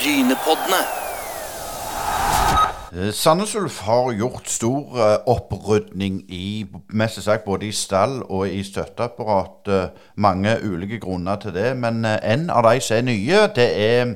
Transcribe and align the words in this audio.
Brynepoddene. 0.00 0.80
Eh, 2.92 3.12
Sandnes 3.12 3.54
Ulf 3.54 3.80
har 3.80 4.12
gjort 4.12 4.48
stor 4.48 4.96
eh, 4.96 5.16
opprydning 5.28 6.22
i 6.32 6.64
mest 6.88 7.20
sagt 7.22 7.44
både 7.44 7.68
i 7.68 7.72
stall 7.76 8.22
og 8.22 8.48
i 8.48 8.62
støtteapparat. 8.64 9.68
Eh, 9.68 10.06
Mange 10.16 10.56
ulike 10.64 11.02
grunner 11.02 11.36
til 11.36 11.52
det, 11.52 11.74
men 11.76 12.04
en 12.06 12.48
av 12.50 12.64
de 12.64 12.80
som 12.80 12.96
er 12.96 13.04
nye, 13.10 13.42
det 13.56 13.68
er 13.76 14.14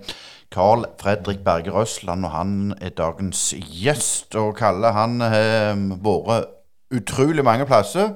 Carl 0.54 0.86
Fredrik 1.00 1.44
Berge 1.44 1.74
Røsland, 1.74 2.24
og 2.24 2.32
han 2.32 2.74
er 2.80 2.96
dagens 2.96 3.50
gjest. 3.60 4.34
Og 4.40 4.56
Kalle 4.56 4.94
han 4.96 5.20
har 5.20 5.76
vært 6.00 6.48
utrolig 6.96 7.44
mange 7.44 7.66
plasser. 7.66 8.14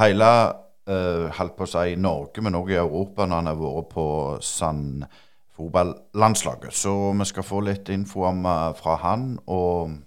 Hele 0.00 0.28
holdt 1.36 1.56
på 1.58 1.66
å 1.66 1.68
si 1.68 1.96
Norge, 2.00 2.40
men 2.40 2.54
også 2.56 2.72
i 2.72 2.78
Europa 2.80 3.26
når 3.26 3.42
han 3.42 3.50
har 3.50 3.58
vært 3.60 3.90
på 3.92 4.06
Sand 4.40 5.08
fotballandslaget. 5.58 6.74
Så 6.74 6.94
vi 7.18 7.28
skal 7.28 7.46
få 7.46 7.62
litt 7.66 7.88
info 7.92 8.24
om, 8.30 8.44
eh, 8.46 8.72
fra 8.78 8.96
han. 9.02 9.38
Og 9.46 9.98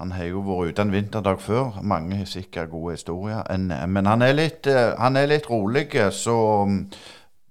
han 0.00 0.12
har 0.16 0.30
jo 0.30 0.40
vært 0.40 0.72
ute 0.72 0.82
en 0.86 0.92
vinterdag 0.92 1.40
før. 1.44 1.82
Mange 1.82 2.16
har 2.16 2.28
sikkert 2.28 2.70
gode 2.70 2.94
historier. 2.96 3.42
En, 3.52 3.66
men 3.92 4.06
han 4.06 4.22
er 4.22 4.32
litt, 4.32 4.66
eh, 4.66 4.94
han 4.96 5.16
er 5.16 5.26
litt 5.28 5.50
rolig, 5.50 5.90
så 6.16 6.36
mm, 6.64 6.78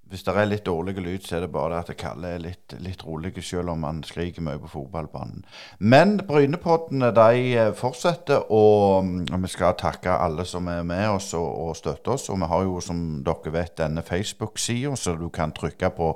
hvis 0.09 0.23
det 0.25 0.33
er 0.33 0.47
litt 0.49 0.65
dårlig 0.65 0.95
lyd, 0.97 1.21
så 1.21 1.35
er 1.37 1.43
det 1.43 1.51
bare 1.53 1.83
at 1.83 1.91
Kalle 1.99 2.31
er 2.33 2.41
litt, 2.41 2.73
litt 2.81 3.03
rolig, 3.05 3.35
selv 3.45 3.75
om 3.75 3.83
han 3.85 4.01
skriker 4.01 4.41
mye 4.41 4.57
på 4.57 4.71
fotballbanen. 4.71 5.43
Men 5.77 6.15
Brynepoddene 6.25 7.11
de 7.13 7.43
eh, 7.53 7.69
fortsetter, 7.77 8.49
og 8.49 9.05
mm, 9.05 9.43
vi 9.43 9.53
skal 9.53 9.77
takke 9.77 10.17
alle 10.17 10.47
som 10.49 10.65
er 10.73 10.81
med 10.81 11.05
oss 11.11 11.35
og, 11.37 11.49
og 11.67 11.77
støtter 11.77 12.15
oss. 12.15 12.25
Og 12.33 12.41
vi 12.41 12.49
har 12.49 12.65
jo, 12.65 12.79
som 12.81 13.03
dere 13.25 13.53
vet, 13.53 13.77
denne 13.83 14.01
Facebook-sida, 14.01 14.95
så 14.97 15.13
du 15.19 15.29
kan 15.29 15.53
trykke 15.53 15.93
på 15.93 16.15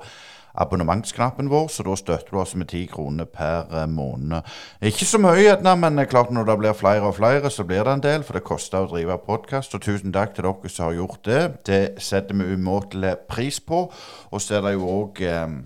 abonnementsknappen 0.53 1.49
vår, 1.49 1.67
så 1.67 1.83
da 1.85 1.95
støtter 1.97 2.31
du 2.31 2.39
oss 2.41 2.53
med 2.55 2.69
ti 2.69 2.83
kroner 2.89 3.25
per 3.25 3.71
eh, 3.73 3.87
måned. 3.89 4.45
Ikke 4.85 5.07
så 5.09 5.19
mye, 5.21 5.41
gjerne, 5.41 5.75
men 5.81 5.99
er 5.99 6.09
klart 6.09 6.33
når 6.33 6.47
det 6.49 6.57
blir 6.61 6.77
flere 6.77 7.09
og 7.09 7.17
flere, 7.17 7.49
så 7.49 7.65
blir 7.67 7.83
det 7.83 7.95
en 7.97 8.05
del, 8.05 8.25
for 8.25 8.37
det 8.37 8.45
koster 8.47 8.85
å 8.85 8.91
drive 8.91 9.17
podkast. 9.25 9.73
Og 9.75 9.85
tusen 9.85 10.13
takk 10.13 10.35
til 10.35 10.47
dere 10.47 10.73
som 10.73 10.89
har 10.89 10.97
gjort 10.99 11.21
det. 11.25 11.41
Det 11.65 11.81
setter 12.03 12.37
vi 12.37 12.53
umåtelig 12.53 13.15
pris 13.29 13.59
på. 13.59 13.85
Og 14.31 14.41
så 14.41 14.59
er 14.59 14.67
det 14.67 14.75
jo 14.75 14.89
òg 14.91 15.23
eh, 15.25 15.57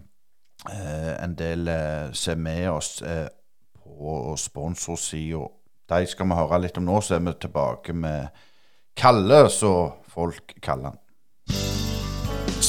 eh, 0.71 1.13
en 1.23 1.35
del 1.39 1.67
eh, 1.67 2.13
som 2.15 2.37
er 2.37 2.43
med 2.47 2.69
oss 2.71 3.01
eh, 3.01 3.27
på 3.83 4.35
sponsorsida. 4.39 5.47
De 5.87 6.03
skal 6.07 6.27
vi 6.27 6.35
høre 6.35 6.61
litt 6.63 6.79
om 6.79 6.87
nå, 6.87 6.99
så 7.01 7.15
er 7.15 7.27
vi 7.27 7.35
tilbake 7.39 7.95
med 7.95 8.45
Kalle, 8.97 9.45
så 9.53 9.73
folk 10.09 10.57
kaller 10.63 10.95
han. 10.95 11.86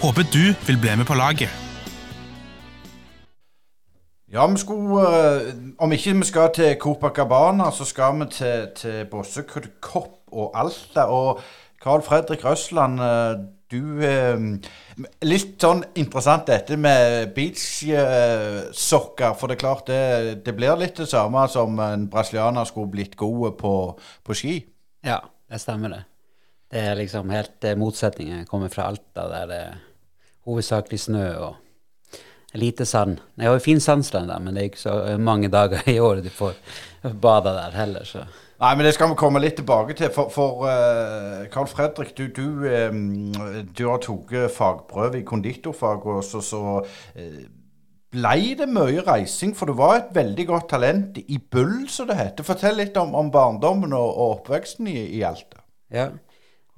Håper 0.00 0.22
du 0.32 0.54
vil 0.66 0.78
bli 0.80 0.96
med 0.96 1.04
på 1.04 1.14
laget. 1.14 1.48
Ja, 4.32 4.46
vi 4.46 4.56
skulle 4.56 5.02
eh, 5.02 5.54
Om 5.78 5.92
ikke 5.92 6.14
vi 6.16 6.24
skal 6.24 6.48
til 6.54 6.76
Copacabana, 6.80 7.70
så 7.70 7.84
skal 7.84 8.20
vi 8.20 8.26
til, 8.32 8.68
til 8.76 9.04
Bossekopp 9.10 10.32
og 10.32 10.52
Alta. 10.54 11.04
Og 11.04 11.40
Carl 11.82 12.02
Fredrik 12.02 12.44
Røsland, 12.44 13.00
eh, 13.00 13.34
du 13.70 14.00
eh, 14.00 14.40
Litt 15.22 15.60
sånn 15.60 15.84
interessant 16.00 16.48
dette 16.48 16.80
med 16.80 17.34
beachsokker. 17.36 19.36
For 19.36 19.52
det 19.52 19.58
er 19.58 19.62
klart, 19.66 19.92
det, 19.92 20.40
det 20.46 20.56
blir 20.56 20.80
litt 20.80 20.96
det 20.96 21.10
samme 21.12 21.44
som 21.52 21.76
en 21.76 22.08
brasilianer 22.08 22.64
skulle 22.64 22.94
blitt 22.96 23.20
god 23.20 23.52
på, 23.60 23.74
på 24.24 24.38
ski. 24.38 24.56
Ja, 25.04 25.20
det 25.44 25.60
stemmer 25.60 25.92
det. 25.92 26.02
Det 26.72 26.88
er 26.88 26.96
liksom 26.96 27.36
helt 27.36 27.70
motsetningen. 27.76 28.46
Jeg 28.46 28.48
kommer 28.48 28.72
fra 28.72 28.88
Alta, 28.88 29.28
der 29.28 29.48
det 29.50 29.62
er 29.68 29.78
hovedsakelig 30.50 31.00
snø 31.06 31.24
og 31.46 32.58
lite 32.58 32.84
sand. 32.86 33.20
Jeg 33.38 33.46
har 33.46 33.54
jo 33.54 33.62
fin 33.62 33.80
sandstrand 33.80 34.28
der, 34.28 34.38
men 34.42 34.54
det 34.54 34.62
er 34.62 34.70
ikke 34.72 34.82
så 34.82 34.94
mange 35.22 35.48
dager 35.48 35.86
i 35.86 36.00
året 36.02 36.26
du 36.26 36.30
får 36.34 36.56
bade 37.22 37.52
der 37.54 37.76
heller, 37.78 38.04
så 38.04 38.26
Nei, 38.60 38.74
men 38.76 38.84
det 38.84 38.90
skal 38.92 39.08
vi 39.08 39.16
komme 39.16 39.40
litt 39.40 39.54
tilbake 39.56 39.94
til. 39.96 40.10
For, 40.12 40.28
for 40.28 40.66
uh, 40.68 41.46
Carl 41.48 41.64
Fredrik, 41.70 42.10
du, 42.18 42.26
du, 42.28 42.66
um, 42.68 43.30
du 43.64 43.86
har 43.86 44.02
tatt 44.04 44.34
fagprøve 44.52 45.22
i 45.22 45.24
konditorfag, 45.24 46.04
og 46.04 46.20
så, 46.26 46.42
så 46.44 46.60
uh, 46.82 47.40
Blei 48.10 48.56
det 48.58 48.66
mye 48.68 49.04
reising? 49.06 49.54
For 49.56 49.70
du 49.70 49.76
var 49.78 49.94
et 49.96 50.12
veldig 50.12 50.44
godt 50.48 50.68
talent 50.72 51.20
i 51.22 51.38
Bull, 51.38 51.86
som 51.88 52.08
det 52.10 52.18
heter. 52.18 52.44
Fortell 52.44 52.76
litt 52.82 52.96
om, 52.98 53.14
om 53.14 53.30
barndommen 53.32 53.94
og, 53.94 54.08
og 54.10 54.34
oppveksten 54.40 54.90
i, 54.90 54.98
i 55.14 55.22
Alta. 55.24 55.62
Ja. 55.94 56.08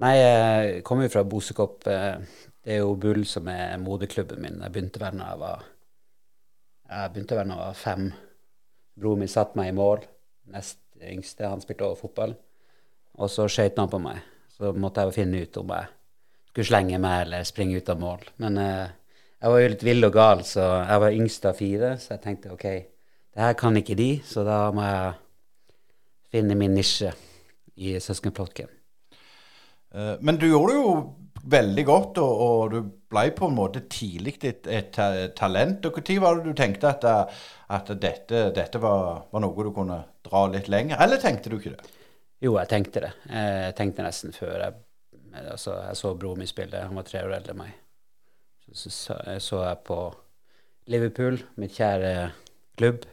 Nei, 0.03 0.13
jeg 0.19 0.83
kommer 0.85 1.09
jo 1.09 1.15
fra 1.15 1.25
Bosekopp. 1.27 1.89
eh, 1.89 2.21
Det 2.63 2.77
er 2.77 2.85
jo 2.85 2.95
Bull 2.95 3.25
som 3.27 3.49
er 3.51 3.81
moderklubben 3.83 4.43
min. 4.43 4.61
Jeg 4.63 4.73
begynte 4.75 5.01
vel 5.03 5.19
da 5.19 5.33
jeg 5.33 5.41
var 5.41 5.65
Jeg 6.93 7.13
begynte 7.13 7.39
vel 7.39 7.49
da 7.51 7.57
jeg 7.57 7.65
var 7.65 7.81
fem. 7.81 8.13
Broren 9.01 9.25
min 9.25 9.33
satte 9.33 9.59
meg 9.59 9.73
i 9.73 9.77
mål. 9.77 10.05
Nest 10.53 10.79
yngste, 11.03 11.49
han 11.49 11.63
spilte 11.63 11.89
også 11.89 12.05
fotball. 12.05 12.37
Og 13.19 13.31
så 13.31 13.49
skøyt 13.51 13.81
han 13.81 13.91
på 13.91 13.99
meg. 14.03 14.21
Så 14.53 14.71
måtte 14.77 15.03
jeg 15.03 15.11
jo 15.11 15.17
finne 15.17 15.43
ut 15.43 15.59
om 15.59 15.73
jeg 15.75 15.91
skulle 16.53 16.69
slenge 16.69 17.01
meg 17.03 17.25
eller 17.25 17.49
springe 17.49 17.81
ut 17.81 17.91
av 17.91 18.01
mål. 18.01 18.27
Men 18.45 18.61
eh, 18.61 18.93
jeg 19.43 19.55
var 19.55 19.63
jo 19.63 19.73
litt 19.73 19.87
vill 19.89 20.07
og 20.07 20.15
gal, 20.15 20.45
så 20.47 20.67
jeg 20.85 21.03
var 21.03 21.17
yngst 21.17 21.49
av 21.49 21.59
fire, 21.59 21.95
så 21.99 22.13
jeg 22.13 22.23
tenkte 22.23 22.53
OK, 22.55 22.67
det 23.33 23.43
her 23.43 23.57
kan 23.59 23.79
ikke 23.81 23.97
de, 23.99 24.11
så 24.29 24.45
da 24.47 24.59
må 24.77 24.85
jeg 24.87 25.15
finne 26.31 26.59
min 26.61 26.77
nisje 26.77 27.11
i 27.75 27.97
søskenflokken. 27.99 28.71
Eh, 29.95 30.15
Men 30.21 30.39
du 30.41 30.49
gjorde 30.49 30.73
det 30.73 30.81
jo 30.81 30.95
veldig 31.53 31.85
godt, 31.87 32.21
og, 32.23 32.43
og 32.47 32.75
du 32.75 32.79
ble 33.13 33.25
på 33.35 33.49
en 33.49 33.57
måte 33.57 33.83
tidlig 33.91 34.37
et, 34.47 34.67
et 34.67 35.01
talent. 35.37 35.85
Og 35.89 35.99
Når 35.99 36.21
var 36.23 36.39
det 36.39 36.53
du 36.53 36.59
tenkte 36.59 36.93
at, 36.93 37.05
at 37.69 37.91
dette, 38.01 38.47
dette 38.55 38.81
var, 38.83 39.27
var 39.33 39.43
noe 39.43 39.67
du 39.67 39.73
kunne 39.75 39.99
dra 40.23 40.47
litt 40.53 40.71
lenger, 40.71 41.03
eller 41.03 41.21
tenkte 41.21 41.51
du 41.51 41.59
ikke 41.59 41.75
det? 41.75 41.93
Jo, 42.43 42.57
jeg 42.59 42.71
tenkte 42.71 43.05
det. 43.05 43.13
Jeg 43.31 43.75
tenkte 43.79 44.07
nesten 44.07 44.35
før 44.35 44.57
jeg 44.67 44.81
Altså, 45.33 45.79
jeg 45.87 45.97
så 45.97 46.11
broren 46.15 46.43
min 46.43 46.49
spille, 46.51 46.77
han 46.77 46.99
var 46.99 47.07
tre 47.09 47.23
år 47.25 47.39
eldre 47.39 47.55
enn 47.55 47.61
meg. 47.63 47.73
Så, 48.73 48.91
så, 48.93 49.17
så, 49.41 49.63
jeg 49.65 49.79
på 49.89 49.99
Liverpool, 50.93 51.39
mitt 51.61 51.73
kjære 51.77 52.13
klubb. 52.77 53.07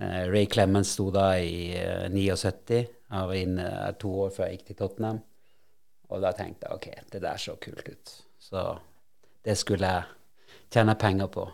Eh, 0.00 0.24
Ray 0.30 0.46
Clemens 0.50 0.94
sto 0.96 1.10
da 1.14 1.32
i 1.38 1.70
eh, 1.78 2.08
79. 2.10 2.80
Jeg 2.80 3.30
var 3.30 3.38
inne 3.38 3.66
eh, 3.68 3.92
to 4.00 4.12
år 4.24 4.32
før 4.34 4.48
jeg 4.48 4.58
gikk 4.58 4.70
til 4.70 4.78
Tottenham. 4.80 5.20
Og 6.10 6.22
da 6.24 6.32
tenkte 6.36 6.66
jeg 6.66 6.76
OK, 6.76 6.88
det 7.12 7.22
der 7.22 7.38
så 7.40 7.56
kult 7.62 7.86
ut. 7.86 8.14
Så 8.42 8.64
det 9.46 9.56
skulle 9.60 9.86
jeg 9.86 10.04
tjene 10.74 10.96
penger 10.98 11.30
på. 11.32 11.46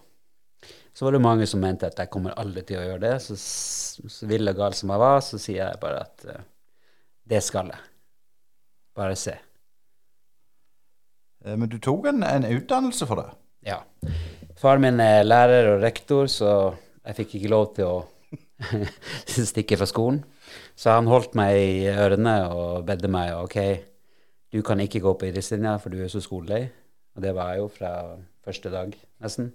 Så 0.96 1.04
var 1.04 1.12
det 1.12 1.20
mange 1.20 1.46
som 1.48 1.60
mente 1.60 1.90
at 1.90 1.98
jeg 2.00 2.08
kommer 2.12 2.36
aldri 2.40 2.62
til 2.64 2.80
å 2.80 2.86
gjøre 2.86 3.02
det. 3.02 3.16
Så, 3.20 3.36
så 3.36 4.28
vill 4.30 4.48
og 4.48 4.56
gal 4.56 4.76
som 4.76 4.92
jeg 4.94 5.02
var, 5.02 5.20
så 5.24 5.40
sier 5.40 5.60
jeg 5.66 5.80
bare 5.82 6.04
at 6.06 6.24
uh, 6.30 6.38
det 7.28 7.42
skal 7.44 7.68
jeg. 7.74 7.82
Bare 8.96 9.18
se. 9.20 9.34
Eh, 11.44 11.56
Men 11.56 11.68
du 11.68 11.76
tok 11.82 12.08
en, 12.08 12.24
en 12.24 12.48
utdannelse 12.48 13.08
for 13.08 13.20
det? 13.20 13.28
Ja. 13.66 13.82
Faren 14.56 14.84
min 14.86 15.02
er 15.04 15.26
lærer 15.26 15.74
og 15.74 15.82
rektor, 15.84 16.30
så 16.32 16.48
jeg 17.04 17.18
fikk 17.20 17.36
ikke 17.38 17.52
lov 17.52 17.66
til 17.76 17.90
å 17.90 17.98
stikke 19.52 19.76
fra 19.76 19.88
skolen. 19.90 20.22
Så 20.78 20.94
han 20.96 21.10
holdt 21.10 21.36
meg 21.36 21.58
i 21.60 21.92
ørene 21.92 22.38
og 22.54 22.86
bedde 22.88 23.10
meg 23.12 23.34
OK, 23.36 23.58
du 24.52 24.62
kan 24.62 24.80
ikke 24.80 25.02
gå 25.04 25.12
på 25.18 25.28
idrettslinja, 25.28 25.76
for 25.82 25.92
du 25.92 26.02
er 26.02 26.10
så 26.12 26.22
skolelei. 26.22 26.64
Og 27.16 27.22
det 27.24 27.32
var 27.34 27.54
jeg 27.54 27.62
jo 27.64 27.68
fra 27.72 27.92
første 28.44 28.70
dag, 28.70 28.92
nesten. 29.24 29.50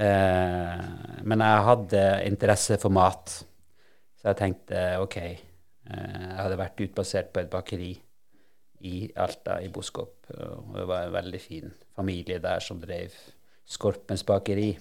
Eh, 0.00 0.84
men 1.28 1.44
jeg 1.44 1.64
hadde 1.66 2.04
interesse 2.26 2.78
for 2.80 2.94
mat, 2.94 3.34
så 4.16 4.30
jeg 4.30 4.38
tenkte 4.38 4.84
OK. 5.02 5.18
Eh, 5.20 5.34
jeg 5.90 6.38
hadde 6.40 6.60
vært 6.60 6.84
utplassert 6.86 7.32
på 7.34 7.42
et 7.42 7.50
bakeri 7.52 7.90
i 8.88 8.94
Alta, 9.20 9.58
i 9.60 9.68
Boskop. 9.68 10.30
Og 10.32 10.78
det 10.78 10.86
var 10.88 11.04
en 11.04 11.16
veldig 11.18 11.40
fin 11.42 11.74
familie 11.96 12.40
der 12.40 12.64
som 12.64 12.80
drev 12.80 13.14
Skorpens 13.70 14.24
bakeri. 14.26 14.72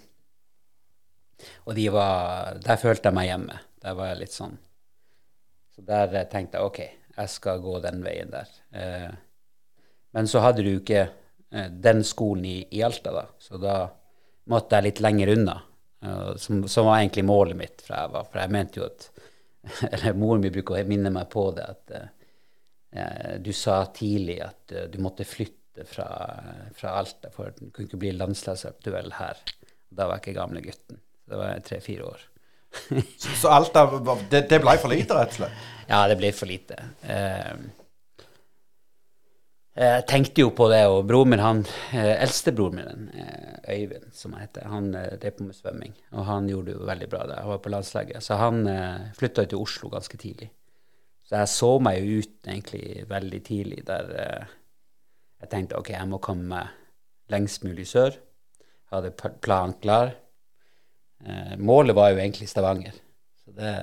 Og 1.68 1.76
de 1.76 1.86
var, 1.94 2.58
der 2.64 2.80
følte 2.80 3.10
jeg 3.10 3.16
meg 3.16 3.30
hjemme. 3.30 3.60
Der 3.80 3.96
var 3.96 4.10
jeg 4.12 4.20
litt 4.26 4.34
sånn 4.36 4.58
Så 5.72 5.84
der 5.88 6.12
tenkte 6.32 6.60
jeg 6.60 6.68
OK, 6.68 6.80
jeg 7.20 7.32
skal 7.34 7.62
gå 7.64 7.80
den 7.84 8.04
veien 8.06 8.32
der. 8.34 8.52
Eh, 8.72 9.10
men 10.16 10.30
så 10.30 10.42
hadde 10.44 10.64
du 10.66 10.72
ikke 10.74 11.02
eh, 11.06 11.68
den 11.70 12.04
skolen 12.08 12.46
i, 12.48 12.58
i 12.72 12.84
Alta, 12.86 13.14
da. 13.14 13.26
Så 13.42 13.60
da 13.62 13.82
måtte 14.50 14.80
jeg 14.80 14.88
litt 14.88 15.02
lenger 15.04 15.34
unna. 15.36 15.58
eh, 16.02 16.32
som, 16.42 16.64
som 16.68 16.88
var 16.88 17.02
egentlig 17.02 17.26
målet 17.28 17.60
mitt 17.60 17.84
fra 17.86 18.06
jeg 18.06 18.14
var 18.16 18.30
For 18.32 18.42
jeg 18.42 18.56
mente 18.56 18.80
jo 18.80 18.88
at 18.88 19.10
Eller 19.92 20.16
moren 20.16 20.42
min 20.46 20.54
bruker 20.56 20.80
å 20.80 20.88
minne 20.88 21.12
meg 21.12 21.28
på 21.30 21.50
det, 21.52 21.66
at 21.68 21.92
eh, 22.00 23.36
du 23.44 23.52
sa 23.54 23.82
tidlig 23.94 24.40
at 24.46 24.76
du 24.90 24.98
måtte 25.04 25.28
flytte 25.28 25.84
fra, 25.86 26.08
fra 26.76 26.96
Alta, 27.02 27.30
for 27.34 27.52
du 27.58 27.68
kunne 27.68 27.90
ikke 27.90 28.00
bli 28.00 28.14
landslagsaktuell 28.16 29.12
her. 29.20 29.44
Da 29.92 30.08
var 30.08 30.18
jeg 30.18 30.30
ikke 30.30 30.40
gamle 30.40 30.64
gutten. 30.64 31.04
Da 31.30 31.38
var 31.38 31.52
jeg 31.54 31.66
tre-fire 31.68 32.08
år. 32.08 32.24
Så, 33.18 33.30
så 33.42 33.52
alt 33.54 33.76
av, 33.78 34.00
det, 34.30 34.46
det 34.50 34.62
ble 34.62 34.76
for 34.82 34.94
lite, 34.94 35.16
rett 35.18 35.34
og 35.34 35.42
slett? 35.42 35.68
Ja, 35.90 36.04
det 36.10 36.20
ble 36.20 36.30
for 36.38 36.50
lite. 36.50 36.78
Uh, 37.02 37.58
jeg 39.80 40.06
tenkte 40.10 40.44
jo 40.44 40.52
på 40.54 40.68
det, 40.70 40.84
og 40.92 41.08
broren 41.10 41.34
min, 41.34 41.42
han, 41.42 41.64
uh, 41.96 42.14
eldstebroren 42.20 42.78
min, 42.78 43.10
uh, 43.16 43.58
Øyvind, 43.70 44.12
som 44.14 44.34
han 44.36 44.44
heter, 44.44 44.66
han 44.70 44.88
eh, 44.98 45.18
drev 45.22 45.36
på 45.38 45.46
med 45.46 45.54
svømming. 45.54 45.92
Og 46.18 46.24
han 46.26 46.48
gjorde 46.50 46.72
det 46.72 46.78
jo 46.80 46.86
veldig 46.90 47.08
bra 47.12 47.20
da 47.30 47.36
Han 47.44 47.52
var 47.52 47.60
på 47.62 47.70
landslaget. 47.70 48.24
Så 48.26 48.38
han 48.40 48.64
flytta 49.14 49.44
til 49.46 49.62
Oslo 49.62 49.92
ganske 49.94 50.18
tidlig. 50.18 50.48
Så 51.22 51.38
jeg 51.38 51.52
så 51.54 51.70
meg 51.86 52.00
jo 52.00 52.24
ut 52.24 52.50
egentlig 52.50 53.04
veldig 53.12 53.42
tidlig 53.46 53.84
der 53.86 54.10
jeg 55.40 55.52
tenkte 55.52 55.78
ok, 55.78 55.92
jeg 55.94 56.10
må 56.10 56.18
komme 56.18 56.64
lengst 57.30 57.64
mulig 57.68 57.86
sør. 57.88 58.18
Jeg 58.18 58.96
hadde 58.96 59.14
planen 59.44 59.78
klar. 59.84 60.16
Målet 61.60 61.96
var 61.98 62.14
jo 62.14 62.22
egentlig 62.22 62.48
Stavanger. 62.48 62.94
Så 63.44 63.52
det 63.58 63.74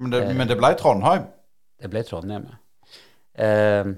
Men 0.00 0.10
det, 0.10 0.22
men 0.34 0.48
det 0.48 0.56
ble 0.58 0.70
Trondheim? 0.80 1.26
Det 1.78 1.90
ble 1.92 2.02
Trondheim, 2.06 2.46
ja. 2.48 2.56
Eh, 3.34 3.90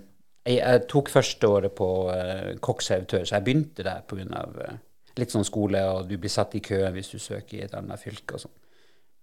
jeg, 0.47 0.59
jeg, 0.59 0.83
tok 0.91 1.11
første 1.13 1.49
året 1.49 1.75
på 1.77 1.89
eh, 2.13 2.53
kokkservitør, 2.63 3.25
så 3.25 3.39
jeg 3.39 3.47
begynte 3.47 3.87
der 3.87 4.05
pga. 4.09 4.45
Eh, 4.67 4.77
litt 5.17 5.33
sånn 5.33 5.47
skole, 5.49 5.81
og 5.89 6.11
du 6.11 6.19
blir 6.21 6.33
satt 6.33 6.55
i 6.59 6.63
kø 6.65 6.83
hvis 6.93 7.15
du 7.15 7.19
søker 7.23 7.57
i 7.57 7.65
et 7.65 7.75
annet 7.77 8.01
fylke 8.03 8.37
og 8.37 8.45
sånn. 8.45 8.57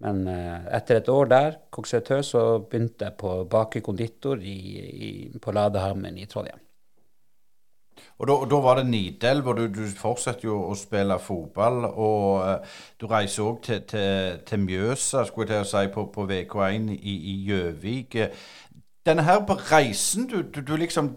Men 0.04 0.24
eh, 0.28 0.68
etter 0.80 1.00
et 1.00 1.10
år 1.14 1.30
der, 1.32 1.58
kokkservitør, 1.74 2.24
så 2.28 2.44
begynte 2.60 3.08
jeg 3.08 3.18
på 3.22 3.36
Baker 3.50 3.84
konditor 3.86 4.42
i, 4.42 4.58
i, 5.08 5.12
på 5.42 5.54
Ladehammen 5.56 6.18
i 6.20 6.28
Trondheim. 6.30 6.63
Og 8.24 8.48
da, 8.48 8.60
var 8.64 8.80
det 8.80 8.86
Nidelv, 8.88 9.48
og 9.52 9.58
du, 9.58 9.66
du, 9.68 9.82
fortsetter 10.00 10.48
jo 10.48 10.62
å 10.70 10.76
spille 10.80 11.18
fotball. 11.20 11.84
Og 11.92 12.28
uh, 12.40 12.80
du 13.00 13.08
reiser 13.12 13.44
òg 13.44 13.60
til, 13.66 13.82
til, 13.90 14.40
til, 14.48 14.64
Mjøsa, 14.64 15.26
skulle 15.28 15.50
jeg 15.50 15.52
til 15.52 15.66
å 15.66 15.72
si, 15.74 15.92
på, 15.92 16.08
på 16.14 16.28
VK1 16.30 16.88
i 16.96 17.36
Gjøvik. 17.50 18.16
Denne 19.04 19.28
her 19.28 19.44
på 19.44 19.58
reisen, 19.68 20.30
du, 20.32 20.40
du, 20.48 20.62
du 20.64 20.76
liksom 20.80 21.12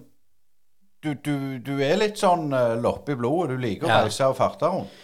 du, 1.07 1.59
du, 1.63 1.75
er 1.85 1.99
litt 2.01 2.19
sånn 2.19 2.51
uh, 2.55 2.75
loppe 2.81 3.15
i 3.15 3.19
blodet. 3.19 3.55
Du 3.55 3.63
liker 3.63 3.91
ja. 3.91 4.01
å 4.01 4.07
reise 4.07 4.31
og 4.31 4.39
farte 4.39 4.71
rundt. 4.73 5.03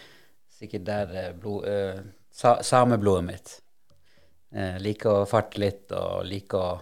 Sikkert 0.59 0.87
der 0.89 1.13
uh, 1.15 1.29
blod, 1.39 1.69
uh, 1.69 2.01
sa, 2.33 2.57
sameblodet 2.67 3.29
mitt. 3.29 3.59
Liker 4.53 5.23
å 5.23 5.29
farte 5.29 5.63
litt 5.63 5.95
og 5.97 6.27
liker 6.29 6.59
å 6.61 6.73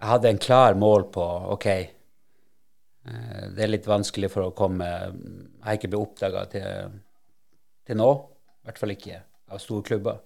Jeg 0.00 0.08
hadde 0.10 0.30
en 0.32 0.40
klar 0.42 0.74
mål 0.74 1.04
på 1.14 1.26
OK, 1.54 1.66
det 3.02 3.64
er 3.64 3.70
litt 3.70 3.86
vanskelig 3.90 4.28
for 4.30 4.46
å 4.46 4.54
komme 4.54 4.86
Jeg 4.86 5.64
har 5.64 5.78
ikke 5.78 5.88
blitt 5.90 6.04
oppdaga 6.04 6.44
til, 6.52 6.92
til 7.88 7.98
nå. 7.98 8.10
I 8.62 8.68
hvert 8.68 8.78
fall 8.78 8.94
ikke 8.94 9.16
av 9.50 9.62
store 9.62 9.86
klubber. 9.88 10.20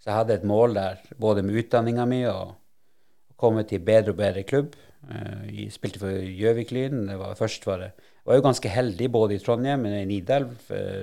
Så 0.00 0.08
jeg 0.08 0.16
hadde 0.16 0.36
et 0.38 0.46
mål 0.48 0.76
der, 0.78 1.00
både 1.20 1.42
med 1.44 1.58
utdanninga 1.60 2.06
mi 2.08 2.22
og 2.30 2.54
komme 3.40 3.64
til 3.68 3.82
bedre 3.84 4.14
og 4.14 4.20
bedre 4.20 4.44
klubb. 4.48 4.76
Jeg 5.08 5.66
eh, 5.66 5.72
spilte 5.72 6.00
for 6.02 6.12
Gjøvik-Lyn. 6.12 7.10
Først 7.38 7.66
var 7.68 7.84
det 7.84 7.90
Jeg 7.90 8.28
var 8.28 8.36
jo 8.36 8.44
ganske 8.44 8.68
heldig 8.68 9.06
både 9.12 9.34
i 9.34 9.42
Trondheim 9.42 9.86
og 9.88 9.96
i 9.96 10.06
Nidelv. 10.08 10.52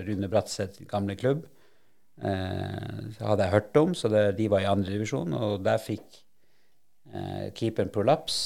Rune 0.07 0.29
Bratseth 0.29 0.85
gamle 0.89 1.17
klubb. 1.17 1.45
Eh, 2.21 2.99
så 3.17 3.31
hadde 3.31 3.43
jeg 3.43 3.55
hørt 3.55 3.77
om, 3.81 3.95
så 3.97 4.09
det, 4.09 4.37
de 4.37 4.49
var 4.49 4.63
i 4.63 4.69
andredivisjon. 4.69 5.33
Og 5.33 5.65
der 5.65 5.81
fikk 5.81 6.05
eh, 6.07 6.26
keeperen 7.55 7.91
prolaps, 7.93 8.37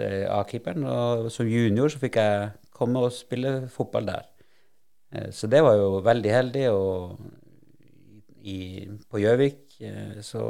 eh, 0.00 0.26
A-keeperen. 0.28 0.84
Og 0.84 1.30
som 1.32 1.48
junior 1.48 1.92
så 1.92 2.00
fikk 2.02 2.18
jeg 2.20 2.50
komme 2.72 3.02
og 3.02 3.14
spille 3.16 3.68
fotball 3.72 4.06
der. 4.10 4.28
Eh, 5.12 5.30
så 5.30 5.48
det 5.50 5.62
var 5.64 5.76
jo 5.80 6.00
veldig 6.04 6.32
heldig. 6.32 6.64
Og 6.70 7.18
i, 8.42 8.88
på 9.08 9.22
Gjøvik 9.22 9.80
eh, 9.80 10.20
så 10.24 10.44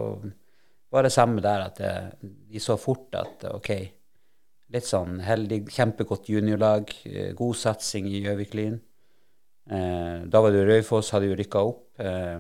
var 0.92 1.06
det 1.06 1.12
samme 1.12 1.40
der, 1.40 1.68
at 1.70 1.80
de 2.20 2.60
så 2.60 2.76
fort 2.76 3.14
at 3.16 3.46
OK, 3.48 3.72
litt 4.72 4.88
sånn 4.88 5.20
heldig, 5.24 5.62
kjempegodt 5.72 6.30
juniorlag, 6.32 6.90
eh, 7.08 7.30
god 7.36 7.58
satsing 7.58 8.08
i 8.08 8.22
Gjøvik-Lyn. 8.24 8.78
Eh, 9.70 10.18
da 10.32 10.42
var 10.42 10.52
det 10.52 10.66
Raufoss, 10.68 11.12
hadde 11.14 11.30
jo 11.30 11.38
rykka 11.38 11.64
opp. 11.68 11.84
Eh, 12.00 12.38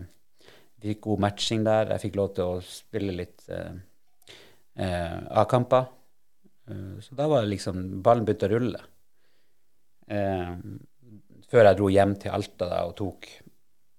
vi 0.80 0.92
fikk 0.92 1.02
god 1.06 1.24
matching 1.26 1.64
der. 1.64 1.92
Jeg 1.92 2.06
fikk 2.06 2.18
lov 2.18 2.34
til 2.34 2.44
å 2.44 2.62
spille 2.64 3.14
litt 3.14 3.44
eh, 4.76 4.86
eh 4.86 5.18
A-kamper. 5.42 5.86
Eh, 6.68 6.98
så 7.00 7.14
da 7.18 7.28
var 7.28 7.42
det 7.42 7.52
liksom 7.54 8.02
Ballen 8.02 8.24
begynte 8.24 8.50
å 8.50 8.54
rulle. 8.56 8.82
før 11.52 11.64
jeg 11.64 11.76
dro 11.78 11.88
hjem 11.88 12.16
til 12.20 12.32
Alta 12.34 12.66
da, 12.68 12.84
og 12.84 12.96
tok 12.96 13.26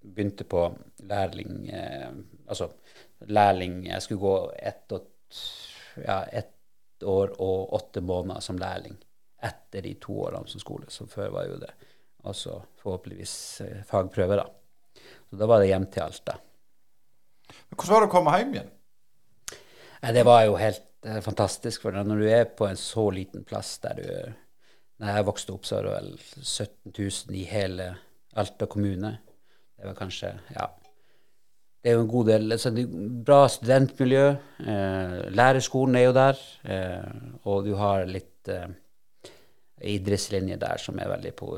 Begynte 0.03 0.43
på 0.43 0.65
lærling 1.07 1.69
Altså 1.71 2.67
lærling. 3.27 3.85
Jeg 3.87 4.01
skulle 4.01 4.19
gå 4.19 4.51
ett, 4.59 4.91
og, 4.91 5.07
ja, 6.03 6.23
ett 6.23 7.03
år 7.03 7.35
og 7.41 7.73
åtte 7.73 8.01
måneder 8.01 8.41
som 8.41 8.59
lærling 8.59 8.97
etter 9.43 9.83
de 9.83 9.93
to 10.01 10.15
årene 10.25 10.47
som 10.47 10.61
skole. 10.63 10.89
Så 10.89 11.07
før 11.09 11.33
var 11.33 11.47
jo 11.49 11.59
det 11.61 11.73
Og 12.23 12.35
så 12.35 12.53
forhåpentligvis 12.79 13.61
eh, 13.61 13.79
fagprøve, 13.83 14.37
da. 14.39 14.45
Så 15.27 15.35
da 15.35 15.47
var 15.49 15.59
det 15.59 15.67
hjem 15.67 15.89
til 15.91 16.05
Alta. 16.05 16.37
Hvordan 17.73 17.91
var 17.91 17.99
det 17.99 18.07
å 18.07 18.11
komme 18.13 18.35
hjem 18.39 18.53
igjen? 18.53 18.69
Det 20.03 20.23
var 20.27 20.43
jo 20.45 20.57
helt 20.59 21.05
eh, 21.07 21.21
fantastisk. 21.23 21.85
For 21.85 21.95
når 21.95 22.21
du 22.21 22.29
er 22.29 22.47
på 22.51 22.67
en 22.67 22.79
så 22.79 23.07
liten 23.15 23.45
plass 23.47 23.77
der 23.83 23.99
du 23.99 24.07
Når 24.99 25.17
jeg 25.17 25.25
vokste 25.25 25.53
opp, 25.53 25.65
så 25.65 25.79
var 25.79 25.83
det 25.83 25.93
vel 25.93 26.11
17 26.43 26.93
000 26.97 27.35
i 27.35 27.43
hele 27.49 27.93
Alta 28.35 28.65
kommune. 28.65 29.17
Det 29.77 29.85
var 29.87 29.95
kanskje 29.97 30.29
ja, 30.55 30.67
det 31.83 31.91
er 31.91 31.97
jo 31.97 32.03
en 32.05 32.11
god 32.13 32.29
del 32.31 32.55
altså 32.55 32.71
Bra 33.27 33.41
studentmiljø. 33.51 34.27
Eh, 34.63 35.17
lærerskolen 35.35 35.97
er 35.99 36.05
jo 36.05 36.13
der. 36.15 36.39
Eh, 36.63 37.09
og 37.43 37.65
du 37.67 37.73
har 37.75 38.05
litt 38.07 38.47
eh, 38.47 38.69
idrettslinje 39.91 40.55
der 40.61 40.79
som 40.79 40.99
er 40.99 41.11
veldig, 41.11 41.33
po 41.35 41.57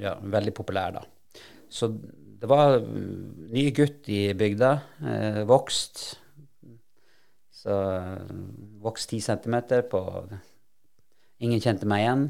ja, 0.00 0.18
veldig 0.20 0.52
populær, 0.52 0.98
da. 0.98 1.40
Så 1.72 1.88
det 1.94 2.50
var 2.50 2.76
ny 2.84 3.64
gutt 3.72 4.12
i 4.12 4.34
bygda. 4.36 4.74
Eh, 5.00 5.40
vokst. 5.48 6.04
Så 7.64 7.74
vokste 8.84 9.14
ti 9.14 9.22
centimeter 9.24 9.86
på 9.88 10.02
Ingen 11.44 11.60
kjente 11.60 11.88
meg 11.88 12.04
igjen. 12.04 12.24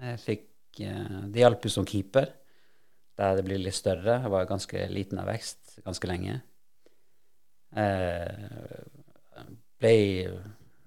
Jeg 0.00 0.20
fikk 0.22 0.80
eh, 0.84 1.18
Det 1.32 1.42
hjalp 1.42 1.64
jo 1.64 1.72
som 1.72 1.88
keeper. 1.88 2.36
der 3.20 3.36
det 3.36 3.44
ble 3.44 3.58
litt 3.60 3.76
større. 3.76 4.20
Jeg 4.22 4.30
var 4.32 4.48
ganske 4.48 4.86
liten 4.88 5.18
av 5.20 5.28
vekst 5.28 5.80
ganske 5.84 6.08
lenge. 6.08 6.40
Eh, 7.76 9.44
ble 9.80 9.96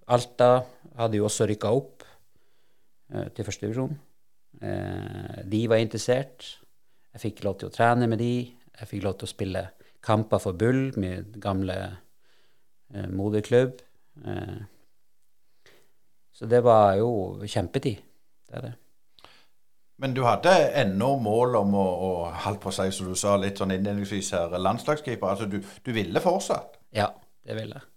Alta 0.07 0.65
hadde 0.97 1.17
jo 1.17 1.27
også 1.27 1.47
rykka 1.47 1.69
opp 1.71 2.03
eh, 3.13 3.29
til 3.33 3.45
første 3.45 3.67
divisjon. 3.67 3.95
De 4.63 5.59
var 5.67 5.81
interessert. 5.81 6.45
Jeg 7.13 7.21
fikk 7.21 7.41
lov 7.43 7.57
til 7.59 7.67
å 7.67 7.73
trene 7.73 8.07
med 8.07 8.21
de. 8.21 8.53
Jeg 8.79 8.87
fikk 8.87 9.03
lov 9.03 9.17
til 9.17 9.27
å 9.27 9.31
spille 9.31 9.63
kamper 10.05 10.39
for 10.39 10.55
Bull, 10.55 10.93
min 10.95 11.33
gamle 11.41 11.75
moderklubb. 13.09 13.81
Eh, 14.21 14.61
så 16.33 16.49
det 16.49 16.63
var 16.65 16.95
jo 16.99 17.11
kjempetid. 17.45 18.01
Det 18.49 18.57
er 18.59 18.67
det. 18.67 18.73
Men 20.01 20.15
du 20.15 20.23
hadde 20.25 20.51
ennå 20.81 21.13
mål 21.21 21.55
om 21.61 21.75
å, 21.77 21.83
å 21.85 22.11
holdt 22.45 22.61
på 22.63 22.71
å 22.71 22.75
si, 22.75 22.89
som 22.91 23.11
du 23.11 23.15
sa 23.17 23.35
litt 23.39 23.61
sånn 23.61 23.71
innledningsvis 23.75 24.33
her, 24.35 24.55
landslagskeeper. 24.59 25.29
Altså 25.29 25.47
du, 25.47 25.59
du 25.61 25.91
ville 25.95 26.23
fortsatt? 26.23 26.79
Ja, 26.97 27.11
det 27.45 27.57
ville 27.59 27.77
jeg. 27.77 27.89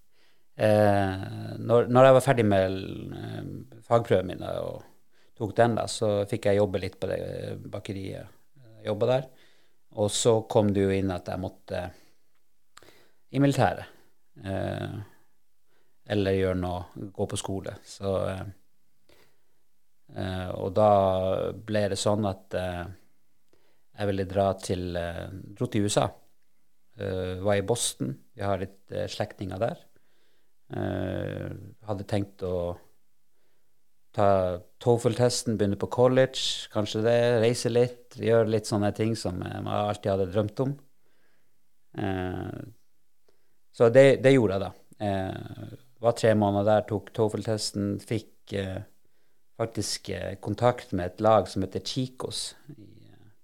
Eh, 0.56 1.25
når, 1.58 1.88
når, 1.92 2.06
jeg 2.06 2.16
var 2.16 2.25
ferdig 2.25 2.44
med 2.49 2.76
eh, 3.16 3.80
fagprøven 3.85 4.30
min 4.30 4.44
og 4.46 4.85
tok 5.37 5.52
den, 5.56 5.75
da, 5.76 5.85
så 5.90 6.12
fikk 6.28 6.49
jeg 6.49 6.61
jobbe 6.61 6.80
litt 6.80 6.96
på 7.00 7.11
det 7.11 7.20
bakeriet. 7.73 8.30
Jeg 8.78 8.88
jobba 8.92 9.11
der. 9.11 9.26
Og 9.96 10.12
så 10.12 10.38
kom 10.49 10.70
det 10.76 10.85
jo 10.85 10.94
inn 10.94 11.12
at 11.12 11.28
jeg 11.32 11.40
måtte 11.40 11.82
i 13.32 13.42
militæret. 13.42 13.92
Eh, 14.44 14.96
eller 16.08 16.38
gjør 16.38 16.60
noe, 16.60 17.10
gå 17.12 17.26
på 17.30 17.40
skole. 17.40 17.76
Så 17.86 18.14
eh, 18.30 18.46
Uh, 20.06 20.50
og 20.62 20.68
da 20.76 20.90
ble 21.66 21.80
det 21.90 21.96
sånn 21.98 22.22
at 22.30 22.54
eh, 22.54 22.84
jeg 23.98 24.06
ville 24.06 24.26
dra 24.30 24.44
til, 24.60 24.84
eh, 24.94 25.26
dro 25.58 25.66
til 25.66 25.88
USA. 25.88 26.06
var 26.96 27.58
i 27.58 27.64
Boston. 27.66 28.14
Vi 28.32 28.40
har 28.40 28.62
litt 28.62 28.92
slektninger 29.12 29.58
der. 29.60 29.82
hadde 31.88 32.06
tenkt 32.08 32.42
å 32.42 32.78
ta 34.16 34.28
TOEFL-testen, 34.80 35.58
begynne 35.58 35.76
på 35.76 35.90
college, 35.92 36.70
kanskje 36.72 37.02
det, 37.04 37.18
reise 37.42 37.68
litt, 37.68 38.16
gjøre 38.16 38.48
litt 38.48 38.70
sånne 38.70 38.94
ting 38.96 39.12
som 39.16 39.42
jeg 39.44 39.66
alltid 39.68 40.10
hadde 40.14 40.30
drømt 40.30 40.62
om. 40.64 40.72
Eh, 42.00 42.60
så 43.76 43.90
det, 43.92 44.06
det, 44.25 44.32
gjorde 44.32 44.56
jeg, 44.56 44.64
da. 44.64 44.72
Eh, 45.96 46.02
var 46.02 46.12
tre 46.12 46.34
måneder 46.34 46.64
der, 46.64 46.86
tok 46.88 47.12
TOEFL-testen, 47.12 47.96
fikk 48.00 48.52
eh, 48.52 48.82
faktisk 49.56 50.08
eh, 50.08 50.34
kontakt 50.40 50.92
med 50.92 51.06
et 51.06 51.20
lag 51.20 51.48
som 51.48 51.62
heter 51.62 51.80
Chicos. 51.80 52.54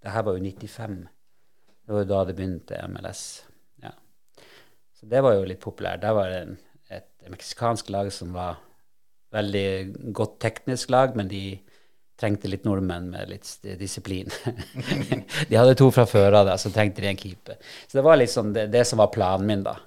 Det 0.02 0.10
her 0.10 0.22
var 0.22 0.36
jo 0.36 0.44
95. 0.44 1.08
Det 1.86 1.92
var 1.92 2.04
jo 2.04 2.10
da 2.10 2.24
det 2.24 2.36
begynte, 2.36 2.88
MLS. 2.88 3.44
Ja. 3.82 3.92
Så 4.94 5.06
det 5.06 5.22
var 5.22 5.34
jo 5.34 5.44
litt 5.44 5.60
populært. 5.60 6.02
Der 6.02 6.14
var 6.14 6.30
det 6.30 6.42
en, 6.42 6.56
et 6.90 7.30
meksikansk 7.30 7.90
lag 7.90 8.12
som 8.12 8.32
var 8.32 8.60
veldig 9.32 10.12
godt 10.12 10.40
teknisk 10.40 10.90
lag, 10.90 11.16
men 11.16 11.28
de 11.28 11.58
trengte 12.20 12.50
litt 12.50 12.66
nordmenn 12.68 13.08
med 13.10 13.30
litt 13.30 13.48
disiplin. 13.80 14.28
de 15.48 15.56
hadde 15.56 15.74
to 15.78 15.88
fra 15.90 16.04
før 16.06 16.36
av 16.42 16.50
det, 16.50 16.58
så 16.60 16.70
trengte 16.70 17.02
de 17.02 17.08
en 17.10 17.18
keeper. 17.18 17.56
Så 17.88 17.98
det 17.98 18.04
var 18.06 18.20
liksom 18.20 18.52
det, 18.54 18.68
det 18.70 18.84
som 18.86 19.00
var 19.00 19.10
planen 19.14 19.48
min, 19.48 19.64
da. 19.66 19.78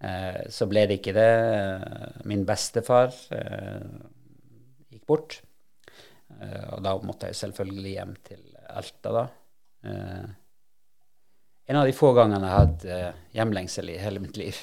Eh, 0.00 0.42
så 0.48 0.66
ble 0.70 0.86
det 0.88 1.00
ikke 1.00 1.14
det. 1.16 1.30
Min 2.28 2.46
bestefar 2.48 3.12
eh, 3.36 3.84
gikk 4.88 5.04
bort. 5.08 5.40
Eh, 6.38 6.66
og 6.74 6.80
da 6.84 6.94
måtte 7.04 7.30
jeg 7.30 7.40
selvfølgelig 7.42 7.96
hjem 7.96 8.14
til 8.24 8.44
Alta, 8.70 9.12
da. 9.16 9.24
Eh, 9.84 10.28
en 11.70 11.78
av 11.78 11.86
de 11.86 11.94
få 11.94 12.12
gangene 12.16 12.48
jeg 12.48 12.58
hadde 12.58 12.94
eh, 12.96 13.18
hjemlengsel 13.36 13.92
i 13.92 14.00
hele 14.00 14.22
mitt 14.22 14.40
liv. 14.40 14.56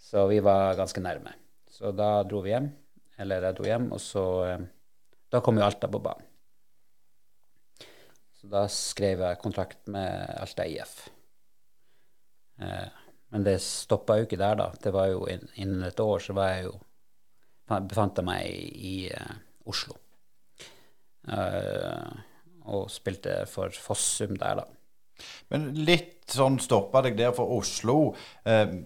Så 0.00 0.26
vi 0.28 0.40
var 0.44 0.74
ganske 0.78 1.02
nærme. 1.04 1.36
Så 1.70 1.94
da 1.94 2.18
dro 2.26 2.42
vi 2.44 2.54
hjem. 2.54 2.66
Eller 3.20 3.44
jeg 3.44 3.56
dro 3.58 3.68
hjem, 3.68 3.86
og 3.94 4.00
så 4.02 4.24
eh, 4.48 4.66
da 5.30 5.40
kom 5.44 5.60
jo 5.60 5.66
Alta 5.66 5.88
på 5.92 6.00
banen. 6.02 6.26
Så 8.40 8.48
da 8.48 8.64
skrev 8.72 9.20
jeg 9.20 9.40
kontrakt 9.42 9.88
med 9.92 10.30
Alta 10.40 10.64
IF. 10.64 10.94
Eh, 12.60 12.99
men 13.30 13.46
det 13.46 13.60
stoppa 13.62 14.18
jo 14.18 14.26
ikke 14.26 14.40
der, 14.40 14.56
da. 14.58 14.70
Det 14.82 14.92
var 14.94 15.10
jo 15.12 15.22
Innen 15.30 15.84
et 15.86 16.00
år 16.02 16.22
så 16.22 16.34
var 16.36 16.54
jeg 16.54 16.66
jo 16.66 16.78
befant 17.86 18.18
jeg 18.18 18.26
meg 18.26 18.46
i, 18.50 18.70
i 18.90 18.94
uh, 19.14 19.36
Oslo. 19.70 19.94
Uh, 21.30 22.10
og 22.70 22.88
spilte 22.90 23.44
for 23.50 23.70
Fossum 23.70 24.34
der, 24.38 24.62
da. 24.62 24.66
Men 25.52 25.68
litt 25.76 26.32
sånn 26.32 26.58
stoppa 26.62 27.04
deg 27.06 27.18
der 27.20 27.34
for 27.36 27.52
Oslo. 27.60 28.16
Uh, 28.42 28.80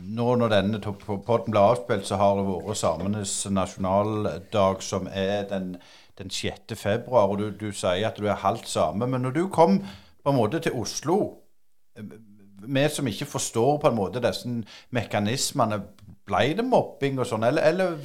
nå 0.00 0.26
når 0.38 0.52
denne 0.52 0.80
podden 0.82 1.52
ble 1.52 1.62
avspilt, 1.62 2.06
så 2.08 2.18
har 2.20 2.38
det 2.38 2.46
vært 2.48 2.78
samenes 2.80 3.34
nasjonaldag, 3.50 4.84
som 4.86 5.08
er 5.10 5.46
den, 5.50 5.74
den 6.18 6.30
6. 6.30 6.74
februar. 6.78 7.30
Og 7.30 7.38
du, 7.42 7.48
du, 7.54 7.70
sier 7.74 8.08
at 8.08 8.18
du 8.18 8.26
er 8.26 8.42
halvt 8.42 8.70
same. 8.70 9.06
Men 9.06 9.26
når 9.26 9.36
du 9.36 9.44
kom 9.52 9.80
på 9.80 10.32
en 10.32 10.38
måte 10.38 10.62
til 10.62 10.78
Oslo, 10.78 11.20
vi 12.66 12.86
som 12.92 13.08
ikke 13.08 13.28
forstår 13.28 13.78
på 13.80 13.90
en 13.90 13.96
måte 13.96 14.22
disse 14.22 14.48
mekanismene, 14.94 15.80
ble 16.30 16.42
det 16.58 16.66
mobbing 16.66 17.18
og 17.18 17.26
sånn, 17.26 17.46
eller, 17.48 17.64
eller 17.70 17.96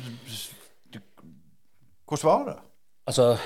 hvordan 2.05 2.29
var 2.29 2.45
det? 2.49 2.55
Altså, 3.05 3.37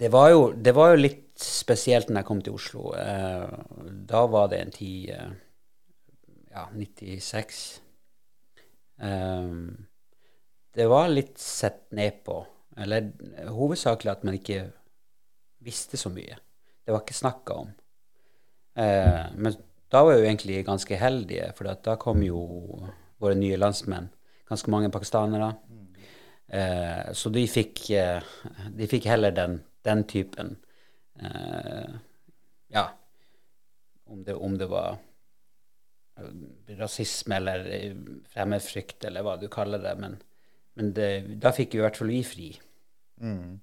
det 0.00 0.08
var, 0.12 0.30
jo, 0.32 0.42
det 0.52 0.72
var 0.76 0.92
jo 0.92 1.02
litt 1.02 1.40
spesielt 1.40 2.08
når 2.08 2.22
jeg 2.22 2.28
kom 2.28 2.40
til 2.44 2.56
Oslo. 2.56 2.90
Eh, 2.96 3.46
da 4.08 4.24
var 4.32 4.48
det 4.52 4.60
en 4.60 4.72
tid 4.72 5.10
eh, 5.16 5.32
ja, 6.52 6.66
96. 6.72 7.60
Um, 9.00 9.08
ehm, 9.08 9.66
det 10.76 10.86
var 10.88 11.12
litt 11.12 11.36
sett 11.40 11.90
ned 11.96 12.22
på. 12.24 12.38
Eller 12.80 13.10
hovedsakelig 13.52 14.12
at 14.12 14.24
man 14.24 14.38
ikke 14.38 14.62
visste 15.64 16.00
så 16.00 16.12
mye. 16.12 16.38
Det 16.84 16.94
var 16.94 17.04
ikke 17.04 17.16
snakka 17.18 17.56
om. 17.64 17.72
Men 18.80 19.56
da 19.90 20.04
var 20.06 20.16
vi 20.16 20.28
egentlig 20.28 20.64
ganske 20.66 20.96
heldige, 20.96 21.50
for 21.58 21.70
da 21.84 21.96
kom 22.00 22.22
jo 22.22 22.40
våre 23.20 23.36
nye 23.38 23.58
landsmenn, 23.58 24.08
ganske 24.48 24.70
mange 24.72 24.90
pakistanere. 24.94 25.52
Eh, 26.50 27.12
så 27.14 27.30
de 27.30 27.44
fikk, 27.46 27.84
uh, 27.94 28.22
de 28.74 28.88
fikk 28.90 29.06
heller 29.06 29.30
den, 29.30 29.60
den 29.86 30.00
typen 30.10 30.56
eh, 31.22 31.92
Ja, 32.74 32.82
om 34.10 34.24
det, 34.26 34.34
om 34.34 34.56
det 34.58 34.66
var 34.66 34.98
rasisme 36.78 37.36
eller 37.36 37.66
eh, 37.72 37.96
fremmedfrykt, 38.32 39.04
eller 39.04 39.24
hva 39.24 39.36
du 39.40 39.48
kaller 39.52 39.82
det. 39.82 39.94
Men, 40.00 40.16
men 40.78 40.92
det, 40.96 41.10
da 41.42 41.52
fikk 41.54 41.76
i 41.76 41.82
hvert 41.84 41.98
fall 42.00 42.12
vi 42.12 42.22
fri. 42.26 42.50
Mm. 43.20 43.60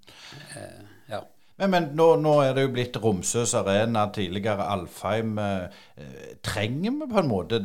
Eh, 0.55 0.81
ja. 1.11 1.23
Men, 1.57 1.73
men 1.73 1.89
nå, 1.97 2.11
nå, 2.21 2.37
er 2.45 2.53
det 2.53 2.67
jo 2.67 2.73
blitt 2.75 2.97
Romsøs 3.01 3.55
arena, 3.57 4.07
tidligere 4.13 4.67
Alfheim. 4.69 5.37
Uh, 5.37 6.33
trenger 6.45 6.93
vi 6.99 7.11
på 7.11 7.21
en 7.23 7.31
måte 7.31 7.61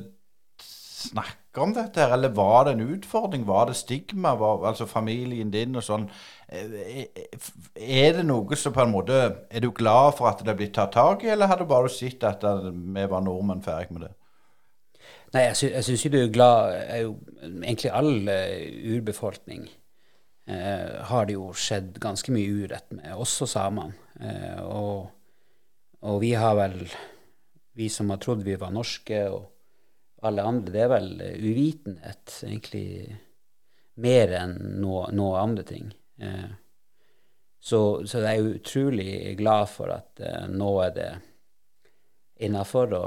snakke 1.02 1.60
om 1.60 1.74
dette, 1.76 2.00
her, 2.00 2.14
eller 2.14 2.32
var 2.32 2.64
det 2.64 2.76
en 2.76 2.86
utfordring? 2.94 3.44
Var 3.46 3.68
det 3.68 3.76
stigma? 3.76 4.34
Var, 4.40 4.64
altså 4.70 4.86
familien 4.88 5.50
din 5.52 5.76
og 5.76 5.84
sånn. 5.84 6.08
Er 6.48 8.16
det 8.16 8.24
noe 8.28 8.56
som 8.60 8.74
på 8.76 8.82
en 8.84 8.92
måte 8.92 9.20
Er 9.48 9.62
du 9.64 9.70
glad 9.72 10.18
for 10.18 10.28
at 10.28 10.42
det 10.44 10.52
er 10.52 10.58
blitt 10.58 10.74
tatt 10.76 10.92
tak 10.92 11.24
i, 11.24 11.30
eller 11.32 11.48
har 11.48 11.60
du 11.60 11.68
bare 11.68 11.88
sett 11.92 12.24
at 12.28 12.44
vi 12.44 13.06
var 13.08 13.24
nordmenn 13.24 13.64
ferdig 13.64 13.96
med 13.96 14.06
det? 14.06 14.12
Nei, 15.32 15.46
jeg, 15.46 15.56
sy 15.56 15.70
jeg 15.72 15.86
syns 15.86 16.04
jo 16.04 16.10
du 16.12 16.18
er 16.20 16.32
glad 16.32 16.74
er 16.76 16.98
jo, 17.06 17.14
Egentlig 17.40 17.92
all 17.92 18.12
urbefolkning 18.98 19.70
uh, 20.50 21.02
har 21.08 21.26
det 21.26 21.36
jo 21.36 21.50
skjedd 21.56 21.98
ganske 22.02 22.34
mye 22.34 22.62
urett 22.64 22.90
med, 22.94 23.10
også 23.14 23.48
samene. 23.50 23.98
Eh, 24.22 24.60
og, 24.62 25.08
og, 26.02 26.16
vi 26.22 26.34
har 26.38 26.54
vel 26.58 26.84
Vi 27.72 27.88
som 27.88 28.10
har 28.12 28.18
trodd 28.20 28.42
vi 28.44 28.58
var 28.60 28.70
norske, 28.70 29.22
og 29.32 30.26
alle 30.28 30.42
andre, 30.44 30.72
det 30.74 30.82
er 30.84 30.90
vel 30.92 31.08
uvitenhet, 31.40 32.34
egentlig, 32.44 33.16
mer 34.04 34.34
enn 34.36 34.52
noe, 34.82 35.06
noe 35.16 35.40
andre 35.40 35.64
ting. 35.64 35.88
Så, 37.58 37.80
så, 38.04 38.20
jeg 38.20 38.28
er 38.28 38.50
utrolig 38.58 39.14
glad 39.40 39.72
for 39.72 39.94
at 39.96 40.20
nå 40.52 40.68
er 40.84 40.92
det 40.98 41.08
innafor 42.44 42.92
å 42.92 43.02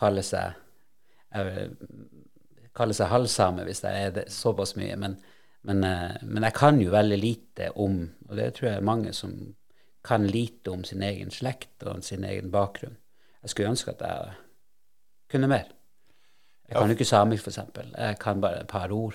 kalle 0.00 0.24
seg 0.24 0.56
jeg 1.30 1.70
kaller 2.76 2.96
seg 2.96 3.10
halvsame 3.10 3.64
hvis 3.66 3.82
jeg 3.84 4.06
er 4.06 4.14
det 4.14 4.26
såpass 4.34 4.74
mye. 4.78 4.96
Men, 4.98 5.16
men, 5.62 5.84
eh, 5.84 6.16
men, 6.22 6.42
jeg 6.42 6.54
kan 6.56 6.80
jo 6.80 6.90
veldig 6.90 7.18
lite 7.18 7.70
om, 7.76 8.02
og 8.28 8.36
det 8.36 8.54
tror 8.54 8.68
jeg 8.68 8.76
er 8.76 8.86
mange 8.86 9.12
som 9.12 9.34
kan 10.04 10.26
lite 10.26 10.72
om 10.72 10.84
sin 10.84 11.02
egen 11.02 11.30
slekt 11.30 11.82
og 11.84 12.04
sin 12.04 12.24
egen 12.24 12.50
bakgrunn. 12.50 12.96
Jeg 13.42 13.50
skulle 13.50 13.68
ønske 13.68 13.90
at 13.90 14.00
jeg 14.00 14.30
kunne 15.30 15.48
mer. 15.48 15.68
Jeg 16.68 16.78
kan 16.78 16.86
jo 16.86 16.96
ikke 16.96 17.04
samisk, 17.04 17.44
f.eks. 17.44 17.58
Jeg 17.98 18.18
kan 18.20 18.40
bare 18.40 18.60
et 18.60 18.68
par 18.68 18.92
ord. 18.92 19.14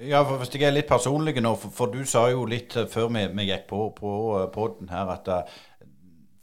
Ja, 0.00 0.22
for 0.22 0.36
Hvis 0.36 0.54
jeg 0.54 0.62
er 0.68 0.74
litt 0.74 0.88
personlig 0.88 1.34
nå, 1.42 1.54
for, 1.56 1.70
for 1.70 1.86
du 1.92 2.04
sa 2.04 2.28
jo 2.30 2.44
litt 2.44 2.76
før 2.88 3.08
vi, 3.08 3.26
vi 3.36 3.48
gikk 3.50 3.66
på, 3.68 3.90
på, 3.96 4.12
på 4.52 4.68
den 4.78 4.88
her, 4.88 5.10
at 5.12 5.48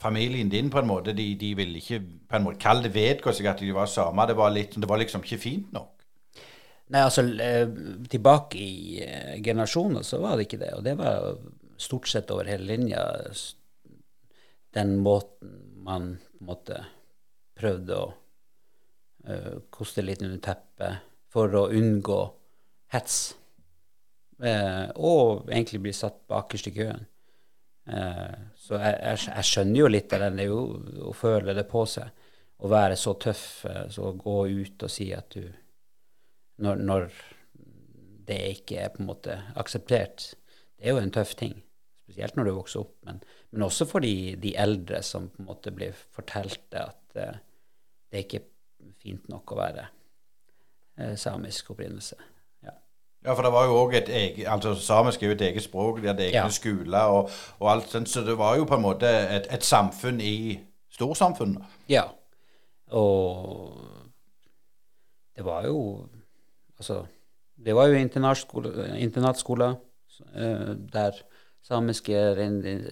familien 0.01 0.49
din 0.49 0.69
på 0.69 0.79
en 0.79 0.87
måte, 0.87 1.13
de, 1.13 1.35
de 1.35 1.55
ville 1.57 1.79
ikke 1.81 2.01
på 2.29 2.37
en 2.37 2.43
måte 2.43 2.61
kalle 2.61 2.83
det 2.85 2.93
vedgå 2.93 3.33
seg 3.33 3.49
at 3.49 3.61
de 3.63 3.73
var 3.73 3.89
samer. 3.89 4.27
Det, 4.27 4.37
var 4.37 4.53
det 4.53 4.89
var 4.89 5.01
liksom 5.01 5.23
ikke 5.23 5.41
fint 5.41 5.73
nok. 5.73 5.96
Nei, 6.87 7.01
altså 7.03 7.25
eh, 7.43 7.67
tilbake 8.07 8.59
i 8.63 8.99
eh, 9.03 9.33
generasjoner 9.43 10.05
så 10.07 10.21
var 10.23 10.37
det 10.37 10.47
ikke 10.47 10.61
det. 10.61 10.71
Og 10.77 10.85
det 10.85 10.95
var 10.99 11.35
stort 11.77 12.07
sett 12.07 12.31
over 12.31 12.47
hele 12.47 12.69
linja 12.69 13.03
den 14.77 14.95
måten 15.03 15.51
man 15.83 16.15
på 16.39 16.55
en 16.55 16.87
prøvde 17.57 17.95
å 17.97 18.07
uh, 19.25 19.53
koste 19.73 20.03
litt 20.03 20.21
under 20.21 20.37
teppet 20.43 21.05
for 21.33 21.53
å 21.57 21.63
unngå 21.73 22.19
hets. 22.93 23.15
Uh, 24.37 24.93
og 24.93 25.49
egentlig 25.49 25.81
bli 25.87 25.93
satt 25.97 26.19
bakerst 26.29 26.69
i 26.69 26.75
køen. 26.75 27.07
Uh, 27.89 28.51
så 28.59 28.77
jeg, 28.77 28.93
jeg, 29.01 29.23
jeg, 29.31 29.47
skjønner 29.49 29.79
jo 29.79 29.89
litt 29.89 30.13
av 30.13 30.27
den, 30.27 30.37
det 30.37 30.45
er 30.45 30.51
jo 30.51 31.09
å 31.09 31.15
føle 31.17 31.57
det 31.57 31.65
på 31.71 31.85
seg. 31.89 32.27
Å 32.57 32.69
være 32.69 32.99
så 32.99 33.15
tøff, 33.17 33.47
så 33.93 34.11
gå 34.17 34.37
ut 34.49 34.85
og 34.85 34.93
si 34.93 35.09
at 35.17 35.33
du 35.33 35.47
når, 36.63 36.83
når, 36.89 37.09
det 38.27 38.37
ikke 38.57 38.81
er 38.83 38.89
på 38.91 38.99
en 38.99 39.07
måte 39.07 39.37
akseptert, 39.55 40.33
det 40.75 40.89
er 40.89 40.97
jo 40.97 40.99
en 40.99 41.13
tøff 41.15 41.31
ting. 41.39 41.53
Spesielt 42.03 42.35
når 42.35 42.49
du 42.49 42.53
vokser 42.57 42.81
opp, 42.81 42.95
men, 43.07 43.21
men 43.55 43.63
også 43.63 43.87
for 43.87 44.03
de, 44.03 44.35
de, 44.41 44.51
eldre 44.59 44.99
som 45.03 45.29
på 45.31 45.41
en 45.41 45.47
måte 45.47 45.71
blir 45.75 45.95
fortalt 45.95 46.75
at 46.75 46.99
uh, 47.15 47.37
det 48.11 48.19
er 48.19 48.25
ikke 48.25 48.43
fint 48.99 49.29
nok 49.31 49.53
å 49.55 49.59
være 49.61 49.85
uh, 49.87 51.15
samisk 51.19 51.71
opprinnelse. 51.71 52.19
Ja, 53.25 53.33
for 53.33 53.43
det 53.43 53.51
var 53.51 53.65
jo 53.65 53.75
også 53.75 53.97
et 53.97 54.09
eget 54.09 54.47
altså 54.47 54.75
Samisk 54.75 55.23
er 55.23 55.31
jo 55.31 55.35
et 55.35 55.41
eget 55.41 55.63
språk, 55.63 56.01
de 56.01 56.07
hadde 56.07 56.27
egne 56.27 56.45
ja. 56.45 56.49
skoler 56.53 57.11
og, 57.11 57.31
og, 57.59 57.71
alt 57.71 57.89
sånt, 57.91 58.09
så 58.09 58.21
det 58.23 58.37
var 58.37 58.55
jo 58.55 58.67
på 58.69 58.77
en 58.77 58.85
måte 58.85 59.09
et, 59.09 59.49
et 59.51 59.63
samfunn 59.65 60.21
i 60.23 60.59
storsamfunnet. 60.93 61.63
Ja, 61.89 62.05
og 62.95 63.73
det 65.35 65.45
var 65.45 65.65
jo 65.67 66.07
Altså, 66.77 67.01
det 67.57 67.75
var 67.75 67.89
jo 67.89 67.97
internatskoler 67.97 69.75
uh, 69.75 70.73
der 70.93 71.19
samiske 71.65 72.15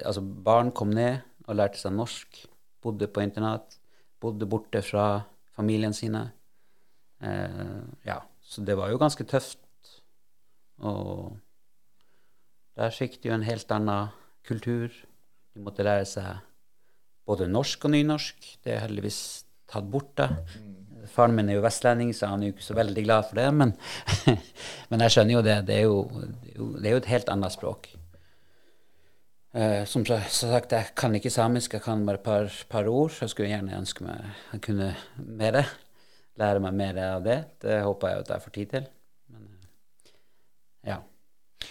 altså 0.03 0.21
barn 0.21 0.71
kom 0.75 0.91
ned 0.91 1.21
og 1.45 1.55
lærte 1.55 1.79
seg 1.79 1.93
norsk, 1.95 2.41
bodde 2.81 3.07
på 3.07 3.23
internat, 3.23 3.77
bodde 4.19 4.47
borte 4.49 4.81
fra 4.83 5.23
familien 5.55 5.93
sine. 5.93 6.25
Uh, 7.21 7.85
ja, 8.05 8.19
så 8.41 8.65
det 8.65 8.75
var 8.77 8.91
jo 8.91 8.99
ganske 9.01 9.23
tøft. 9.23 9.61
Og 10.83 11.37
der 12.75 12.91
fikk 12.91 13.21
du 13.23 13.29
en 13.31 13.45
helt 13.47 13.71
annen 13.71 14.11
kultur. 14.45 14.91
De 15.55 15.63
måtte 15.63 15.85
lære 15.85 16.07
seg 16.09 16.41
både 17.25 17.47
norsk 17.49 17.87
og 17.87 17.93
nynorsk. 17.95 18.49
Det 18.63 18.75
er 18.75 18.83
heldigvis 18.83 19.45
tatt 19.71 19.87
bort. 19.89 20.11
da. 20.17 20.29
Faren 21.11 21.35
min 21.35 21.49
er 21.49 21.59
jo 21.59 21.65
vestlending, 21.65 22.13
så 22.15 22.31
han 22.31 22.43
er 22.43 22.49
jo 22.49 22.55
ikke 22.55 22.65
så 22.65 22.77
veldig 22.77 23.03
glad 23.05 23.27
for 23.29 23.39
det. 23.39 23.49
Men, 23.53 23.75
men 24.89 25.05
jeg 25.05 25.15
skjønner 25.15 25.37
jo 25.37 25.45
det. 25.45 25.59
Det 25.67 25.77
er 25.77 25.85
jo, 25.85 26.01
det 26.79 26.89
er 26.89 26.95
jo 26.95 27.03
et 27.03 27.13
helt 27.13 27.31
annet 27.33 27.55
språk. 27.55 27.89
Uh, 29.55 29.85
som 29.87 30.03
sagt, 30.03 30.73
jeg 30.75 30.91
kan 30.99 31.15
ikke 31.15 31.31
samisk, 31.31 31.77
jeg 31.77 31.83
kan 31.85 32.03
bare 32.03 32.19
et 32.19 32.25
par, 32.25 32.51
par, 32.69 32.87
ord. 32.91 33.13
Jeg 33.21 33.31
skulle 33.31 33.47
gjerne 33.53 33.77
ønske 33.77 34.03
meg 34.03 34.25
jeg 34.51 34.63
kunne 34.67 34.91
mer. 35.15 35.61
Lære 36.35 36.59
meg 36.59 36.75
mer 36.75 36.97
av 37.05 37.23
det. 37.23 37.37
Det 37.63 37.79
håper 37.85 38.11
jeg 38.11 38.25
at 38.25 38.31
jeg 38.33 38.43
får 38.43 38.55
tid 38.57 38.73
til. 38.73 38.89
Men, 39.31 39.45
uh, 39.47 40.09
ja. 40.91 40.97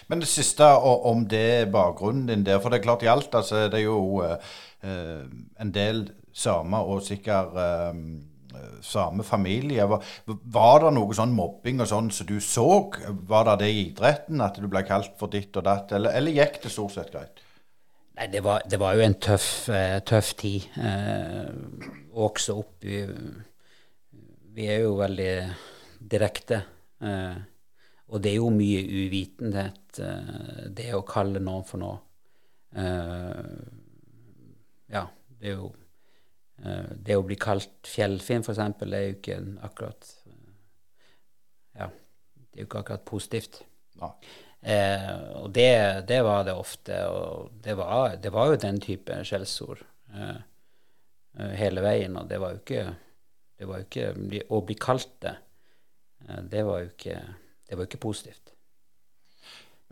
Men 0.09 0.23
det 0.23 0.31
siste 0.31 0.65
om 0.65 1.27
det 1.29 1.69
bakgrunnen 1.71 2.25
din 2.31 2.45
der, 2.45 2.57
for 2.59 2.73
det 2.73 2.79
er 2.79 2.87
klart 2.87 3.05
i 3.05 3.11
alt, 3.11 3.29
altså, 3.37 3.67
det 3.69 3.83
er 3.83 3.85
jo 3.85 4.23
uh, 4.25 5.27
en 5.61 5.75
del 5.75 6.07
samer 6.35 6.89
og 6.89 7.05
sikkert 7.05 7.53
samme 8.85 9.23
familie. 9.23 9.85
Var, 9.89 10.03
var, 10.27 10.83
det 10.83 10.93
noe 10.97 11.15
sånn 11.17 11.33
mobbing 11.35 11.81
og 11.83 11.89
sånn 11.89 12.11
som 12.13 12.29
du 12.29 12.37
så? 12.43 12.67
Var 13.29 13.49
det 13.49 13.57
det 13.63 13.71
i 13.71 13.81
idretten, 13.87 14.43
at 14.45 14.59
du 14.61 14.67
ble 14.71 14.83
kalt 14.87 15.15
for 15.19 15.31
ditt 15.33 15.55
og 15.57 15.65
datt, 15.67 15.95
eller, 15.95 16.15
eller 16.17 16.35
gikk 16.35 16.61
det 16.63 16.73
stort 16.73 16.95
sett 16.95 17.11
greit? 17.13 17.41
Nei, 18.15 18.29
det 18.31 18.41
var, 18.45 18.63
det 18.63 18.79
var, 18.79 18.95
jo 18.95 19.03
en 19.03 19.17
tøff, 19.19 19.49
eh, 19.75 19.97
tøff 20.07 20.31
tid. 20.39 20.69
Eh, 20.79 21.49
også 22.15 22.55
opp 22.61 22.85
i 22.87 23.01
Vi 24.55 24.69
er 24.71 24.85
jo 24.85 24.93
veldig 24.95 25.33
direkte. 25.99 26.61
Eh, 27.03 27.35
og 28.07 28.21
det 28.23 28.31
er 28.31 28.37
jo 28.37 28.51
mye 28.53 28.83
uvitenhet, 28.85 29.99
eh, 29.99 30.67
det 30.77 30.93
å 30.95 31.03
kalle 31.07 31.41
noen 31.43 31.65
for 31.67 31.81
noe. 31.81 31.97
Eh, 32.75 33.65
ja, 34.93 35.07
det 35.39 35.49
er 35.51 35.57
jo 35.57 35.71
Det 36.55 37.17
å 37.17 37.23
bli 37.27 37.35
kalt 37.35 37.89
fjellfinn, 37.89 38.45
f.eks., 38.45 38.59
er 38.87 39.01
jo 39.03 39.15
ikke 39.17 39.39
akkurat 39.67 40.11
Ja, 41.75 41.89
det 41.91 42.61
er 42.61 42.63
jo 42.63 42.67
ikke 42.69 42.83
akkurat 42.85 43.03
positivt. 43.09 43.59
Ja. 43.99 44.13
Eh, 44.65 45.09
og 45.43 45.51
det, 45.53 46.07
det, 46.07 46.21
var 46.25 46.45
det 46.47 46.55
ofte. 46.57 46.97
Og 47.11 47.51
det 47.63 47.75
var, 47.77 48.15
det 48.21 48.31
var 48.33 48.49
jo 48.49 48.61
den 48.61 48.79
type 48.81 49.19
skjellsord 49.27 49.83
eh, 50.15 50.39
eh, 51.37 51.53
hele 51.59 51.83
veien. 51.85 52.17
Og 52.17 52.29
det 52.29 52.39
var 52.41 52.55
jo 52.55 52.63
ikke, 52.63 52.85
det 53.59 53.69
var 53.69 53.83
jo 53.83 53.89
ikke 53.89 54.47
Å 54.49 54.63
bli 54.65 54.79
kalt 54.79 55.11
det, 55.25 55.35
eh, 56.27 56.41
det 56.49 56.65
var 56.65 56.81
jo 56.81 56.91
ikke, 56.93 57.19
det 57.69 57.77
var 57.77 57.89
ikke 57.89 58.01
positivt. 58.07 58.55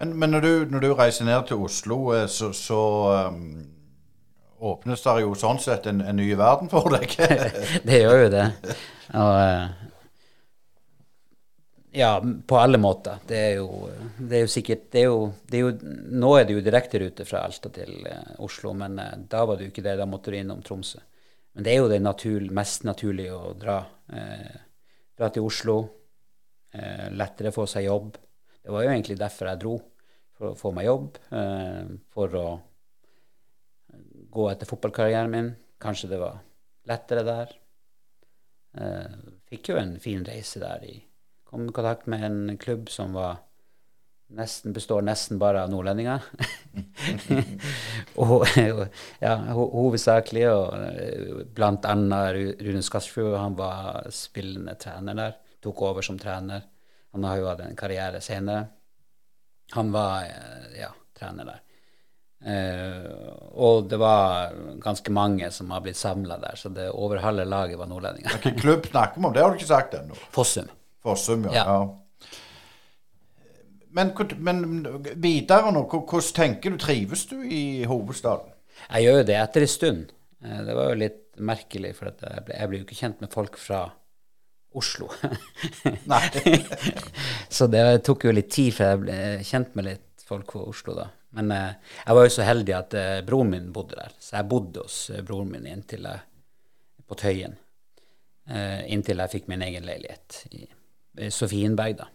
Men, 0.02 0.16
men 0.18 0.34
når, 0.34 0.42
du, 0.42 0.66
når, 0.74 0.82
du, 0.82 0.94
reiser 0.98 1.30
ned 1.30 1.46
til 1.48 1.62
Oslo, 1.62 2.00
eh, 2.16 2.26
så, 2.28 2.50
så 2.58 2.82
um, 3.30 3.62
åpnes 4.64 5.04
det 5.04 5.16
jo 5.24 5.34
sånn 5.38 5.60
sett 5.60 5.88
en, 5.92 6.02
en 6.02 6.20
ny 6.20 6.30
verden 6.40 6.72
for 6.72 6.88
deg? 6.94 7.16
det 7.88 8.04
gjør 8.04 8.26
jo 8.26 8.30
det. 8.34 8.46
Og 9.20 9.84
ja, 11.96 12.24
på 12.48 12.58
alle 12.58 12.78
måter. 12.78 13.20
Det 13.28 13.38
er 13.38 13.52
jo, 13.60 13.90
det 14.18 14.38
er 14.38 14.48
jo 14.48 14.50
sikkert 14.50 14.88
det 14.92 15.02
er 15.04 15.12
jo, 15.12 15.28
det 15.46 15.60
er 15.60 15.62
jo, 15.62 15.74
Nå 16.24 16.32
er 16.40 16.48
det 16.50 16.56
jo 16.56 16.64
direkterute 16.66 17.26
fra 17.30 17.44
Alta 17.46 17.70
til 17.74 18.08
uh, 18.08 18.32
Oslo, 18.42 18.72
men 18.78 18.98
uh, 18.98 19.12
da 19.30 19.44
var 19.46 19.60
det 19.60 19.68
jo 19.68 19.74
ikke 19.76 19.84
det. 19.86 19.94
Da 20.00 20.08
måtte 20.10 20.34
du 20.34 20.40
innom 20.40 20.64
Tromsø. 20.66 21.04
Men 21.54 21.68
det 21.68 21.76
er 21.76 21.84
jo 21.84 21.92
det 21.92 22.00
natur, 22.02 22.48
mest 22.50 22.88
naturlige 22.90 23.36
å 23.38 23.52
dra. 23.54 23.76
Eh, 24.10 24.56
dra 25.14 25.28
til 25.30 25.46
Oslo. 25.46 25.76
lettere 27.14 27.52
få 27.54 27.68
seg 27.70 27.86
jobb. 27.86 28.16
Det 28.58 28.74
var 28.74 28.82
jo 28.82 28.90
egentlig 28.90 29.20
derfor 29.20 29.52
jeg 29.52 29.60
dro. 29.62 29.76
For 30.34 30.50
å 30.50 30.58
få 30.58 30.72
meg 30.74 30.88
jobb. 30.88 31.20
for 32.10 32.40
å 32.40 32.48
gå 34.34 34.50
etter 34.50 34.70
fotballkarrieren 34.70 35.32
min. 35.32 35.54
Kanskje 35.82 36.10
det 36.14 36.22
var 36.22 36.42
lettere 36.90 37.24
der. 37.28 37.58
fikk 39.50 39.70
jo 39.70 39.76
en 39.78 39.98
fin 40.02 40.24
reise 40.26 40.60
der 40.60 40.86
i 40.90 40.96
kom 41.54 41.70
i 41.70 41.72
kontakt 41.72 42.08
med 42.10 42.24
en 42.26 42.58
klubb 42.58 42.90
som 42.90 43.14
var 43.14 43.36
nesten, 44.34 44.74
består 44.74 45.04
nesten 45.06 45.38
bare 45.38 45.62
av 45.62 45.70
nordlendinger. 45.70 46.24
og, 48.24 48.48
ja, 49.22 49.36
hovedsakelig, 49.54 50.48
og 50.50 50.74
eh, 50.88 51.44
blant 51.54 51.86
annet 51.86 52.58
Rune 52.66 52.82
Skarsfjord, 52.82 53.38
han 53.38 53.58
var 53.60 54.10
spillende 54.10 54.74
trener 54.82 55.20
der. 55.20 55.38
Tok 55.62 55.84
over 55.86 56.02
som 56.02 56.18
trener. 56.18 56.66
Han 57.14 57.30
har 57.30 57.38
jo 57.38 57.52
hatt 57.52 57.62
en 57.68 57.78
karriere 57.78 58.24
senere. 58.26 58.66
Han 59.78 59.94
var 59.94 60.26
eh, 60.26 60.82
ja, 60.82 60.90
trener 61.14 61.52
der. 61.52 61.62
Uh, 62.44 63.32
og 63.56 63.86
det 63.88 63.96
var 64.02 64.52
ganske 64.84 65.12
mange 65.16 65.48
som 65.56 65.70
har 65.72 65.84
blitt 65.86 65.96
samla 65.96 66.36
der, 66.42 66.58
så 66.60 66.72
det 66.76 66.90
over 66.92 67.22
halve 67.24 67.46
laget 67.48 67.80
var 67.80 67.88
nordlendinger. 67.88 68.36
Hvilken 68.36 68.60
klubb 68.60 68.88
snakker 68.92 69.22
vi 69.22 69.28
om? 69.28 69.36
Det 69.36 69.44
har 69.44 69.54
du 69.54 69.60
ikke 69.62 69.70
sagt 69.70 69.96
ennå. 69.96 70.18
Fossum. 70.36 70.68
Fossum, 71.04 71.48
ja. 71.52 71.64
ja. 71.64 71.78
Men, 73.94 74.12
men, 74.42 74.64
videre 75.22 75.72
nå, 75.72 75.86
hvordan 75.88 76.30
tenker 76.36 76.74
du? 76.74 76.80
Trives 76.82 77.28
du 77.30 77.38
i 77.46 77.84
hovedstaden? 77.88 78.52
Jeg 78.90 79.06
gjør 79.06 79.20
jo 79.20 79.26
det 79.30 79.36
etter 79.38 79.66
en 79.66 79.72
stund. 79.72 80.14
Eh, 80.44 80.62
det 80.68 80.78
var 80.78 80.90
jo 80.90 81.02
litt 81.04 81.20
merkelig, 81.44 81.94
for 81.98 82.10
jeg 82.10 82.46
ble, 82.48 82.58
jeg 82.58 82.70
ble 82.70 82.80
jo 82.80 82.88
ikke 82.88 83.00
kjent 83.00 83.22
med 83.24 83.34
folk 83.34 83.60
fra 83.62 83.84
Oslo. 84.74 85.12
Så 87.58 87.70
det 87.70 87.86
tok 88.08 88.26
jo 88.26 88.34
litt 88.34 88.50
tid 88.54 88.74
før 88.74 88.96
jeg 88.96 89.04
ble 89.04 89.20
kjent 89.46 89.78
med 89.78 89.92
litt 89.92 90.26
folk 90.26 90.56
fra 90.56 90.66
Oslo, 90.74 90.98
da. 90.98 91.12
Men 91.34 91.52
eh, 91.52 91.98
jeg 92.06 92.18
var 92.18 92.28
jo 92.28 92.36
så 92.36 92.46
heldig 92.46 92.78
at 92.78 92.96
eh, 93.00 93.18
broren 93.26 93.52
min 93.54 93.72
bodde 93.74 93.98
der, 93.98 94.14
så 94.22 94.38
jeg 94.38 94.50
bodde 94.52 94.86
hos 94.86 94.98
eh, 95.10 95.24
broren 95.26 95.52
min 95.54 95.68
inntil 95.70 96.06
jeg, 96.10 96.24
på 97.10 97.18
Tøyen. 97.20 97.58
Eh, 98.50 98.82
inntil 98.94 99.24
jeg 99.24 99.34
fikk 99.38 99.52
min 99.52 99.66
egen 99.66 99.86
leilighet. 99.88 100.44
i 100.52 100.66
i 101.18 101.30
Sofienberg, 101.30 101.98
da. 101.98 102.08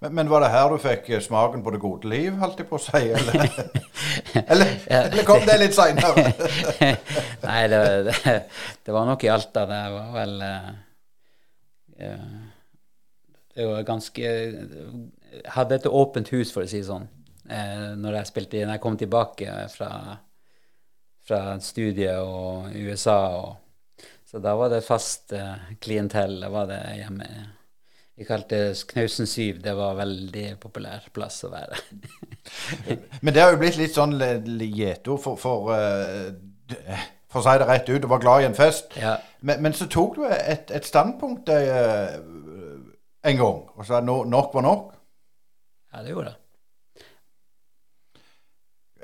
Men, 0.00 0.14
men, 0.14 0.28
var 0.30 0.40
det 0.40 0.48
her 0.48 0.70
du 0.72 0.78
fikk 0.80 1.10
eh, 1.12 1.20
smaken 1.20 1.62
på 1.64 1.72
det 1.74 1.80
gode 1.82 2.08
liv, 2.08 2.36
holdt 2.40 2.62
jeg 2.62 2.68
på 2.70 2.78
å 2.78 2.80
si? 2.80 3.02
Eller, 3.18 3.58
eller, 4.54 4.70
eller 5.00 5.26
kom 5.28 5.44
det 5.44 5.58
litt 5.60 5.76
seinere? 5.76 6.24
Nei, 7.48 7.60
det, 7.68 7.82
det, 8.08 8.34
det, 8.86 8.94
var 8.94 9.08
nok 9.10 9.26
i 9.26 9.32
Alta. 9.32 9.66
Det 9.68 9.82
var 9.92 10.08
vel 10.14 10.34
Det 13.58 13.66
var 13.66 13.86
ganske 13.90 14.32
hadde 15.58 15.76
et 15.76 15.90
åpent 15.90 16.30
hus, 16.32 16.52
for 16.54 16.64
å 16.64 16.70
si 16.70 16.80
det 16.80 16.88
sånn, 16.88 17.08
uh, 17.50 17.92
når 17.98 18.20
jeg 18.20 18.30
spilte 18.30 18.64
Når 18.64 18.76
jeg 18.76 18.84
kom 18.84 18.98
tilbake 19.00 19.54
fra, 19.72 19.92
fra 21.26 21.42
studiet 21.60 22.18
og 22.20 22.74
USA. 22.74 23.20
Og, 23.42 24.04
så 24.28 24.40
da 24.44 24.54
var 24.60 24.68
det 24.72 24.84
fast 24.84 25.32
eh, 25.32 25.70
klientell. 25.80 26.34
Da 26.42 26.50
var 26.52 26.66
det 26.68 26.82
hjemme 26.98 27.28
vi 28.18 28.26
kalte 28.26 28.74
Knausen 28.88 29.26
7. 29.26 29.60
Det 29.62 29.72
var 29.78 29.94
veldig 29.94 30.56
populær 30.58 31.04
plass 31.14 31.38
å 31.46 31.52
være. 31.52 31.78
Men 33.22 33.34
det 33.34 33.44
har 33.44 33.54
jo 33.54 33.60
blitt 33.60 33.78
litt 33.78 33.94
sånn 33.94 34.16
gjetord 34.18 35.22
for, 35.22 35.38
for, 35.38 35.70
uh, 35.70 37.04
for 37.30 37.40
å 37.40 37.44
si 37.46 37.54
det 37.62 37.68
rett 37.70 37.92
ut. 37.92 38.00
Du 38.02 38.08
var 38.10 38.24
glad 38.24 38.42
i 38.42 38.48
en 38.48 38.58
fest. 38.58 38.90
Ja. 38.98 39.14
Men, 39.38 39.62
men, 39.62 39.76
så 39.78 39.86
tok 39.86 40.18
du 40.18 40.26
et, 40.26 40.72
et 40.74 40.88
standpunkt 40.88 41.52
uh, 41.54 42.18
en 43.22 43.38
gang 43.38 43.62
og 43.78 43.86
sa 43.86 44.02
no, 44.02 44.24
nok 44.26 44.50
var 44.58 44.66
nok. 44.66 44.92
Ja, 45.94 46.02
det 46.02 46.10
gjorde 46.16 46.32
det. 46.32 46.47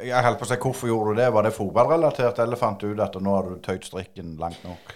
Jeg 0.04 0.26
holdt 0.26 0.40
på 0.40 0.46
å 0.46 0.50
si, 0.50 0.60
Hvorfor 0.60 0.90
gjorde 0.90 1.14
du 1.14 1.22
det? 1.22 1.30
Var 1.32 1.46
det 1.46 1.54
fotballrelatert, 1.56 2.40
eller 2.44 2.60
fant 2.60 2.80
du 2.80 2.92
ut 2.92 3.00
at 3.04 3.16
nå 3.22 3.36
har 3.38 3.48
du 3.48 3.62
tøyd 3.64 3.86
strikken 3.86 4.34
langt 4.40 4.60
nok? 4.66 4.92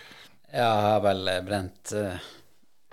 Jeg 0.48 0.84
har 0.84 1.00
vel 1.04 1.30
brent 1.44 1.92
uh, 1.96 2.28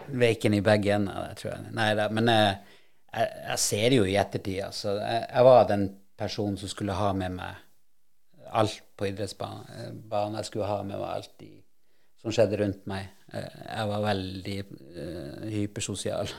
Veiken 0.06 0.54
i 0.54 0.62
begge 0.62 0.94
ender, 0.96 1.34
tror 1.38 1.52
jeg. 1.54 1.74
Nei 1.76 1.92
da, 1.98 2.08
men 2.14 2.30
eh, 2.30 2.80
jeg, 3.10 3.30
jeg, 3.50 3.60
ser 3.64 3.86
det 3.90 4.00
jo 4.00 4.08
i 4.08 4.18
ettertid. 4.22 4.60
Altså. 4.68 4.98
Jeg, 5.00 5.22
jeg, 5.32 5.46
var 5.48 5.70
den 5.70 5.86
personen 6.20 6.58
som 6.62 6.72
skulle 6.72 6.98
ha 6.98 7.12
med 7.18 7.38
meg 7.40 7.62
alt 8.56 8.82
på 8.98 9.10
idrettsbanen. 9.10 9.72
Eh, 9.80 10.28
jeg 10.38 10.50
skulle 10.50 10.70
ha 10.70 10.82
med 10.84 11.00
meg 11.00 11.08
alt 11.10 11.46
i, 11.46 11.54
som 12.22 12.36
skjedde 12.36 12.60
rundt 12.62 12.86
meg. 12.92 13.10
Eh, 13.34 13.64
jeg 13.66 13.90
var 13.92 14.06
veldig 14.06 14.60
uh, 14.68 15.48
hypersosial. 15.50 16.30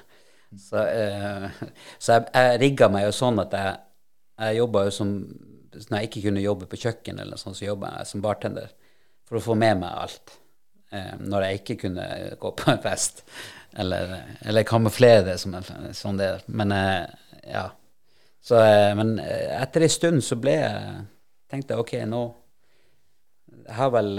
Så, 0.57 0.79
uh, 0.87 1.65
så 2.03 2.19
jeg, 2.19 2.29
jeg 2.35 2.63
rigga 2.63 2.91
meg 2.93 3.09
jo 3.09 3.17
sånn 3.17 3.43
at 3.43 3.57
jeg, 3.59 3.75
jeg 4.47 4.61
jobba 4.61 4.87
jo 4.87 4.95
som 4.95 5.13
Når 5.77 5.99
jeg 5.99 6.11
ikke 6.11 6.25
kunne 6.29 6.45
jobbe 6.45 6.69
på 6.71 6.81
kjøkken, 6.81 7.21
eller 7.23 7.41
sånn, 7.41 7.57
så 7.57 7.69
jobba 7.69 7.93
jeg 7.99 8.11
som 8.11 8.25
bartender 8.25 8.73
for 9.27 9.39
å 9.39 9.45
få 9.45 9.57
med 9.59 9.81
meg 9.83 10.03
alt 10.05 10.37
eh, 10.95 11.15
når 11.21 11.47
jeg 11.47 11.61
ikke 11.61 11.79
kunne 11.87 12.07
gå 12.41 12.53
på 12.59 12.71
en 12.73 12.83
fest. 12.85 13.25
Eller, 13.77 14.15
eller 14.47 14.67
kamuflere 14.69 15.25
det 15.27 15.37
som 15.43 15.57
sånn 15.97 16.21
det. 16.21 16.31
Men 16.47 16.73
eh, 16.73 17.05
ja. 17.53 17.69
Så, 18.41 18.61
eh, 18.63 18.93
men 18.97 19.17
eh, 19.21 19.53
etter 19.61 19.85
en 19.85 19.93
stund 19.93 20.25
så 20.25 20.39
ble 20.41 20.57
jeg 20.57 21.07
tenkte 21.51 21.77
jeg 21.77 21.83
OK, 21.83 21.93
nå 22.11 22.23
Jeg 23.67 23.75
har 23.79 23.91
vel 23.95 24.19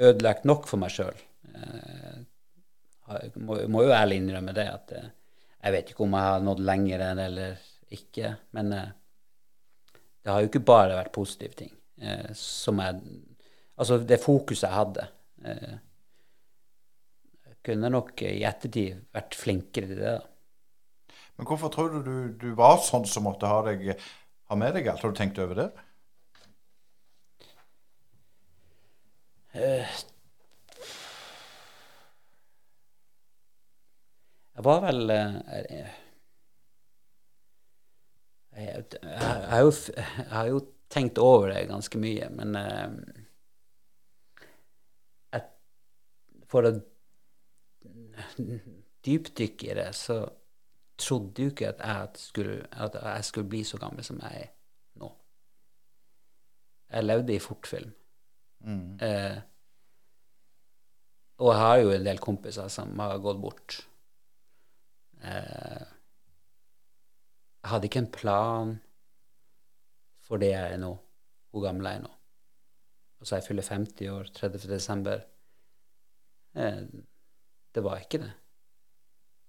ødelagt 0.00 0.46
nok 0.48 0.68
for 0.68 0.80
meg 0.80 0.92
sjøl 0.92 1.18
jeg 3.20 3.42
må, 3.42 3.58
må 3.70 3.84
jo 3.86 3.94
ærlig 3.94 4.20
innrømme 4.20 4.54
det, 4.56 4.66
at 4.70 4.94
eh, 4.96 5.10
jeg 5.62 5.76
vet 5.76 5.92
ikke 5.92 6.04
om 6.06 6.16
jeg 6.16 6.28
har 6.28 6.44
nådd 6.46 6.64
lenger 6.66 7.04
eller 7.10 7.64
ikke. 7.92 8.34
Men 8.56 8.72
eh, 8.76 8.90
det 10.22 10.30
har 10.32 10.42
jo 10.42 10.50
ikke 10.50 10.64
bare 10.66 10.98
vært 10.98 11.14
positive 11.14 11.56
ting. 11.58 11.72
Eh, 12.02 12.32
som 12.38 12.80
jeg 12.82 13.00
Altså, 13.82 13.96
det 14.04 14.18
fokuset 14.20 14.66
jeg 14.68 14.76
hadde. 14.76 15.06
Eh, 15.48 15.72
jeg 17.48 17.56
kunne 17.66 17.88
nok 17.90 18.20
i 18.22 18.44
ettertid 18.46 19.00
vært 19.16 19.34
flinkere 19.34 19.88
til 19.88 19.96
det. 19.98 20.12
da. 20.20 21.14
Men 21.40 21.48
hvorfor 21.48 21.72
tror 21.72 21.88
du, 21.88 22.02
du 22.04 22.36
du 22.38 22.54
var 22.54 22.76
sånn 22.84 23.06
som 23.08 23.24
måtte 23.26 23.48
ha, 23.48 23.62
deg, 23.66 23.96
ha 24.50 24.58
med 24.60 24.76
deg 24.76 24.90
alt? 24.92 25.02
Har 25.02 25.10
du 25.10 25.18
tenkt 25.18 25.40
over 25.42 25.54
det? 25.58 25.70
Jeg 34.52 34.64
var 34.68 34.80
vel 34.84 35.10
eh, 35.16 35.90
har 39.50 39.60
jo, 39.64 39.72
jeg 39.96 40.28
har 40.30 40.46
jo 40.50 40.60
tenkt 40.92 41.18
over 41.18 41.52
det 41.52 41.66
ganske 41.70 41.98
mye, 42.00 42.28
men 42.36 42.56
uh, 42.56 42.90
jeg, 45.32 45.46
For 46.50 46.68
å 46.68 46.72
dypdykke 49.02 49.70
i 49.70 49.76
det, 49.78 49.88
så 49.98 50.22
trodde 51.02 51.46
jo 51.46 51.52
ikke 51.52 51.72
at 51.72 51.80
jeg 51.82 52.20
skulle, 52.20 52.58
at 52.70 52.98
jeg 52.98 53.24
skulle 53.24 53.50
bli 53.50 53.62
så 53.66 53.80
gammel 53.80 54.04
som 54.06 54.20
jeg 54.22 54.44
er 54.44 54.50
nå. 55.00 55.08
Jeg 56.92 57.08
levde 57.08 57.34
i 57.34 57.42
fortfilm. 57.42 57.94
Eh, 59.02 59.38
og 61.42 61.50
jeg 61.50 61.62
har 61.64 61.78
jo 61.82 61.94
en 61.94 62.06
del 62.06 62.20
kompiser 62.22 62.68
som 62.70 62.92
har 63.02 63.18
gått 63.24 63.40
bort. 63.42 63.78
Eh, 65.22 65.91
jeg 67.62 67.70
hadde 67.70 67.88
ikke 67.88 68.02
en 68.02 68.10
plan 68.10 68.74
for 70.26 70.42
det 70.42 70.50
jeg 70.50 70.74
er 70.74 70.80
nå, 70.82 70.90
hvor 71.52 71.64
gammel 71.66 71.86
jeg 71.86 72.00
er 72.00 72.04
nå. 72.06 72.12
Altså, 73.22 73.36
jeg 73.36 73.46
fyller 73.46 73.68
50 73.68 74.08
år 74.10 74.30
30. 74.34 74.68
desember. 74.70 75.20
Eh, 76.58 76.80
det 77.72 77.84
var 77.86 78.00
ikke 78.02 78.18
det. 78.24 78.32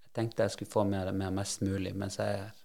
Jeg 0.06 0.14
tenkte 0.14 0.46
jeg 0.46 0.54
skulle 0.54 0.72
få 0.76 0.84
med 0.86 1.10
det 1.10 1.32
mest 1.34 1.64
mulig 1.66 1.96
mens 1.98 2.20
jeg 2.22 2.36
er 2.36 2.44
her. 2.44 2.60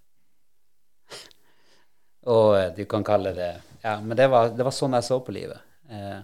Og 2.34 2.50
eh, 2.58 2.74
du 2.76 2.84
kan 2.90 3.06
kalle 3.06 3.32
det 3.32 3.54
Ja, 3.80 4.00
men 4.02 4.16
det 4.18 4.28
var, 4.28 4.50
det 4.52 4.66
var 4.66 4.74
sånn 4.74 4.98
jeg 4.98 5.08
så 5.08 5.20
på 5.24 5.32
livet. 5.32 5.64
Eh, 5.88 6.20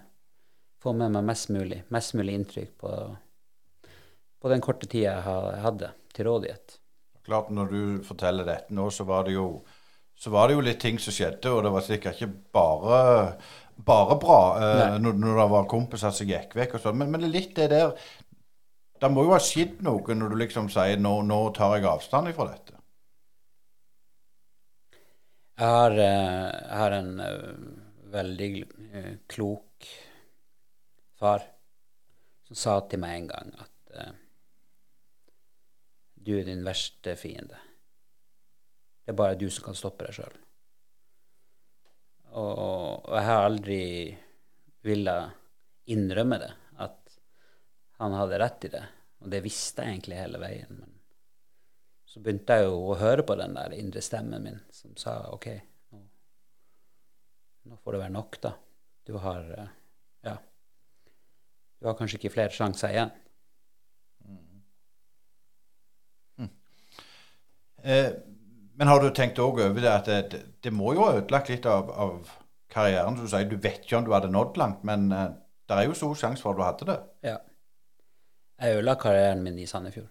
få 0.84 0.92
med 0.92 1.16
meg 1.16 1.24
mest 1.32 1.48
mulig. 1.54 1.80
Mest 1.94 2.12
mulig 2.18 2.36
inntrykk 2.36 2.76
på, 2.84 2.92
på 4.36 4.52
den 4.52 4.60
korte 4.60 4.90
tida 4.90 5.14
jeg 5.16 5.64
hadde 5.64 5.94
til 6.12 6.28
rådighet. 6.28 6.80
Klart, 7.24 7.50
Når 7.50 7.72
du 7.72 7.80
forteller 8.04 8.46
dette 8.48 8.74
nå, 8.74 8.90
så 8.92 9.06
var 9.08 9.24
det 9.28 9.38
jo 9.38 9.48
så 10.14 10.30
var 10.30 10.48
det 10.48 10.54
jo 10.54 10.62
litt 10.62 10.78
ting 10.78 10.98
som 11.02 11.14
skjedde, 11.14 11.50
og 11.50 11.64
det 11.66 11.72
var 11.74 11.82
sikkert 11.82 12.20
ikke 12.20 12.28
bare, 12.54 12.98
bare 13.82 14.16
bra 14.22 14.36
eh, 14.62 14.98
når, 15.02 15.16
når 15.18 15.40
det 15.40 15.46
var 15.50 15.66
kompiser 15.70 16.14
som 16.14 16.28
gikk 16.30 16.54
vekk 16.54 16.76
og 16.78 16.84
sånn. 16.84 17.00
Men, 17.00 17.10
men 17.10 17.26
litt 17.32 17.56
det 17.58 17.66
der 17.72 17.96
Det 19.02 19.10
må 19.10 19.24
jo 19.26 19.34
ha 19.34 19.40
skjedd 19.42 19.82
noe 19.84 20.14
når 20.16 20.30
du 20.32 20.38
liksom 20.44 20.70
sier 20.72 21.00
nå, 21.02 21.16
nå 21.26 21.40
tar 21.56 21.74
jeg 21.76 21.90
avstand 21.90 22.30
ifra 22.30 22.46
dette. 22.52 22.78
Jeg 25.58 25.70
har, 25.70 25.90
eh, 25.90 26.46
jeg 26.68 26.78
har 26.78 26.94
en 26.96 27.20
eh, 27.22 27.66
veldig 28.14 28.48
eh, 29.00 29.12
klok 29.30 29.90
far 31.20 31.44
som 32.48 32.58
sa 32.58 32.74
til 32.90 33.02
meg 33.02 33.20
en 33.20 33.28
gang 33.30 33.52
at 33.62 34.23
du 36.24 36.32
er 36.38 36.48
din 36.48 36.64
verste 36.66 37.16
fiende. 37.20 37.58
Det 39.04 39.12
er 39.12 39.18
bare 39.18 39.38
du 39.38 39.46
som 39.52 39.66
kan 39.68 39.76
stoppe 39.76 40.06
deg 40.06 40.16
sjøl. 40.16 40.36
Og, 42.34 42.52
og 43.04 43.14
jeg 43.14 43.26
har 43.28 43.44
aldri 43.46 43.80
villet 44.84 45.92
innrømme 45.92 46.40
det, 46.40 46.50
at 46.82 47.18
han 48.00 48.16
hadde 48.16 48.40
rett 48.40 48.66
i 48.66 48.72
det. 48.72 48.84
Og 49.22 49.30
det 49.32 49.42
visste 49.44 49.84
jeg 49.84 49.96
egentlig 49.96 50.18
hele 50.18 50.40
veien. 50.42 50.80
Men 50.80 50.94
så 52.08 52.22
begynte 52.22 52.56
jeg 52.58 52.68
jo 52.68 52.80
å 52.92 52.98
høre 53.00 53.24
på 53.26 53.36
den 53.38 53.56
der 53.56 53.76
indre 53.76 54.02
stemmen 54.04 54.44
min 54.44 54.60
som 54.74 54.96
sa 55.00 55.16
OK, 55.34 55.48
nå, 55.92 56.00
nå 57.70 57.78
får 57.82 57.96
det 57.96 58.02
være 58.04 58.16
nok, 58.16 58.40
da. 58.44 58.52
Du 59.04 59.16
har 59.20 59.48
eh, 59.58 59.72
Ja. 60.24 60.38
Du 61.80 61.88
har 61.90 61.96
kanskje 61.98 62.16
ikke 62.16 62.32
flere 62.32 62.54
sjanser 62.54 62.94
igjen. 62.94 63.10
Eh, 66.40 67.73
men 67.84 68.90
har 68.90 69.00
du 69.02 69.10
tenkt 69.14 69.38
òg 69.42 69.60
over 69.60 69.80
det 69.84 69.90
at 69.90 70.08
det, 70.08 70.40
det 70.64 70.72
må 70.74 70.94
jo 70.96 71.04
ha 71.04 71.18
ødelagt 71.18 71.50
litt 71.52 71.66
av, 71.68 71.90
av 71.90 72.30
karrieren? 72.72 73.18
Du 73.18 73.26
sier 73.30 73.48
du 73.48 73.56
vet 73.60 73.84
ikke 73.84 74.00
om 74.00 74.06
du 74.06 74.14
hadde 74.14 74.32
nådd 74.32 74.58
langt, 74.60 74.84
men 74.88 75.10
eh, 75.12 75.32
det 75.68 75.76
er 75.78 75.88
jo 75.88 75.98
stor 75.98 76.16
sjanse 76.18 76.44
for 76.44 76.54
at 76.54 76.58
du 76.58 76.64
hadde 76.64 76.88
det. 76.90 77.00
Ja. 77.30 77.38
Jeg 78.60 78.78
ødela 78.78 78.96
karrieren 79.00 79.42
min 79.44 79.58
i 79.58 79.66
Sandefjord. 79.66 80.10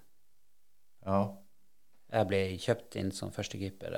Ja. 1.08 1.24
Jeg 2.14 2.30
ble 2.30 2.40
kjøpt 2.62 2.98
inn 3.02 3.12
som 3.16 3.34
førstekeeper. 3.34 3.96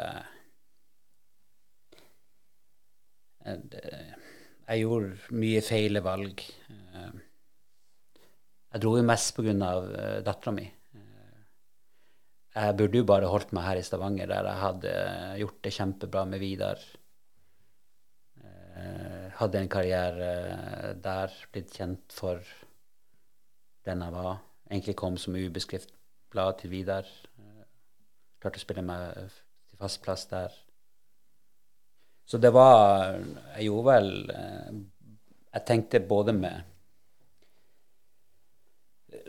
Jeg, 3.46 3.62
jeg, 3.76 4.82
gjorde 4.82 5.36
mye 5.36 5.64
feile 5.66 6.02
valg. 6.06 6.44
Eh, 6.70 7.24
Jeg 8.76 8.84
dro 8.84 8.98
jo 8.98 9.04
mest 9.08 9.38
uh, 9.40 10.24
dattera 10.26 10.52
mi. 10.52 10.66
Eh, 12.56 12.66
Jeg 12.66 12.78
burde 12.80 12.98
jo 13.02 13.08
bare 13.08 13.28
holdt 13.32 13.52
meg 13.56 13.66
her 13.68 13.80
i 13.80 13.84
Stavanger, 13.86 14.28
der 14.32 14.48
jeg 14.50 14.62
hadde 14.64 14.94
gjort 15.42 15.62
det 15.66 15.74
kjempebra 15.76 16.26
med 16.30 16.40
Vidar. 16.40 16.80
Eh, 18.42 19.30
Hadde 19.36 19.60
en 19.60 19.70
karriere 19.72 20.30
eh, 20.56 20.94
der, 21.04 21.34
blitt 21.52 21.74
kjent 21.76 22.16
for 22.16 22.40
den 23.86 24.02
jeg 24.02 24.16
var. 24.16 24.38
Egentlig 24.72 24.96
kom 24.98 25.18
som 25.22 25.36
ubeskrift 25.36 25.92
blad 26.32 26.60
til 26.62 26.72
Vidar. 26.72 27.10
Eh, 27.40 27.66
Klarte 28.40 28.62
å 28.62 28.64
spille 28.64 28.86
meg 28.86 29.20
til 29.70 29.80
fast 29.82 30.02
plass 30.06 30.26
der. 30.32 30.54
Så 32.26 32.40
det 32.42 32.50
var 32.56 33.20
Jeg 33.56 33.68
gjorde 33.68 33.86
vel 33.86 34.08
eh, 34.34 34.78
Jeg 35.54 35.66
tenkte 35.68 36.00
både 36.10 36.34
med 36.34 36.64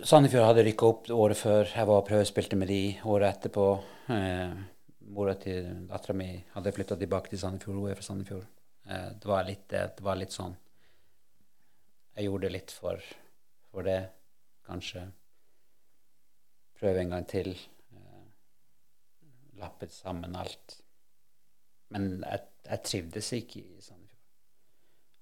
Sandefjord 0.04 0.44
hadde 0.44 0.62
rykka 0.66 0.88
opp 0.90 1.06
året 1.14 1.38
før. 1.40 1.70
Jeg 1.72 1.88
var 1.88 2.02
og 2.02 2.04
prøvespilte 2.04 2.56
med 2.60 2.68
de 2.68 2.80
året 3.08 3.30
etterpå. 3.30 3.64
Eh, 4.12 4.58
Mora 5.16 5.32
til 5.40 5.70
dattera 5.88 6.16
mi 6.18 6.26
hadde 6.52 6.72
flytta 6.76 6.98
tilbake 7.00 7.32
til 7.32 7.40
Sandefjord. 7.40 7.78
Hun 7.78 7.88
er 7.90 7.96
fra 7.96 8.04
Sandefjord. 8.04 8.44
Eh, 8.84 9.08
det 9.16 9.30
var 9.30 9.48
litt 9.48 9.64
det. 9.72 9.84
Var 10.04 10.20
litt 10.20 10.36
sånn 10.36 10.56
Jeg 12.16 12.28
gjorde 12.28 12.44
det 12.44 12.52
litt 12.58 12.76
for, 12.76 13.08
for 13.70 13.88
det, 13.88 13.98
kanskje. 14.68 15.06
Prøve 16.76 17.00
en 17.00 17.16
gang 17.16 17.28
til. 17.32 17.54
Eh, 17.96 18.24
lappet 19.62 19.96
sammen 19.96 20.36
alt. 20.36 20.80
Men 21.88 22.18
jeg, 22.20 22.48
jeg 22.68 22.84
trivdes 22.90 23.32
ikke 23.40 23.64
i 23.64 23.80
Sandefjord. 23.80 24.24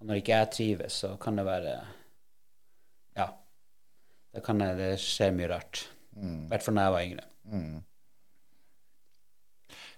Og 0.00 0.10
når 0.10 0.18
ikke 0.18 0.40
jeg 0.40 0.56
trives, 0.58 1.04
så 1.04 1.14
kan 1.14 1.38
det 1.38 1.46
være. 1.46 1.78
Da 4.34 4.40
kan 4.42 4.58
det, 4.58 4.72
det 4.80 4.92
skje 5.02 5.30
mye 5.34 5.48
rart. 5.52 5.84
I 6.18 6.48
hvert 6.50 6.62
fall 6.66 6.78
da 6.78 6.86
jeg 6.88 6.94
var 6.94 7.04
yngre. 7.08 7.26
Mm. 7.50 7.82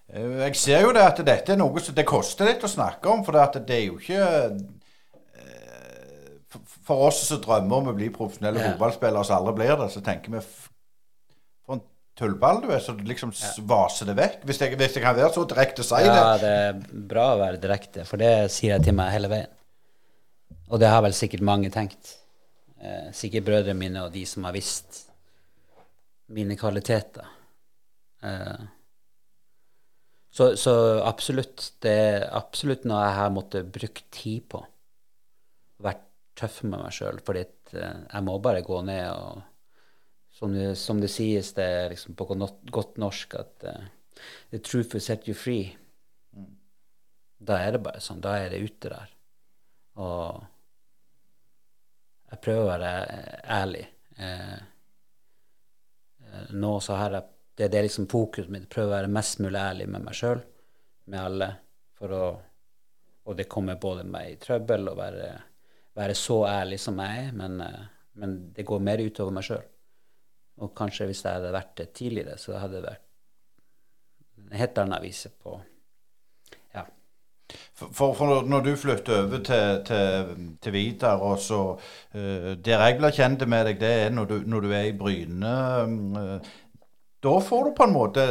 Jeg 0.07 0.55
ser 0.55 0.85
jo 0.85 0.93
det 0.95 1.03
at 1.03 1.19
dette 1.27 1.51
er 1.53 1.59
noe 1.59 1.81
som 1.83 1.95
det 1.97 2.05
koster 2.07 2.47
litt 2.47 2.63
å 2.63 2.69
snakke 2.71 3.09
om, 3.11 3.25
for 3.27 3.35
det, 3.35 3.73
er 3.75 3.81
jo 3.89 3.97
ikke 3.99 4.21
eh, 5.35 6.37
for- 6.87 7.03
oss 7.09 7.19
som 7.27 7.41
drømmer 7.43 7.81
om 7.81 7.89
å 7.91 7.95
bli 7.97 8.07
profesjonelle 8.15 8.61
Ja. 8.61 8.69
fotballspillere 8.71 9.25
som 9.27 9.41
aldri 9.41 9.53
blir 9.59 9.75
det, 9.81 9.89
så 9.91 10.01
tenker 10.05 10.31
vi 10.37 10.39
For 11.65 11.75
en 11.75 11.81
tullball 12.15 12.61
du 12.63 12.69
er, 12.71 12.79
så 12.79 12.95
liksom 12.95 13.33
ja. 13.35 13.51
vaser 13.67 14.05
det 14.07 14.15
vekk. 14.15 14.45
Hvis 14.47 14.61
jeg, 14.63 14.77
hvis 14.79 14.95
jeg 14.95 15.03
kan 15.03 15.15
være 15.17 15.33
så 15.35 15.43
direkte 15.49 15.83
å 15.83 15.89
si 15.89 15.99
Ja, 16.05 16.37
det. 16.37 16.39
det 16.45 16.53
er 16.69 17.03
bra 17.11 17.25
å 17.35 17.39
være 17.41 17.59
direkte, 17.61 18.05
for 18.07 18.17
det 18.17 18.31
sier 18.53 18.77
jeg 18.77 18.87
til 18.87 18.95
meg 18.95 19.11
hele 19.11 19.27
veien. 19.27 19.51
Og 20.71 20.79
det 20.79 20.87
har 20.87 21.01
vel 21.03 21.13
sikkert 21.15 21.43
mange 21.43 21.69
tenkt. 21.71 22.15
Eh, 22.77 23.11
sikkert 23.15 23.47
brødrene 23.47 23.79
mine 23.79 24.05
og 24.05 24.13
de 24.13 24.23
som 24.29 24.45
har 24.45 24.55
visst 24.55 25.03
mine 26.33 26.57
kvaliteter. 26.59 27.25
Eh, 28.23 28.65
så, 30.29 30.51
så 30.59 30.73
absolutt, 31.01 31.71
det 31.81 31.91
er 31.91 32.27
absolutt 32.37 32.85
noe 32.85 33.01
jeg 33.01 33.17
har 33.17 33.33
måttet 33.33 33.71
bruke 33.73 34.05
tid 34.13 34.45
på. 34.51 34.61
Vært 35.81 36.03
tøff 36.37 36.61
med 36.67 36.77
meg 36.77 36.93
sjøl, 36.93 37.21
fordi 37.25 37.45
eh, 37.73 38.01
jeg 38.11 38.25
må 38.27 38.37
bare 38.43 38.65
gå 38.65 38.81
ned 38.85 39.07
og 39.13 39.45
som 40.37 40.53
det, 40.53 40.75
som 40.77 40.99
det 41.01 41.09
sies 41.09 41.49
det 41.57 41.65
er 41.65 41.87
liksom 41.89 42.13
på 42.13 42.27
godt, 42.29 42.99
norsk 43.01 43.39
at 43.39 43.63
eh, 43.65 43.87
The 44.51 44.59
truth 44.61 44.93
will 44.93 45.01
set 45.01 45.27
you 45.29 45.33
free. 45.37 45.75
Da 47.37 47.57
er 47.61 47.75
det 47.75 47.81
bare 47.85 48.01
sånn. 48.01 48.21
Da 48.21 48.35
er 48.41 48.49
det 48.49 48.63
ute 48.65 48.89
der. 48.89 49.11
Og 50.01 50.39
jeg 52.31 52.41
prøver 52.43 52.63
å 52.63 52.71
være 52.71 52.91
eh, 53.05 53.37
ærlig. 53.57 53.85
Eh, 54.17 54.57
nå 56.59 56.73
så 56.83 56.97
har 56.99 57.15
jeg 57.15 57.27
det, 57.57 57.71
det 57.71 57.79
er 57.79 57.87
liksom 57.87 58.05
fokuset 58.11 58.51
mitt. 58.53 58.67
Prøve 58.69 58.91
å 58.91 58.95
være 58.99 59.09
mest 59.09 59.39
mulig 59.41 59.57
ærlig 59.57 59.87
med 59.89 60.03
meg 60.05 60.17
sjøl, 60.17 60.43
med 61.09 61.21
alle. 61.23 61.47
Å, 62.05 62.19
og 63.27 63.37
det 63.39 63.47
kommer 63.49 63.79
både 63.81 64.03
meg 64.05 64.35
i 64.35 64.37
trøbbel 64.41 64.91
å 64.91 64.97
være, 64.99 65.31
være 65.97 66.17
så 66.17 66.43
ærlig 66.51 66.77
som 66.83 66.99
jeg 67.01 67.23
er, 67.23 67.31
men, 67.39 67.57
eh, 67.65 67.87
men 68.21 68.37
det 68.53 68.67
går 68.67 68.83
mer 68.85 69.01
utover 69.01 69.33
meg 69.33 69.47
sjøl. 69.47 69.65
Og 70.61 70.73
kanskje 70.77 71.09
hvis 71.09 71.23
jeg 71.25 71.39
hadde 71.39 71.55
vært 71.55 71.73
det 71.79 71.89
tidligere, 71.97 72.37
så 72.41 72.59
hadde 72.61 72.77
det 72.77 72.85
vært 72.91 73.03
en 74.37 74.61
helt 74.61 74.79
annen 74.83 75.03
vise 75.03 75.33
på. 75.33 75.57
For, 77.77 78.13
for, 78.17 78.41
når 78.41 78.63
du 78.65 78.71
flytter 78.75 79.19
over 79.21 79.41
til, 79.45 79.81
til, 79.85 80.29
til 80.61 80.73
Vidar, 80.73 81.21
og 81.21 81.37
så 81.39 81.59
uh, 81.77 82.53
Der 82.65 82.81
jeg 82.81 82.95
blir 82.97 83.13
kjent 83.13 83.43
med 83.45 83.67
deg, 83.69 83.81
det 83.81 83.91
er 84.05 84.09
når 84.09 84.25
du, 84.31 84.37
når 84.49 84.65
du 84.65 84.71
er 84.73 84.87
i 84.89 84.95
Bryne. 84.97 85.51
Uh, 86.17 86.47
da 87.21 87.33
får 87.45 87.67
du 87.67 87.75
på 87.77 87.85
en 87.85 87.93
måte 87.93 88.23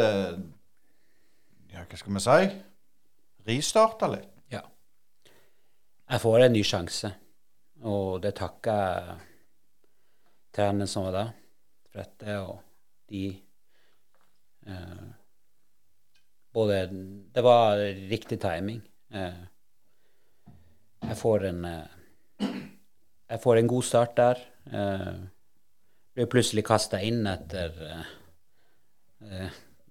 Ja, 1.70 1.84
hva 1.84 2.00
skal 2.00 2.16
vi 2.16 2.24
si? 2.24 2.48
Ristarta 3.46 4.08
litt. 4.10 4.32
Ja. 4.50 4.64
Jeg 6.10 6.24
får 6.24 6.48
en 6.48 6.56
ny 6.56 6.64
sjanse, 6.66 7.12
og 7.86 8.18
det 8.26 8.34
takker 8.40 9.14
treneren 10.56 10.90
som 10.90 11.06
var 11.06 11.14
da, 11.20 11.24
for 11.86 12.02
dette, 12.02 12.40
og 12.42 12.58
de 13.14 13.28
uh, 14.66 15.06
Både 16.56 16.82
Det 17.30 17.42
var 17.44 17.76
riktig 18.10 18.40
timing. 18.40 18.82
Eh, 19.14 19.42
jeg 21.06 21.16
får 21.20 21.46
en 21.50 21.64
eh, 21.64 22.50
Jeg 23.28 23.42
får 23.42 23.60
en 23.60 23.70
god 23.70 23.82
start 23.82 24.16
der. 24.16 24.42
Eh, 24.72 25.14
blir 26.14 26.30
plutselig 26.30 26.64
kasta 26.66 27.00
inn 27.02 27.26
etter 27.26 27.74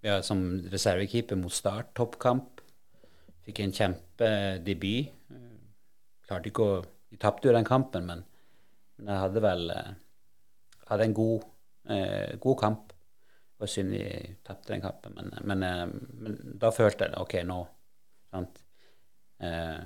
ja, 0.02 0.22
som 0.24 0.40
reservekeeper 0.72 1.38
mot 1.38 1.54
Start, 1.54 1.92
toppkamp. 1.98 2.62
Fikk 3.46 3.60
en 3.62 3.74
kjempedebut. 3.76 5.12
Klarte 6.26 6.50
ikke 6.50 6.66
å 6.66 6.84
Vi 7.12 7.20
tapte 7.22 7.48
jo 7.48 7.54
den 7.54 7.68
kampen, 7.68 8.08
men, 8.10 8.24
men, 8.98 9.12
jeg 9.12 9.22
hadde 9.22 9.42
vel 9.46 9.70
hadde 10.90 11.06
en 11.08 11.14
god, 11.16 11.46
eh, 11.90 12.36
god 12.42 12.58
kamp. 12.60 12.90
Det 12.90 13.64
var 13.64 13.72
synd 13.72 13.94
vi 13.94 14.04
tapte 14.44 14.74
den 14.74 14.84
kampen, 14.84 15.16
men, 15.16 15.32
men, 15.48 15.66
men, 16.20 16.38
da 16.60 16.74
følte 16.76 17.08
jeg 17.08 17.22
OK, 17.22 17.38
nå 17.48 17.62
sant? 18.34 18.65
Eh, 19.44 19.82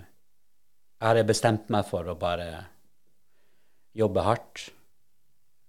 jeg 1.00 1.08
hadde 1.08 1.28
bestemt 1.30 1.70
meg 1.74 1.88
for 1.88 2.08
å 2.12 2.18
bare 2.20 2.50
jobbe 3.96 4.26
hardt. 4.26 4.66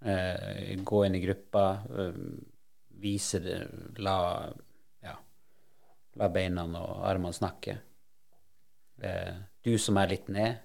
Eh, 0.01 0.77
gå 0.85 1.05
inn 1.07 1.19
i 1.19 1.23
gruppa 1.23 1.65
vise 3.01 3.41
det, 3.41 3.59
la, 4.05 4.49
ja, 5.05 5.15
la 6.21 6.29
beina 6.33 6.67
og 6.69 7.05
armene 7.09 7.37
snakke. 7.37 7.77
Eh, 9.01 9.37
du 9.65 9.77
som 9.81 9.99
er 10.01 10.13
litt 10.13 10.29
ned, 10.33 10.61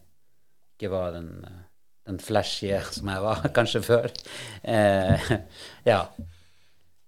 ikke 0.76 0.92
var 0.92 1.14
den, 1.16 1.30
den 2.08 2.20
flashy 2.20 2.74
som 2.92 3.12
jeg 3.12 3.24
var 3.24 3.46
kanskje 3.58 3.84
før. 3.86 4.10
Eh, 4.64 5.30
ja. 5.92 6.02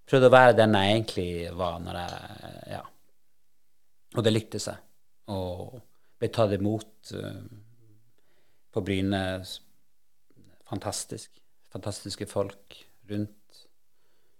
Prøvde 0.07 0.29
å 0.29 0.35
være 0.37 0.55
den 0.55 0.77
jeg 0.77 0.93
egentlig 0.95 1.31
var 1.57 1.81
når 1.83 2.03
jeg 2.03 2.53
Ja. 2.77 2.83
Og 4.15 4.23
det 4.23 4.31
lyktes 4.31 4.69
jeg. 4.69 4.79
Og 5.35 5.75
ble 6.17 6.29
tatt 6.33 6.53
imot 6.57 7.13
uh, 7.15 7.41
på 8.73 8.83
Bryne. 8.85 9.23
Fantastisk. 10.67 11.41
Fantastiske 11.73 12.27
folk 12.29 12.77
rundt. 13.09 13.33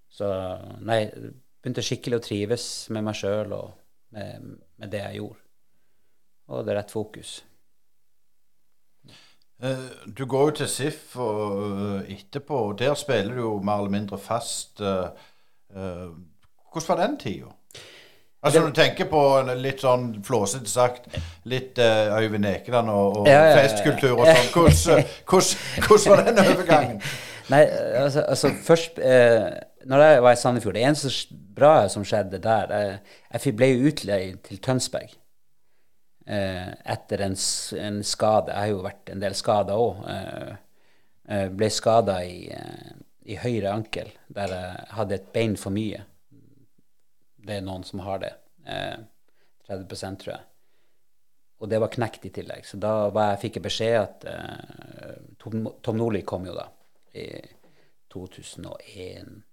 Så 0.09 0.27
nei, 0.81 1.03
begynte 1.61 1.83
skikkelig 1.85 2.19
å 2.19 2.23
trives 2.25 2.65
med 2.95 3.05
meg 3.05 3.17
sjøl 3.19 3.53
og 3.53 3.75
med, 4.15 4.55
med, 4.79 4.89
det 4.91 5.03
jeg 5.03 5.19
gjorde. 5.21 5.43
Og 6.47 6.63
det 6.63 6.73
er 6.73 6.79
rett 6.79 6.95
fokus. 6.95 7.33
Eh, 9.57 9.87
du 10.07 10.23
går 10.29 10.43
jo 10.47 10.55
til 10.61 10.69
SIF 10.71 11.17
og, 11.21 11.43
uh, 11.59 12.11
etterpå, 12.13 12.59
og 12.71 12.77
der 12.79 12.95
spiller 12.97 13.35
du 13.35 13.41
jo 13.43 13.53
mer 13.59 13.83
eller 13.83 13.93
mindre 13.97 14.19
fast. 14.21 14.81
Hvordan 15.67 16.87
var 16.87 17.01
den 17.01 17.17
tida? 17.19 17.56
Altså 18.45 18.59
Når 18.61 18.67
du 18.69 18.75
tenker 18.77 19.07
på 19.09 19.21
litt 19.57 19.81
sånn 19.81 20.11
flåsete 20.23 20.69
sagt, 20.69 21.07
litt 21.49 21.79
uh, 21.81 22.13
Øyvind 22.21 22.45
Ekeland 22.45 22.91
og, 22.93 23.23
og 23.23 23.29
ja, 23.29 23.39
ja, 23.41 23.47
ja, 23.49 23.63
festkultur 23.63 24.13
og 24.13 24.27
sånn, 24.29 24.51
hvordan, 24.53 25.09
hvordan, 25.31 25.87
hvordan, 25.87 26.11
var 26.13 26.21
den 26.27 26.41
overgangen? 26.43 27.01
Nei, 27.47 27.63
altså, 27.97 28.21
altså 28.27 28.51
først 28.63 28.99
eh, 28.99 29.47
når 29.87 30.03
jeg 30.03 30.23
var 30.23 30.35
i 30.35 30.39
Sandefjord, 30.39 30.75
det 30.75 30.83
eneste 30.83 31.37
bra 31.55 31.87
som 31.89 32.03
skjedde 32.05 32.41
der 32.43 32.73
Jeg, 32.75 32.99
jeg 33.45 33.55
ble 33.55 33.69
utleid 33.87 34.41
til 34.43 34.59
Tønsberg 34.63 35.13
eh, 36.27 36.71
etter 36.85 37.23
en, 37.23 37.35
en, 37.79 38.01
skade. 38.03 38.51
Jeg 38.51 38.59
har 38.59 38.71
jo 38.73 38.83
vært 38.85 39.13
en 39.13 39.23
del 39.23 39.37
skada 39.37 39.77
òg. 39.79 40.03
Eh, 40.11 40.53
eh, 41.29 41.47
ble 41.53 41.69
skada 41.73 42.19
i, 42.25 42.49
eh, 42.51 42.91
i, 43.31 43.39
høyre 43.39 43.73
ankel, 43.73 44.11
der 44.27 44.55
jeg 44.55 44.87
hadde 44.99 45.19
et 45.19 45.31
bein 45.33 45.57
for 45.59 45.75
mye. 45.75 46.03
Det 47.47 47.57
er 47.57 47.65
noen 47.65 47.85
som 47.87 48.03
har 48.03 48.21
det. 48.23 48.33
30 48.67 49.95
eh, 49.95 50.15
tror 50.21 50.33
jeg. 50.33 50.45
Og 51.57 51.69
det 51.71 51.79
var 51.81 51.93
knekt 51.93 52.27
i 52.27 52.33
tillegg. 52.33 52.65
Så 52.67 52.77
da 52.81 53.07
jeg, 53.07 53.41
fikk 53.45 53.59
jeg 53.59 53.65
beskjed 53.65 53.99
at 54.01 54.27
eh, 54.29 55.13
Tom, 55.41 55.69
Tom 55.81 55.99
Nordli 55.99 56.21
kom 56.27 56.45
jo 56.45 56.55
da 56.57 56.67
i 57.17 57.29
2001 58.13 59.43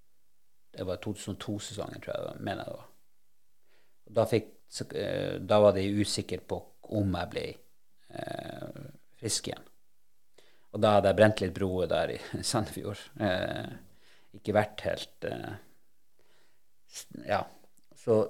det 0.74 0.85
var 0.85 0.96
2002-sesongen, 0.96 2.00
tror 2.02 2.16
jeg 2.16 2.42
mener 2.42 2.66
det 2.66 2.74
var. 2.74 2.87
Da, 4.16 4.24
fikk, 4.26 4.48
eh, 4.98 5.37
da, 5.40 5.61
var 5.62 5.76
de 5.76 5.85
usikre 6.00 6.40
på 6.42 6.59
om 6.98 7.14
jeg 7.14 7.30
ble 7.30 7.44
eh, 8.11 8.80
frisk 9.20 9.48
igjen. 9.48 9.68
Og 10.74 10.83
da 10.83 10.96
hadde 10.96 11.12
jeg 11.12 11.18
brent 11.20 11.42
litt 11.44 11.54
broer 11.54 11.90
der 11.90 12.16
i 12.16 12.18
Sandefjord. 12.50 13.04
Eh, 13.22 13.70
ikke 14.35 14.57
vært 14.57 14.87
helt 14.88 15.28
eh, 15.30 15.52
Ja. 17.30 17.44
Så 18.05 18.23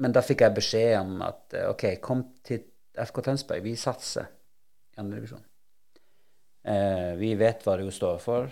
Men 0.00 0.12
da 0.14 0.22
fikk 0.22 0.44
jeg 0.44 0.54
beskjed 0.54 0.92
om 1.00 1.16
at 1.26 1.56
eh, 1.58 1.66
OK, 1.66 1.82
kom 2.00 2.22
til 2.46 2.62
FK 2.94 3.16
Tønsberg, 3.26 3.64
vi 3.64 3.72
satser 3.76 4.28
i 4.94 5.00
andredivisjon. 5.02 5.42
Eh, 6.62 7.16
vi 7.18 7.32
vet 7.34 7.66
hva 7.66 7.74
du 7.80 7.88
står 7.90 8.20
for 8.22 8.46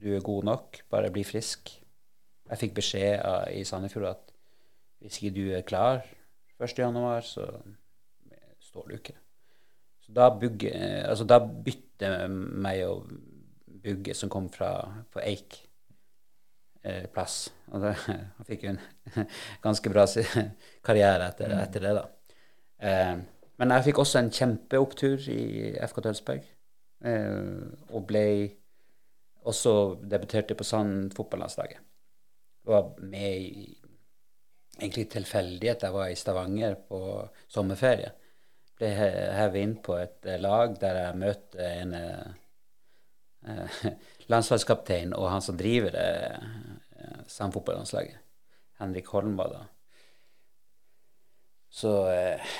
du 0.00 0.14
er 0.16 0.24
god 0.24 0.46
nok, 0.48 0.80
bare 0.90 1.10
bli 1.12 1.24
frisk. 1.28 1.74
Jeg 2.50 2.60
fikk 2.62 2.78
beskjed 2.78 3.20
av, 3.20 3.50
i 3.52 3.66
Sandefjord 3.68 4.08
at 4.14 4.32
hvis 5.00 5.18
ikke 5.20 5.34
du 5.36 5.42
er 5.56 5.66
klar 5.66 6.04
1.1., 6.60 7.26
så 7.26 7.46
står 8.60 8.88
du 8.88 8.94
ikke. 8.96 9.16
Så 10.04 10.14
da, 10.16 10.28
bygge, 10.40 10.72
altså 11.08 11.26
da 11.28 11.40
bytter 11.40 12.28
meg 12.30 12.84
og 12.88 13.10
Bugge, 13.80 14.12
som 14.16 14.28
kom 14.32 14.50
fra 14.52 14.74
på 15.12 15.22
Eik, 15.24 15.56
eh, 15.56 15.69
plass. 17.12 17.50
Og 17.72 17.82
da, 17.82 17.92
han 18.36 18.48
fikk 18.48 18.64
jo 18.66 18.72
en 18.74 18.80
ganske 19.66 19.92
bra 19.92 20.06
karriere 20.86 21.28
etter, 21.28 21.52
mm. 21.52 21.60
etter 21.66 21.86
det, 21.86 21.92
da. 21.98 22.06
Eh, 22.80 23.18
men 23.60 23.74
jeg 23.76 23.90
fikk 23.90 24.00
også 24.00 24.22
en 24.22 24.32
kjempeopptur 24.32 25.28
i 25.34 25.42
FK 25.84 26.00
Tønsberg, 26.06 26.46
eh, 27.04 27.50
og 27.92 28.06
ble 28.08 28.24
også 29.50 29.74
debuterte 30.08 30.56
på 30.56 30.64
Sand 30.64 31.12
fotballandslaget. 31.16 31.84
Var 32.68 32.88
med 33.02 33.36
i 33.36 33.68
egentlig 34.80 35.10
tilfeldighet. 35.12 35.82
Jeg 35.82 35.92
var 35.92 36.08
i 36.08 36.16
Stavanger 36.16 36.76
på 36.88 37.00
sommerferie. 37.48 38.12
Ble 38.80 38.90
hevet 38.96 39.60
inn 39.60 39.76
på 39.84 39.96
et 40.00 40.28
eh, 40.28 40.40
lag 40.40 40.76
der 40.80 41.02
jeg 41.02 41.20
møter 41.20 41.64
en 41.68 41.96
eh, 42.00 42.28
landslagskaptein 44.30 45.14
og 45.16 45.28
han 45.30 45.42
som 45.44 45.58
driver 45.58 45.94
det 45.94 46.08
eh, 46.98 47.22
Sand. 47.30 47.56
Henrik 48.80 49.10
Holm 49.14 49.36
var 49.38 49.50
da. 49.52 49.64
Så 51.70 51.94
eh, 52.10 52.54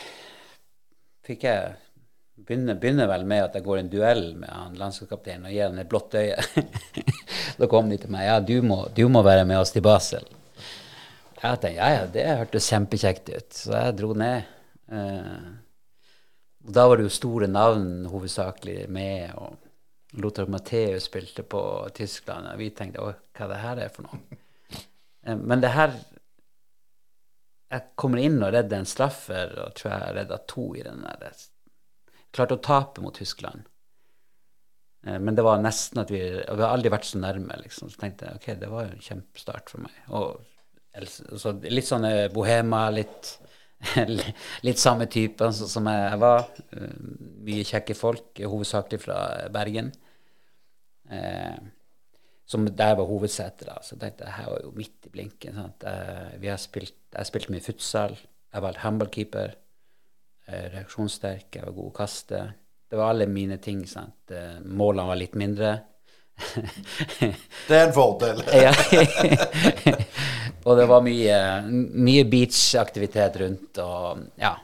fikk 1.26 1.46
jeg 1.48 1.72
begynner, 2.46 2.78
begynner, 2.80 3.08
vel 3.10 3.24
med 3.28 3.44
at 3.44 3.56
jeg 3.58 3.66
går 3.66 3.80
i 3.80 3.84
en 3.84 3.92
duell 3.92 4.26
med 4.38 4.50
han 4.52 4.76
landslagskapteinen 4.80 5.48
og 5.48 5.54
gir 5.54 5.68
han 5.68 5.80
et 5.82 5.90
blått 5.90 6.18
øye. 6.18 6.36
da 7.60 7.70
kom 7.70 7.90
de 7.90 7.98
til 8.00 8.12
meg 8.12 8.28
ja, 8.28 8.36
du 8.40 8.60
må, 8.66 8.82
du 8.96 9.06
må 9.12 9.24
være 9.26 9.46
med 9.48 9.62
oss 9.62 9.74
til 9.74 9.84
Basel. 9.86 10.26
Jeg 11.40 11.56
tenkte 11.56 11.72
ja, 11.78 11.88
ja, 11.94 12.04
det 12.12 12.28
hørtes 12.28 12.68
kjempekjekt 12.68 13.30
ut, 13.32 13.50
så 13.56 13.76
jeg 13.78 13.96
dro 13.96 14.12
ned. 14.18 14.48
Eh, 14.92 15.50
og 16.60 16.72
da 16.76 16.84
var 16.86 17.00
det 17.00 17.06
jo 17.08 17.14
store 17.14 17.48
navn 17.48 18.04
hovedsakelig 18.12 18.84
med. 18.92 19.32
og 19.40 19.69
Lothar 20.12 20.46
Matheus 20.46 21.04
spilte 21.06 21.42
på 21.42 21.62
Tyskland, 21.94 22.48
og 22.50 22.58
vi 22.58 22.70
tenkte 22.74 23.02
å, 23.04 23.12
hva 23.36 23.50
det 23.50 23.58
her 23.62 23.84
er 23.86 23.92
for 23.94 24.08
noe. 24.08 24.22
Eh, 25.20 25.36
men 25.36 25.60
det 25.60 25.68
her 25.74 25.90
Jeg 27.68 27.90
kommer 28.00 28.22
inn 28.22 28.38
og 28.40 28.54
redder 28.54 28.78
en 28.80 28.86
straffer, 28.88 29.50
og 29.60 29.74
tror 29.76 29.90
jeg 29.92 30.14
redda 30.16 30.38
to 30.48 30.62
i 30.80 30.84
den 30.86 31.02
der 31.04 31.34
klarte 32.32 32.56
å 32.56 32.62
tape 32.64 33.04
mot 33.04 33.12
Tyskland. 33.12 33.66
Eh, 35.04 35.18
men 35.20 35.36
det 35.36 35.44
var 35.44 35.60
nesten 35.60 36.00
at 36.00 36.08
vi 36.08 36.22
og 36.40 36.56
Vi 36.56 36.64
har 36.64 36.72
aldri 36.72 36.94
vært 36.94 37.10
så 37.10 37.20
nærme, 37.20 37.60
liksom. 37.60 37.92
Så 37.92 38.00
tenkte 38.00 38.30
jeg 38.30 38.40
ok, 38.40 38.48
det 38.62 38.72
var 38.72 38.86
jo 38.86 38.94
en 38.94 39.04
kjempestart 39.10 39.74
for 39.74 39.84
meg. 39.84 40.00
Og 40.08 40.40
så 41.36 41.52
litt 41.68 41.90
sånn 41.92 42.08
bohema, 42.32 42.86
litt 42.96 43.34
litt 44.66 44.80
samme 44.80 45.06
type 45.10 45.50
som 45.56 45.88
jeg 45.88 46.20
var. 46.20 46.48
Mye 47.46 47.66
kjekke 47.66 47.96
folk, 47.96 48.40
hovedsakelig 48.40 49.02
fra 49.02 49.18
Bergen. 49.52 49.92
Eh, 51.10 51.60
som 52.50 52.66
der 52.66 52.96
var 52.98 53.06
hovedsetet. 53.06 53.68
da, 53.68 53.78
Så 53.82 53.98
tenkte 53.98 54.26
jeg 54.26 54.34
her 54.34 54.50
var 54.50 54.64
jo 54.64 54.72
midt 54.74 55.06
i 55.06 55.12
blinken. 55.14 55.54
Sant? 55.54 55.84
vi 56.42 56.50
har 56.50 56.58
spilt, 56.58 56.96
jeg 57.14 57.28
spilte 57.28 57.54
mye 57.54 57.64
futsal. 57.64 58.16
Jeg 58.50 58.62
var 58.62 58.80
handballkeeper. 58.82 59.54
Reaksjonssterk, 60.50 61.46
jeg 61.54 61.62
var 61.62 61.76
god 61.76 61.92
å 61.92 61.94
kaste. 61.94 62.40
Det 62.90 62.98
var 62.98 63.12
alle 63.12 63.28
mine 63.30 63.60
ting. 63.62 63.84
sant? 63.86 64.34
Målene 64.66 65.06
var 65.06 65.20
litt 65.20 65.38
mindre. 65.38 65.76
det 67.68 67.76
er 67.76 67.86
en 67.86 67.94
fordel. 67.94 68.42
og 70.64 70.76
det 70.76 70.86
var 70.90 71.04
mye, 71.04 71.36
mye 71.70 72.24
beachaktivitet 72.28 73.38
rundt 73.42 73.80
og 73.84 74.24
ja. 74.40 74.54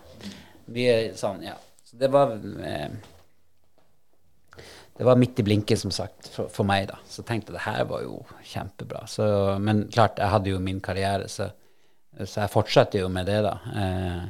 Mye 0.75 0.97
sånn, 1.17 1.45
ja. 1.47 1.55
Så 1.87 1.99
det 2.01 2.11
var 2.13 2.35
eh, 2.37 2.97
det 4.97 5.05
var 5.05 5.19
midt 5.21 5.41
i 5.41 5.45
blinken, 5.45 5.79
som 5.79 5.93
sagt, 5.93 6.31
for, 6.33 6.49
for, 6.53 6.69
meg. 6.69 6.89
da. 6.89 6.99
Så 7.09 7.23
tenkte 7.27 7.53
jeg 7.53 7.59
det 7.59 7.67
her 7.67 7.85
var 7.89 8.03
jo 8.05 8.23
kjempebra. 8.49 9.05
Så, 9.11 9.27
men 9.61 9.85
klart, 9.93 10.19
jeg 10.19 10.33
hadde 10.33 10.53
jo 10.55 10.63
min 10.63 10.81
karriere, 10.85 11.29
så, 11.29 11.51
så 12.23 12.43
jeg 12.43 12.53
fortsatte 12.53 13.03
jo 13.03 13.11
med 13.13 13.29
det, 13.29 13.43
da. 13.45 13.55
Eh, 13.77 14.25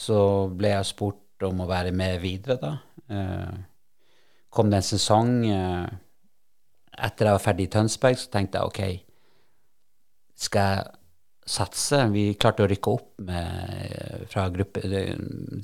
så 0.00 0.20
ble 0.52 0.74
jeg 0.74 0.90
spurt 0.92 1.48
om 1.48 1.64
å 1.64 1.68
være 1.68 1.94
med 1.96 2.20
videre, 2.20 2.58
da. 2.60 2.74
Eh, 3.08 3.56
kom 4.52 4.70
det 4.70 4.82
en 4.82 4.90
sesong 4.90 5.34
etter 7.00 7.28
jeg 7.28 7.36
var 7.36 7.42
ferdig 7.42 7.68
i 7.68 7.72
Tønsberg, 7.72 8.18
så 8.18 8.32
tenkte 8.32 8.60
jeg 8.60 8.70
OK, 8.70 9.09
skal 10.40 10.88
satse? 11.46 12.02
Vi 12.12 12.24
klarte 12.40 12.64
å 12.64 12.70
rykke 12.70 12.94
opp 12.94 13.22
med, 13.26 14.26
fra 14.30 14.46
gruppe, 14.52 14.82
det, 14.88 15.02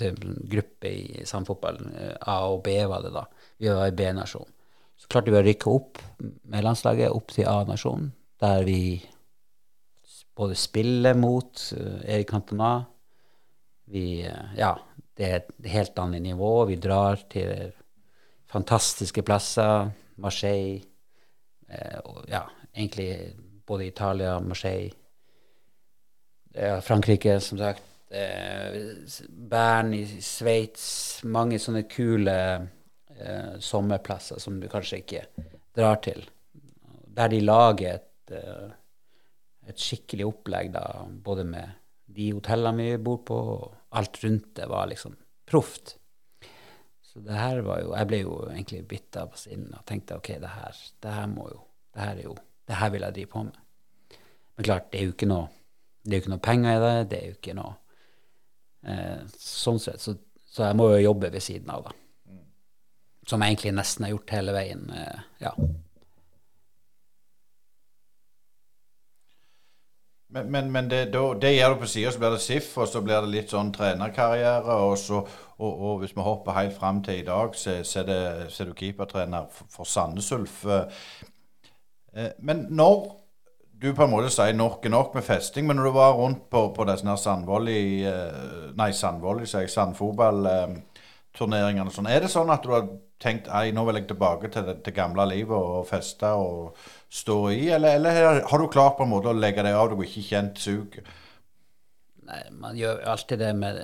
det, 0.00 0.12
gruppe 0.50 0.92
i 0.92 1.24
samfotball. 1.28 1.80
Eh, 1.94 2.14
A 2.20 2.38
og 2.50 2.62
B 2.66 2.76
var 2.88 3.04
det 3.06 3.14
da 3.14 3.26
vi 3.56 3.72
var 3.72 3.90
i 3.90 3.96
B-nasjon. 3.96 4.48
Så 4.96 5.10
klarte 5.12 5.32
vi 5.32 5.38
å 5.40 5.44
rykke 5.44 5.72
opp 5.72 6.00
med 6.48 6.64
landslaget 6.64 7.12
opp 7.12 7.34
til 7.34 7.48
A-nasjon, 7.50 8.10
der 8.40 8.64
vi 8.68 8.80
både 10.36 10.56
spiller 10.56 11.16
mot 11.16 11.60
uh, 11.76 12.00
Erik 12.04 12.28
Cantona 12.28 12.84
Vi 13.88 14.20
uh, 14.28 14.50
Ja, 14.56 14.74
det 15.16 15.24
er 15.24 15.38
et 15.38 15.70
helt 15.72 15.96
annet 16.00 16.24
nivå. 16.24 16.50
Vi 16.68 16.76
drar 16.80 17.22
til 17.32 17.70
fantastiske 18.52 19.24
plasser. 19.24 19.88
Marseille 20.20 20.84
Eh, 21.68 21.98
og, 22.04 22.24
Ja, 22.28 22.46
egentlig 22.74 23.34
både 23.66 23.86
Italia, 23.86 24.38
Marseille 24.40 24.92
Frankrike, 26.82 27.40
som 27.40 27.58
sagt. 27.58 27.82
Bern 29.28 29.92
i 29.94 30.04
Sveits. 30.22 30.86
Mange 31.24 31.58
sånne 31.60 31.82
kule 31.90 32.36
eh, 33.18 33.58
sommerplasser 33.58 34.40
som 34.40 34.60
du 34.60 34.68
kanskje 34.72 35.02
ikke 35.02 35.24
drar 35.76 36.00
til. 36.04 36.22
Der 37.16 37.32
de 37.32 37.40
lager 37.42 37.98
et, 37.98 38.32
eh, 38.32 38.70
et 39.68 39.80
skikkelig 39.80 40.26
opplegg, 40.30 40.72
da, 40.76 41.04
både 41.08 41.44
med 41.44 41.76
de 42.16 42.30
hotellene 42.32 42.92
vi 42.94 43.02
bor 43.02 43.22
på, 43.26 43.36
og 43.56 43.98
alt 43.98 44.20
rundt 44.24 44.52
det 44.56 44.68
var 44.70 44.88
liksom 44.90 45.16
proft. 45.48 45.96
Så 47.02 47.22
det 47.24 47.36
her 47.36 47.62
var 47.64 47.80
jo 47.80 47.94
Jeg 47.94 48.08
ble 48.10 48.18
jo 48.20 48.32
egentlig 48.50 48.82
bitt 48.88 49.16
av 49.16 49.36
sinnet 49.40 49.72
og 49.78 49.86
tenkte 49.88 50.18
OK, 50.18 50.34
det 50.40 50.52
her, 50.52 50.80
det 51.00 51.12
her 51.16 51.30
må 51.30 51.48
jo 51.48 51.62
Det 51.94 52.02
her 52.02 52.18
er 52.18 52.26
jo 52.26 52.34
Det 52.66 52.80
her 52.80 52.90
vil 52.90 53.06
jeg 53.06 53.14
drive 53.14 53.32
på 53.32 53.42
med. 53.46 53.60
Men 54.56 54.64
klart, 54.64 54.90
det 54.92 55.00
er 55.00 55.10
jo 55.10 55.14
ikke 55.14 55.28
noe 55.30 55.46
jo 56.06 56.20
ikke 56.20 56.32
noe 56.32 56.42
penger 56.42 56.76
i 56.76 56.82
det. 56.82 56.94
Det 57.10 57.18
er 57.18 57.30
jo 57.30 57.38
ikke 57.38 57.56
noe 57.58 57.74
eh, 58.86 59.22
Sånn 59.36 59.80
sett. 59.82 60.02
Så, 60.02 60.16
så, 60.46 60.68
jeg 60.68 60.78
må 60.78 60.90
jo 60.94 61.08
jobbe 61.08 61.32
ved 61.34 61.44
siden 61.44 61.72
av, 61.72 61.88
da. 61.88 61.96
Som 63.26 63.42
jeg 63.42 63.56
egentlig 63.56 63.74
nesten 63.74 64.06
har 64.06 64.14
gjort 64.14 64.36
hele 64.36 64.54
veien. 64.54 64.86
Eh, 64.94 65.26
ja. 65.42 65.52
Men, 70.36 70.50
men, 70.52 70.68
men 70.72 70.90
det, 70.90 71.06
da, 71.14 71.22
det, 71.40 71.54
gjør 71.56 71.74
du 71.74 71.82
på 71.82 71.88
sida, 71.90 72.12
så 72.12 72.20
blir 72.20 72.34
det 72.34 72.42
SIF, 72.44 72.68
og 72.82 72.88
så 72.90 73.00
blir 73.02 73.24
det 73.24 73.32
litt 73.32 73.54
sånn 73.54 73.72
trenerkarriere. 73.74 74.78
Og, 74.86 74.98
så, 75.00 75.22
og, 75.56 75.70
og 75.72 76.02
hvis 76.02 76.14
vi 76.14 76.26
hopper 76.26 76.58
helt 76.58 76.76
fram 76.76 77.00
til 77.06 77.22
i 77.22 77.26
dag, 77.26 77.56
så, 77.56 77.80
så, 77.82 78.02
er, 78.02 78.10
det, 78.10 78.50
så 78.52 78.62
er 78.62 78.70
du 78.70 78.76
keepertrener 78.78 79.48
for 79.50 79.88
Sandnes 79.88 80.30
Ulf. 80.36 80.62
Eh, 82.16 82.30
men 82.38 82.66
når 82.72 83.10
du 83.76 83.94
på 83.94 84.04
en 84.06 84.10
måte 84.12 84.30
sier 84.32 84.54
nok 84.56 84.86
er 84.86 84.90
nok 84.94 85.14
med 85.16 85.24
festing, 85.26 85.66
men 85.68 85.76
når 85.76 85.84
du 85.90 85.94
var 85.98 86.12
rundt 86.16 86.42
på, 86.52 86.60
på 86.76 86.82
disse 86.88 87.16
Sandvolley 87.20 87.82
eh, 88.08 88.72
Nei, 88.76 88.92
Sandvolley, 88.96 89.46
sier 89.48 89.60
jeg. 89.66 89.74
Sandfotballturneringene 89.74 91.88
og 91.90 91.94
sånn. 91.94 92.12
Er 92.12 92.20
det 92.24 92.30
sånn 92.32 92.52
at 92.52 92.62
du 92.64 92.70
har 92.72 92.84
tenkt 93.22 93.46
ei, 93.52 93.72
nå 93.72 93.84
vil 93.88 93.96
jeg 94.00 94.08
tilbake 94.10 94.46
til 94.52 94.62
det, 94.68 94.76
til 94.84 94.94
gamle 94.96 95.24
livet 95.28 95.56
og 95.56 95.88
feste 95.88 96.28
og 96.36 96.76
stå 97.12 97.50
i, 97.52 97.68
eller, 97.76 97.90
eller, 97.96 98.12
har 98.48 98.58
du 98.60 98.72
klart 98.72 98.96
på 98.98 99.04
en 99.06 99.12
måte 99.12 99.28
å 99.32 99.36
legge 99.36 99.62
deg 99.64 99.74
av 99.76 99.90
du 99.90 99.94
er 99.96 100.08
ikke 100.08 100.28
kjent 100.30 100.56
suget? 100.60 101.04
Nei, 102.26 102.42
man 102.58 102.74
gjør 102.76 102.96
alltid 103.06 103.38
det 103.38 103.52
med, 103.54 103.74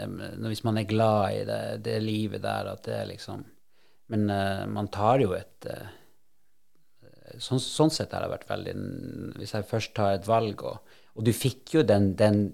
Hvis 0.50 0.64
man 0.66 0.78
er 0.80 0.90
glad 0.90 1.24
i 1.30 1.44
det, 1.46 1.84
det 1.86 1.98
livet 2.02 2.42
der, 2.42 2.72
at 2.72 2.82
det 2.88 2.96
er 2.96 3.06
liksom 3.12 3.44
Men 4.10 4.22
uh, 4.26 4.66
man 4.66 4.90
tar 4.90 5.22
jo 5.22 5.30
et 5.36 5.62
uh, 5.70 5.86
sånn, 7.38 7.60
sånn, 7.62 7.92
sett 7.94 8.12
har 8.12 8.24
det 8.24 8.32
vært 8.32 8.48
veldig 8.50 8.72
Hvis 9.38 9.54
jeg 9.54 9.68
først 9.68 9.94
tar 9.96 10.16
et 10.16 10.26
valg, 10.28 10.64
og, 10.66 10.98
og 11.16 11.26
du 11.26 11.32
fikk 11.36 11.76
jo 11.76 11.84
den, 11.86 12.12
den 12.18 12.44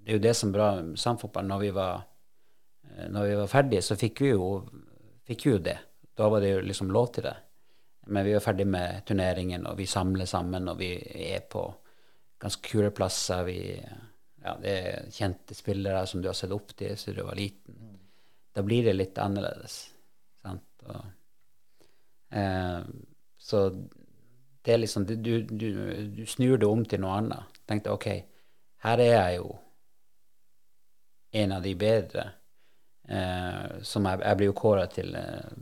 Det 0.00 0.14
er 0.14 0.18
jo 0.18 0.24
det 0.24 0.34
som 0.36 0.50
er 0.50 0.56
bra 0.58 0.68
med 0.82 0.98
samfotball. 0.98 1.48
Når 1.50 1.62
vi 1.64 1.72
var 1.76 2.06
Eh, 2.96 3.10
når 3.10 3.24
vi 3.26 3.34
var 3.34 3.46
ferdige, 3.46 3.82
så 3.82 3.96
fikk 3.98 4.24
vi, 4.24 4.32
jo, 4.34 4.48
fikk 5.26 5.46
vi 5.46 5.54
jo 5.54 5.62
det. 5.70 5.78
Da 6.16 6.28
var 6.32 6.42
det 6.42 6.54
jo 6.54 6.64
liksom 6.66 6.90
lov 6.92 7.12
til 7.14 7.26
det. 7.28 7.36
Men 8.10 8.26
vi 8.26 8.34
var 8.34 8.44
ferdig 8.44 8.66
med 8.66 9.04
turneringen, 9.06 9.66
og 9.70 9.78
vi 9.78 9.86
samler 9.86 10.28
sammen, 10.28 10.68
og 10.72 10.80
vi 10.80 10.94
er 11.30 11.44
på 11.50 11.62
ganske 12.40 12.64
kule 12.66 12.90
plasser. 12.96 13.44
Vi, 13.46 13.60
ja, 14.40 14.56
det 14.62 14.74
er 14.74 15.14
kjente 15.14 15.54
spillere 15.54 16.06
som 16.08 16.22
du 16.22 16.30
har 16.30 16.38
sett 16.38 16.54
opp 16.56 16.74
til 16.76 16.96
siden 16.98 17.20
du 17.20 17.24
var 17.28 17.38
liten. 17.38 17.78
Da 18.50 18.64
blir 18.66 18.88
det 18.88 18.96
litt 18.96 19.20
annerledes. 19.22 19.78
Sant? 20.42 20.86
Og, 20.88 21.04
eh, 22.34 22.80
så 23.50 23.64
det 24.62 24.74
er 24.74 24.82
liksom 24.82 25.06
du, 25.08 25.16
du, 25.16 25.66
du 26.14 26.22
snur 26.28 26.60
det 26.60 26.68
om 26.68 26.84
til 26.86 27.02
noe 27.02 27.16
annet. 27.18 27.60
Tenkte 27.68 27.94
OK, 27.94 28.08
her 28.84 29.02
er 29.02 29.12
jeg 29.14 29.40
jo 29.40 29.50
en 31.40 31.56
av 31.56 31.64
de 31.64 31.74
bedre. 31.78 32.26
Eh, 33.10 33.80
som 33.82 34.06
jeg, 34.06 34.22
jeg 34.22 34.38
ble 34.38 34.48
jo 34.50 34.56
kåra 34.56 34.86
til 34.90 35.14
eh, 35.18 35.54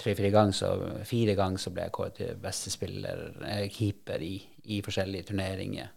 tre-fire 0.00 0.30
ganger, 0.34 0.56
så 0.56 0.70
fire 1.06 1.36
ganger 1.38 1.62
så 1.62 1.72
ble 1.74 1.86
jeg 1.86 1.94
kåret 1.94 2.16
til 2.18 2.40
beste 2.42 2.72
spiller, 2.74 3.26
eh, 3.46 3.68
keeper, 3.72 4.22
i, 4.22 4.34
i, 4.64 4.80
forskjellige 4.82 5.30
turneringer. 5.30 5.92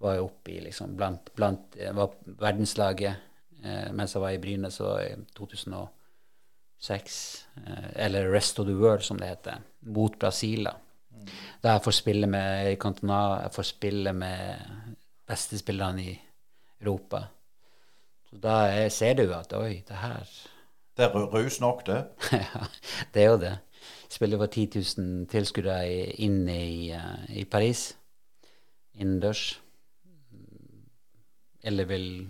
Var 0.00 0.16
jo 0.18 0.26
oppe 0.28 0.52
i 0.52 0.60
liksom 0.60 0.96
blant, 0.96 1.30
blant 1.36 1.76
eh, 1.80 1.92
Var 1.96 2.16
verdenslaget 2.40 3.14
eh, 3.64 3.92
mens 3.96 4.12
jeg 4.14 4.22
var 4.22 4.34
i 4.36 4.40
Bryne, 4.40 4.70
så 4.70 4.96
i 5.00 5.12
2000 5.36 5.76
og 5.76 5.86
6, 6.78 7.46
eh, 7.66 8.04
eller 8.06 8.32
Rest 8.32 8.58
of 8.60 8.66
the 8.66 8.74
World, 8.74 9.02
som 9.02 9.18
det 9.18 9.28
heter, 9.28 9.62
mot 9.80 10.18
Brasil. 10.18 10.68
Mm. 11.10 11.26
der 11.62 11.70
jeg 11.70 11.82
får 11.82 11.90
spille 11.90 12.26
med 12.26 12.66
Eric 12.66 12.78
Cantona, 12.78 13.40
jeg 13.42 13.52
får 13.52 13.62
spille 13.62 14.12
med 14.12 14.58
bestespillerne 15.26 16.02
i 16.02 16.20
Europa. 16.80 17.22
Så 18.30 18.36
da 18.42 18.88
ser 18.88 19.14
du 19.14 19.32
at 19.34 19.52
oi, 19.52 19.82
det 19.88 19.96
her 19.96 20.26
Det 20.96 21.04
er 21.04 21.14
rus 21.34 21.60
nok, 21.60 21.86
det. 21.86 22.04
ja, 22.32 22.66
det 23.14 23.22
er 23.22 23.30
jo 23.30 23.38
det. 23.38 23.58
Spiller 24.08 24.38
for 24.38 24.46
10 24.46 24.70
000 24.98 25.26
tilskuere 25.26 25.86
inne 26.20 26.56
i, 26.68 26.90
eh, 26.90 27.38
i 27.40 27.44
Paris, 27.44 27.96
innendørs. 28.94 29.60
Eller 31.62 31.84
vil 31.84 32.28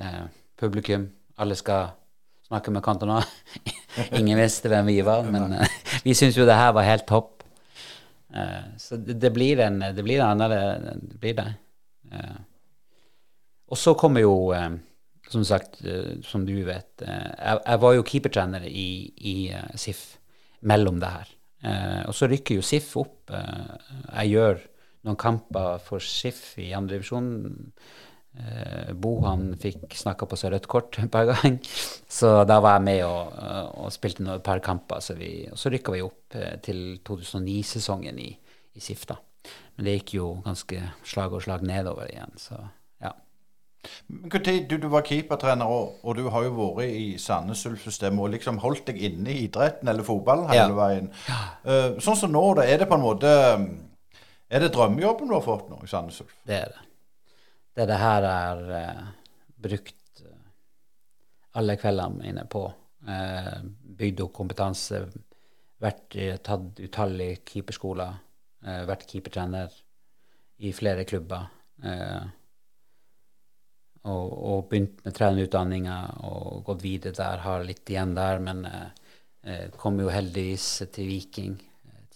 eh, 0.00 0.24
publikum. 0.56 1.10
Alle 1.38 1.54
skal 1.54 1.88
snakke 2.46 2.72
med 2.74 2.84
Cantona. 2.84 3.20
Ingen 4.18 4.38
visste 4.38 4.70
hvem 4.72 4.88
vi 4.90 5.00
var, 5.06 5.26
men 5.28 5.58
uh, 5.58 5.78
vi 6.06 6.14
syntes 6.14 6.38
jo 6.38 6.46
det 6.48 6.58
her 6.58 6.74
var 6.76 6.86
helt 6.86 7.06
topp. 7.08 7.32
så 8.76 8.96
det, 8.96 9.30
blir 9.32 9.60
en 9.64 9.78
Det 9.96 10.02
blir 10.04 10.20
en 10.20 10.42
annen 10.42 11.00
Det 11.08 11.18
blir 11.20 11.34
det. 11.38 11.46
Og 13.72 13.78
så 13.78 13.94
kommer 13.98 14.20
jo, 14.20 14.52
eh, 14.52 14.76
som 15.30 15.44
sagt, 15.44 15.80
eh, 15.84 16.20
som 16.22 16.44
du 16.46 16.54
vet 16.66 17.02
eh, 17.02 17.32
jeg, 17.64 17.80
var 17.80 17.94
jo 17.94 18.04
keepertrener 18.06 18.66
i, 18.68 19.12
i 19.16 19.36
SIF 19.74 20.18
mellom 20.60 21.00
det 21.00 21.08
her. 21.08 21.32
og 22.06 22.14
så 22.14 22.28
rykker 22.28 22.58
jo 22.58 22.62
SIF 22.62 22.96
opp. 22.96 23.30
jeg 23.30 24.30
gjør 24.30 24.60
noen 25.06 25.18
kamper 25.18 25.78
for 25.82 26.02
SIF 26.02 26.58
i 26.62 26.72
andredivisjon. 26.76 27.30
Eh, 27.46 27.86
Bo 29.00 29.14
han 29.24 29.46
fikk 29.60 29.94
snakka 29.96 30.26
på 30.28 30.36
seg 30.36 30.52
rødt 30.52 30.66
kort 30.70 30.98
et 31.02 31.10
par 31.12 31.24
ganger, 31.30 31.58
så 32.08 32.44
da 32.48 32.58
var 32.60 32.76
jeg 32.78 32.84
med 32.88 33.04
og, 33.06 33.32
eh, 33.42 33.68
og 33.84 33.92
spilte 33.94 34.22
noen 34.26 34.42
par 34.44 34.60
kamper. 34.64 35.00
Så 35.04 35.16
vi, 35.18 35.30
og 35.50 35.58
så 35.60 35.72
rykka 35.72 35.94
vi 35.96 36.02
opp 36.04 36.36
eh, 36.36 36.56
til 36.64 36.98
2009-sesongen 37.06 38.18
i, 38.20 38.30
i 38.76 38.80
Sifta. 38.84 39.16
Men 39.76 39.86
det 39.86 39.98
gikk 40.00 40.14
jo 40.18 40.28
ganske 40.44 40.80
slag 41.06 41.32
og 41.36 41.42
slag 41.44 41.62
nedover 41.68 42.08
igjen, 42.10 42.32
så 42.40 42.58
ja. 43.04 43.12
Du, 44.10 44.76
du 44.80 44.88
var 44.90 45.04
keepertrener, 45.06 45.68
og, 45.70 46.00
og 46.02 46.16
du 46.18 46.24
har 46.32 46.46
jo 46.48 46.54
vært 46.56 46.88
i 46.90 47.04
Sandnes 47.22 47.60
Ulf-systemet 47.68 48.18
og 48.24 48.32
liksom 48.34 48.58
holdt 48.64 48.88
deg 48.90 48.98
inne 49.10 49.30
i 49.30 49.44
idretten 49.44 49.88
eller 49.92 50.02
fotballen 50.06 50.48
hele 50.50 50.72
Ja. 50.72 50.78
veien. 50.80 51.10
Eh, 51.62 52.00
sånn 52.02 52.18
som 52.18 52.32
nå, 52.34 52.42
da, 52.58 52.64
er 52.66 52.82
det 52.82 52.88
på 52.90 52.98
en 52.98 53.04
måte 53.04 53.30
Er 54.50 54.62
det 54.62 54.72
drømmejobben 54.74 55.28
du 55.30 55.34
har 55.36 55.42
fått 55.44 55.70
nå 55.70 55.78
i 55.82 55.88
Sandnes 55.90 56.20
Ulf? 56.24 56.34
Det 56.46 56.58
er 56.64 56.74
det. 56.74 56.82
Det 57.76 57.84
det 57.90 57.96
her 58.00 58.24
er 58.24 58.60
eh, 58.72 59.08
brukt 59.60 60.22
eh, 60.24 60.44
alle 61.60 61.76
kveldene 61.76 62.22
mine 62.22 62.46
på. 62.48 62.62
Eh, 63.04 63.58
bygd 63.98 64.22
opp 64.24 64.32
kompetanse, 64.38 65.02
vært, 65.84 66.16
tatt 66.46 66.80
utallige 66.80 67.42
keeperskoler, 67.44 68.16
eh, 68.64 68.80
vært 68.88 69.04
keepertrener 69.10 69.76
i 70.64 70.72
flere 70.72 71.04
klubber. 71.04 71.50
Eh, 71.84 72.24
og, 74.06 74.26
og 74.32 74.66
begynt 74.70 75.04
med 75.04 75.16
trenerutdanninga 75.18 76.00
og 76.30 76.64
gått 76.64 76.84
videre 76.86 77.16
der, 77.18 77.44
har 77.44 77.64
litt 77.66 77.92
igjen 77.92 78.16
der, 78.16 78.40
men 78.40 78.64
eh, 78.70 78.90
eh, 79.44 79.64
kom 79.76 80.00
jo 80.00 80.08
heldigvis 80.12 80.70
til 80.94 81.12
Viking. 81.12 81.56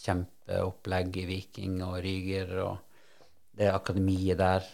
Kjempeopplegg 0.00 1.20
i 1.20 1.28
Viking 1.28 1.82
og 1.84 1.98
Ryger 2.00 2.54
og 2.64 2.78
det 3.60 3.68
akademiet 3.68 4.38
der, 4.40 4.64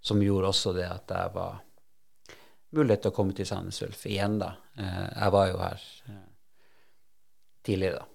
som 0.00 0.22
gjorde 0.22 0.48
også 0.50 0.72
det 0.76 0.86
at 0.88 1.12
jeg 1.14 1.32
var 1.34 1.60
mulighet 2.76 3.04
til 3.04 3.12
å 3.12 3.16
komme 3.16 3.34
til 3.36 3.48
Sandnes 3.48 3.80
Ulf 3.86 4.04
igjen, 4.08 4.38
da. 4.40 4.52
Eh, 4.78 5.06
jeg 5.16 5.34
var 5.34 5.48
jo 5.50 5.58
her 5.60 5.82
eh, 6.10 6.22
tidligere, 7.66 8.04
da. 8.04 8.06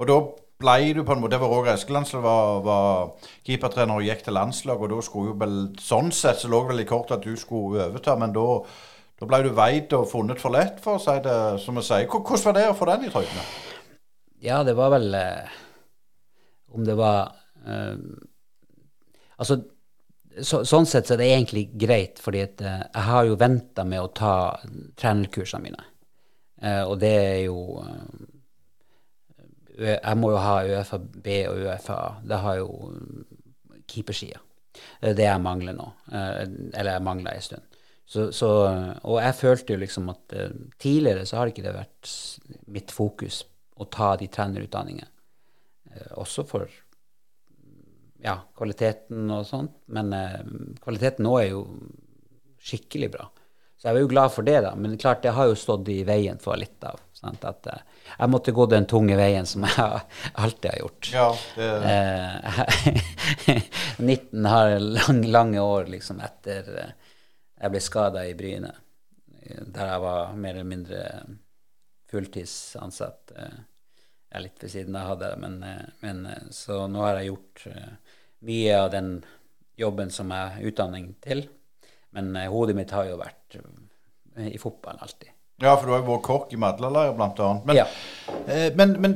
Og 0.00 0.08
da 0.10 0.16
blei 0.64 0.94
du 0.96 1.04
på 1.06 1.14
en 1.14 1.20
måte 1.22 1.36
Det 1.36 1.38
var 1.42 1.52
Roger 1.52 1.76
Eskeland 1.76 2.08
som 2.08 2.24
var, 2.24 2.56
var 2.66 3.28
keepertrener 3.46 4.00
og 4.00 4.08
gikk 4.08 4.24
til 4.26 4.34
landslag, 4.34 4.80
og 4.80 4.90
da 4.90 4.98
skulle 5.04 5.30
jo 5.30 5.36
vel 5.38 5.60
Sånn 5.78 6.10
sett 6.14 6.40
så 6.40 6.50
lå 6.50 6.64
det 6.64 6.72
vel 6.72 6.82
i 6.82 6.88
kortet 6.88 7.18
at 7.18 7.28
du 7.28 7.36
skulle 7.38 7.84
overta, 7.84 8.16
men 8.18 8.34
da 8.34 8.48
da 9.14 9.28
ble 9.30 9.38
du 9.44 9.52
veid 9.54 9.92
og 9.94 10.08
funnet 10.10 10.40
for 10.42 10.50
lett, 10.50 10.80
for 10.82 10.98
å 10.98 11.02
si 11.02 11.12
det 11.22 11.34
som 11.62 11.76
vi 11.78 11.84
sier. 11.86 12.08
Hvordan 12.10 12.40
var 12.48 12.56
det 12.56 12.64
å 12.66 12.74
få 12.74 12.88
den 12.90 13.04
i 13.06 13.10
trynet? 13.14 13.52
Ja, 14.42 14.56
det 14.66 14.74
var 14.74 14.90
vel 14.92 15.14
eh, 15.14 15.54
Om 16.74 16.82
det 16.84 16.96
var 16.98 17.30
eh, 17.62 17.94
Altså, 19.36 19.60
så, 20.42 20.62
sånn 20.66 20.86
sett 20.88 21.08
så 21.08 21.14
er 21.14 21.22
det 21.22 21.30
egentlig 21.32 21.64
greit, 21.78 22.20
fordi 22.22 22.42
at 22.44 22.62
eh, 22.64 22.80
jeg 22.88 23.06
har 23.08 23.26
jo 23.28 23.40
venta 23.40 23.84
med 23.86 24.02
å 24.02 24.12
ta 24.14 24.34
trenerkursene 25.00 25.62
mine. 25.68 25.84
Eh, 26.62 26.82
og 26.82 26.96
det 27.02 27.12
er 27.18 27.40
jo 27.44 27.58
eh, 27.82 28.30
Jeg 29.74 30.18
må 30.20 30.30
jo 30.30 30.38
ha 30.38 30.56
UFA 30.62 31.00
B 31.02 31.40
og 31.50 31.64
UFA 31.66 31.96
Det 32.22 32.36
har 32.44 32.60
jo 32.60 32.90
mm, 32.94 33.24
keepersida. 33.90 34.38
Det 35.00 35.22
er 35.22 35.32
jeg 35.32 35.42
mangler 35.42 35.74
nå. 35.74 35.86
Eller 36.10 36.92
jeg 36.92 37.02
mangla 37.06 37.32
en 37.34 37.42
stund. 37.42 37.80
Så, 38.06 38.28
så, 38.34 38.48
og 39.02 39.18
jeg 39.22 39.36
følte 39.38 39.74
jo 39.74 39.80
liksom 39.80 40.08
at 40.12 40.34
tidligere 40.82 41.24
så 41.26 41.38
har 41.38 41.50
ikke 41.50 41.62
det 41.64 41.74
vært 41.74 42.10
mitt 42.74 42.94
fokus 42.94 43.40
å 43.78 43.86
ta 43.90 44.12
de 44.18 44.28
trenerutdanningene. 44.30 45.10
Også 46.18 46.42
for 46.46 46.70
ja, 48.24 48.38
kvaliteten 48.56 49.30
og 49.34 49.44
sånt. 49.48 49.76
Men 49.92 50.12
eh, 50.16 50.40
kvaliteten 50.84 51.26
nå 51.28 51.36
er 51.42 51.50
jo 51.52 51.64
skikkelig 52.64 53.10
bra. 53.12 53.26
Så 53.76 53.88
jeg 53.90 53.96
var 53.98 54.04
jo 54.04 54.08
glad 54.14 54.30
for 54.32 54.46
det, 54.46 54.60
da. 54.64 54.70
Men 54.80 54.94
klart, 54.96 55.20
det 55.26 55.34
har 55.36 55.50
jo 55.50 55.56
stått 55.60 55.88
i 55.92 55.98
veien 56.08 56.38
for 56.40 56.56
litt 56.56 56.84
av. 56.88 57.02
Sant? 57.12 57.44
At 57.44 57.66
eh, 57.68 57.82
jeg 58.14 58.30
måtte 58.32 58.54
gå 58.56 58.64
den 58.72 58.86
tunge 58.88 59.16
veien 59.18 59.44
som 59.48 59.64
jeg 59.68 60.00
alltid 60.40 60.70
har 60.70 60.80
gjort. 60.80 61.10
Ja, 61.12 61.26
det, 61.58 61.68
Eh, 61.90 63.60
19 63.98 64.48
har 64.48 64.78
lang, 64.80 65.20
lange 65.28 65.60
år 65.60 65.90
liksom 65.92 66.22
etter 66.24 66.70
eh, 66.80 67.12
jeg 67.60 67.72
ble 67.74 67.80
skada 67.84 68.24
i 68.28 68.34
Bryne, 68.36 68.72
der 69.44 69.90
jeg 69.92 70.00
var 70.02 70.32
mer 70.40 70.56
eller 70.56 70.66
mindre 70.68 71.04
fulltidsansatt. 72.10 73.32
eh, 73.36 73.60
Jeg 74.34 74.38
er 74.40 74.42
litt 74.48 74.62
ved 74.64 74.70
siden 74.72 74.96
av 74.98 75.18
det, 75.20 75.32
men, 75.38 75.60
eh, 75.62 75.84
men 76.00 76.24
så 76.50 76.86
nå 76.90 77.04
har 77.04 77.20
jeg 77.20 77.28
gjort 77.30 77.66
mye 78.42 78.80
av 78.80 78.90
den 78.90 79.24
jobben 79.78 80.10
som 80.10 80.30
jeg 80.30 80.50
har 80.56 80.66
utdanning 80.70 81.14
til. 81.24 81.46
Men 82.14 82.36
eh, 82.36 82.50
hodet 82.50 82.76
mitt 82.76 82.90
har 82.94 83.04
jo 83.10 83.16
vært 83.18 83.56
eh, 83.60 84.50
i 84.54 84.58
fotballen 84.58 85.00
alltid. 85.02 85.30
ja, 85.62 85.76
for 85.76 85.86
du 85.86 85.92
har 85.92 86.00
jo 86.02 86.08
vært 86.12 86.22
kokk 86.26 86.52
i 86.52 86.56
Madlaleiret, 86.58 87.14
blant 87.16 87.38
annet. 87.40 87.64
Men, 87.66 87.76
Ja. 87.76 87.86
eh, 88.46 88.70
men, 88.76 88.96
men 89.00 89.14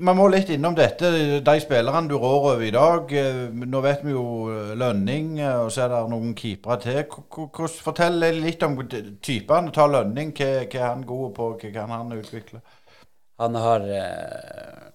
man 0.00 0.16
må 0.18 0.28
litt 0.28 0.48
innom 0.50 0.74
dette. 0.74 1.10
De 1.46 1.54
spillerne 1.62 2.08
du 2.10 2.16
rår 2.18 2.48
over 2.52 2.62
i 2.66 2.70
dag. 2.74 3.12
eh, 3.12 3.48
Nå 3.54 3.80
vet 3.80 4.02
vi 4.04 4.10
jo 4.12 4.24
eh, 4.50 4.74
Lønning, 4.78 5.38
og 5.46 5.70
så 5.72 5.84
er 5.86 5.88
det 5.94 6.02
noen 6.10 6.34
keepere 6.38 6.80
til. 6.82 7.02
K 7.06 7.68
Fortell 7.82 8.18
litt 8.42 8.62
om 8.66 8.76
typene. 9.22 9.72
Ta 9.74 9.86
Lønning. 9.86 10.34
Hva, 10.36 10.50
hva 10.66 10.82
er 10.82 10.88
han 10.88 11.06
god 11.06 11.34
på? 11.38 11.52
Hva 11.62 11.72
kan 11.78 11.90
han 11.94 12.12
utvikle? 12.18 12.60
Han 13.38 13.54
har 13.54 13.80
eh, 13.86 14.90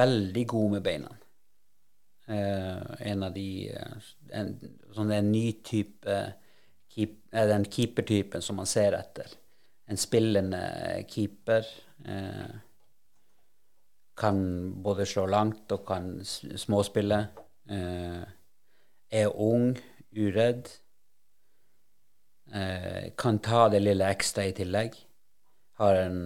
veldig 0.00 0.46
god 0.48 0.70
med 0.76 0.82
beina. 0.84 1.08
Eh, 2.26 3.08
en 3.10 3.22
av 3.22 3.32
de 3.34 3.70
eh, 3.74 4.10
en, 4.38 4.52
sånn 4.94 5.10
en 5.10 5.30
ny 5.32 5.46
type 5.66 6.18
keep, 6.94 7.16
eh, 7.32 7.46
Den 7.50 7.64
keepertypen 7.64 8.42
som 8.42 8.60
man 8.60 8.68
ser 8.70 8.94
etter. 8.94 9.26
En 9.90 9.98
spillende 9.98 10.60
keeper. 11.10 11.66
Eh, 12.04 12.52
kan 14.14 14.38
både 14.82 15.06
slå 15.08 15.26
langt 15.26 15.72
og 15.72 15.86
kan 15.88 16.12
småspille. 16.24 17.24
Eh, 17.68 18.22
er 19.22 19.34
ung, 19.34 19.74
uredd. 20.14 20.70
Eh, 22.52 23.10
kan 23.16 23.40
ta 23.42 23.66
det 23.72 23.82
lille 23.82 24.12
ekstra 24.12 24.46
i 24.46 24.54
tillegg 24.56 24.94
har 25.80 25.96
en 25.98 26.18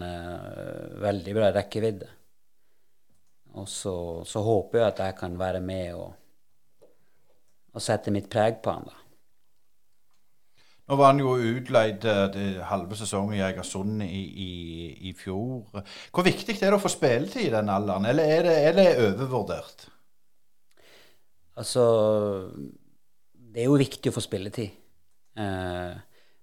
veldig 1.01 1.33
bra 1.33 1.49
rekkevidde. 1.55 2.09
Og 3.57 3.69
så, 3.69 3.97
så 4.29 4.43
håper 4.45 4.79
jeg 4.79 4.87
at 4.91 5.03
jeg 5.07 5.17
kan 5.19 5.39
være 5.41 5.63
med 5.65 5.97
og, 5.97 6.13
og 7.73 7.83
sette 7.83 8.13
mitt 8.13 8.29
preg 8.33 8.61
på 8.65 8.75
han, 8.77 8.89
da. 8.89 9.03
Nå 10.87 10.95
var 10.95 11.11
han 11.11 11.19
jo 11.19 11.33
utleid 11.35 12.05
eh, 12.07 12.25
det 12.31 12.47
halve 12.69 12.95
sesongen 12.99 13.35
i 13.35 13.43
Egersund 13.43 14.05
i, 14.05 14.23
i, 14.23 14.51
i 15.11 15.15
fjor. 15.19 15.65
Hvor 16.15 16.27
viktig 16.27 16.55
er 16.55 16.71
det 16.71 16.79
å 16.79 16.83
få 16.83 16.93
spilletid 16.93 17.49
i 17.49 17.55
den 17.57 17.73
alderen, 17.75 18.07
eller 18.07 18.31
er 18.37 18.47
det, 18.47 18.57
er 18.69 18.77
det 18.77 18.87
overvurdert? 19.09 19.89
Altså 21.57 21.87
Det 23.35 23.65
er 23.65 23.67
jo 23.67 23.81
viktig 23.81 24.13
å 24.13 24.15
få 24.15 24.23
spilletid. 24.23 24.79
Eh, 25.43 25.97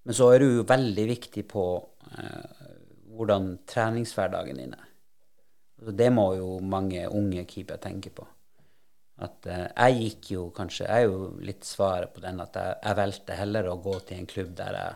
men 0.04 0.18
så 0.18 0.28
er 0.34 0.44
det 0.44 0.50
jo 0.50 0.68
veldig 0.68 1.06
viktig 1.14 1.46
på 1.48 1.66
eh, 2.12 2.64
hvordan 3.16 3.54
treningshverdagen 3.70 4.60
din 4.60 4.76
er. 4.76 4.93
Altså, 5.84 5.98
det 6.00 6.14
må 6.16 6.30
jo 6.38 6.60
mange 6.64 7.02
unge 7.12 7.42
keepere 7.44 7.82
tenke 7.84 8.08
på. 8.16 8.24
At 9.24 9.48
eh, 9.52 9.66
jeg 9.68 9.98
gikk 9.98 10.30
jo 10.32 10.44
kanskje 10.56 10.86
Jeg 10.88 11.04
er 11.04 11.10
jo 11.10 11.26
litt 11.44 11.68
svaret 11.68 12.14
på 12.16 12.22
den 12.24 12.40
at 12.40 12.56
jeg, 12.56 12.78
jeg 12.86 12.98
valgte 12.98 13.36
heller 13.36 13.68
å 13.68 13.82
gå 13.84 13.98
til 14.08 14.22
en 14.22 14.30
klubb 14.32 14.54
der 14.56 14.78
jeg 14.80 14.94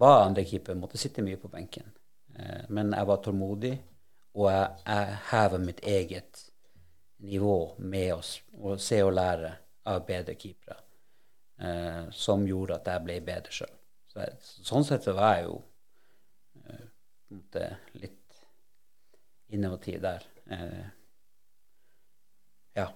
var 0.00 0.22
andrekeeper, 0.28 0.78
måtte 0.78 1.00
sitte 1.02 1.24
mye 1.26 1.40
på 1.42 1.50
benken. 1.50 1.90
Eh, 2.38 2.70
men 2.70 2.94
jeg 2.94 3.08
var 3.10 3.18
tålmodig, 3.24 3.72
og 4.38 4.46
jeg, 4.52 4.78
jeg 4.86 5.18
hever 5.32 5.66
mitt 5.66 5.82
eget 5.82 6.44
nivå 7.26 7.58
med 7.82 8.14
oss 8.14 8.36
og 8.62 8.78
se 8.80 9.02
og 9.02 9.12
lære 9.18 9.52
av 9.90 10.06
bedre 10.06 10.38
keepere, 10.38 10.78
eh, 11.66 12.06
som 12.14 12.46
gjorde 12.46 12.78
at 12.78 12.94
jeg 12.94 13.06
ble 13.08 13.18
bedre 13.26 13.58
sjøl. 13.58 13.74
Så 14.14 14.30
sånn 14.70 14.86
sett 14.86 15.10
så 15.10 15.18
var 15.18 15.34
jeg 15.40 15.50
jo 15.50 15.58
eh, 17.58 17.76
litt 17.98 18.19
innovativ 19.52 20.00
der. 20.02 20.24
Eh, 20.50 20.88
ja. 22.78 22.86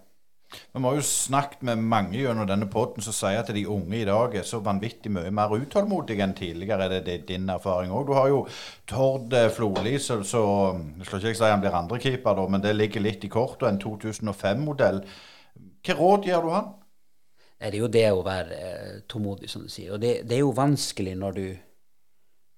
Vi 0.72 0.82
har 0.82 0.94
jo 0.94 1.02
snakket 1.02 1.64
med 1.66 1.82
mange 1.82 2.18
gjennom 2.18 2.46
denne 2.46 2.68
podden 2.70 3.02
som 3.02 3.14
sier 3.16 3.40
at 3.40 3.50
de 3.54 3.64
unge 3.66 3.96
i 3.98 4.06
dag 4.06 4.36
er 4.38 4.46
så 4.46 4.60
vanvittig 4.62 5.10
mye 5.14 5.32
mer 5.34 5.50
utålmodige 5.56 6.22
enn 6.22 6.36
tidligere. 6.38 6.86
Er 6.86 7.02
det, 7.06 7.18
din 7.28 7.50
erfaring 7.50 7.90
òg? 7.90 8.06
Du 8.06 8.14
har 8.14 8.30
jo 8.30 8.44
Tord 8.86 9.26
Floli, 9.30 9.50
Florli, 9.56 9.96
så, 9.98 10.20
så 10.22 10.44
jeg 11.00 11.08
skal 11.08 11.26
ikke 11.26 11.40
si 11.40 11.50
han 11.50 11.64
blir 11.64 11.78
andrekeeper, 11.78 12.46
men 12.48 12.62
det 12.62 12.76
ligger 12.76 13.02
litt 13.02 13.26
i 13.26 13.32
kortet. 13.32 13.68
En 13.72 13.82
2005-modell. 13.82 15.02
Hva 15.84 15.98
råd 15.98 16.30
gir 16.30 16.42
du 16.42 16.54
han? 16.54 16.72
Det 17.64 17.70
er 17.70 17.80
jo 17.80 17.88
det 17.88 18.08
å 18.12 18.24
være 18.26 18.56
eh, 18.60 18.96
tålmodig, 19.08 19.48
som 19.48 19.62
du 19.64 19.70
sier. 19.72 19.94
Og 19.94 20.02
det, 20.02 20.18
det 20.28 20.36
er 20.36 20.42
jo 20.42 20.54
vanskelig 20.56 21.14
når 21.16 21.38
du 21.38 21.46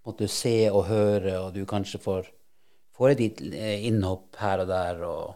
måtte 0.06 0.28
se 0.30 0.70
og 0.70 0.86
høre, 0.88 1.36
og 1.44 1.52
du 1.54 1.62
kanskje 1.68 2.00
får, 2.02 2.30
får 2.96 3.12
et 3.12 3.22
litt, 3.22 3.42
eh, 3.52 3.86
innhopp 3.88 4.36
her 4.40 4.64
og 4.64 4.68
der, 4.70 5.02
og 5.04 5.34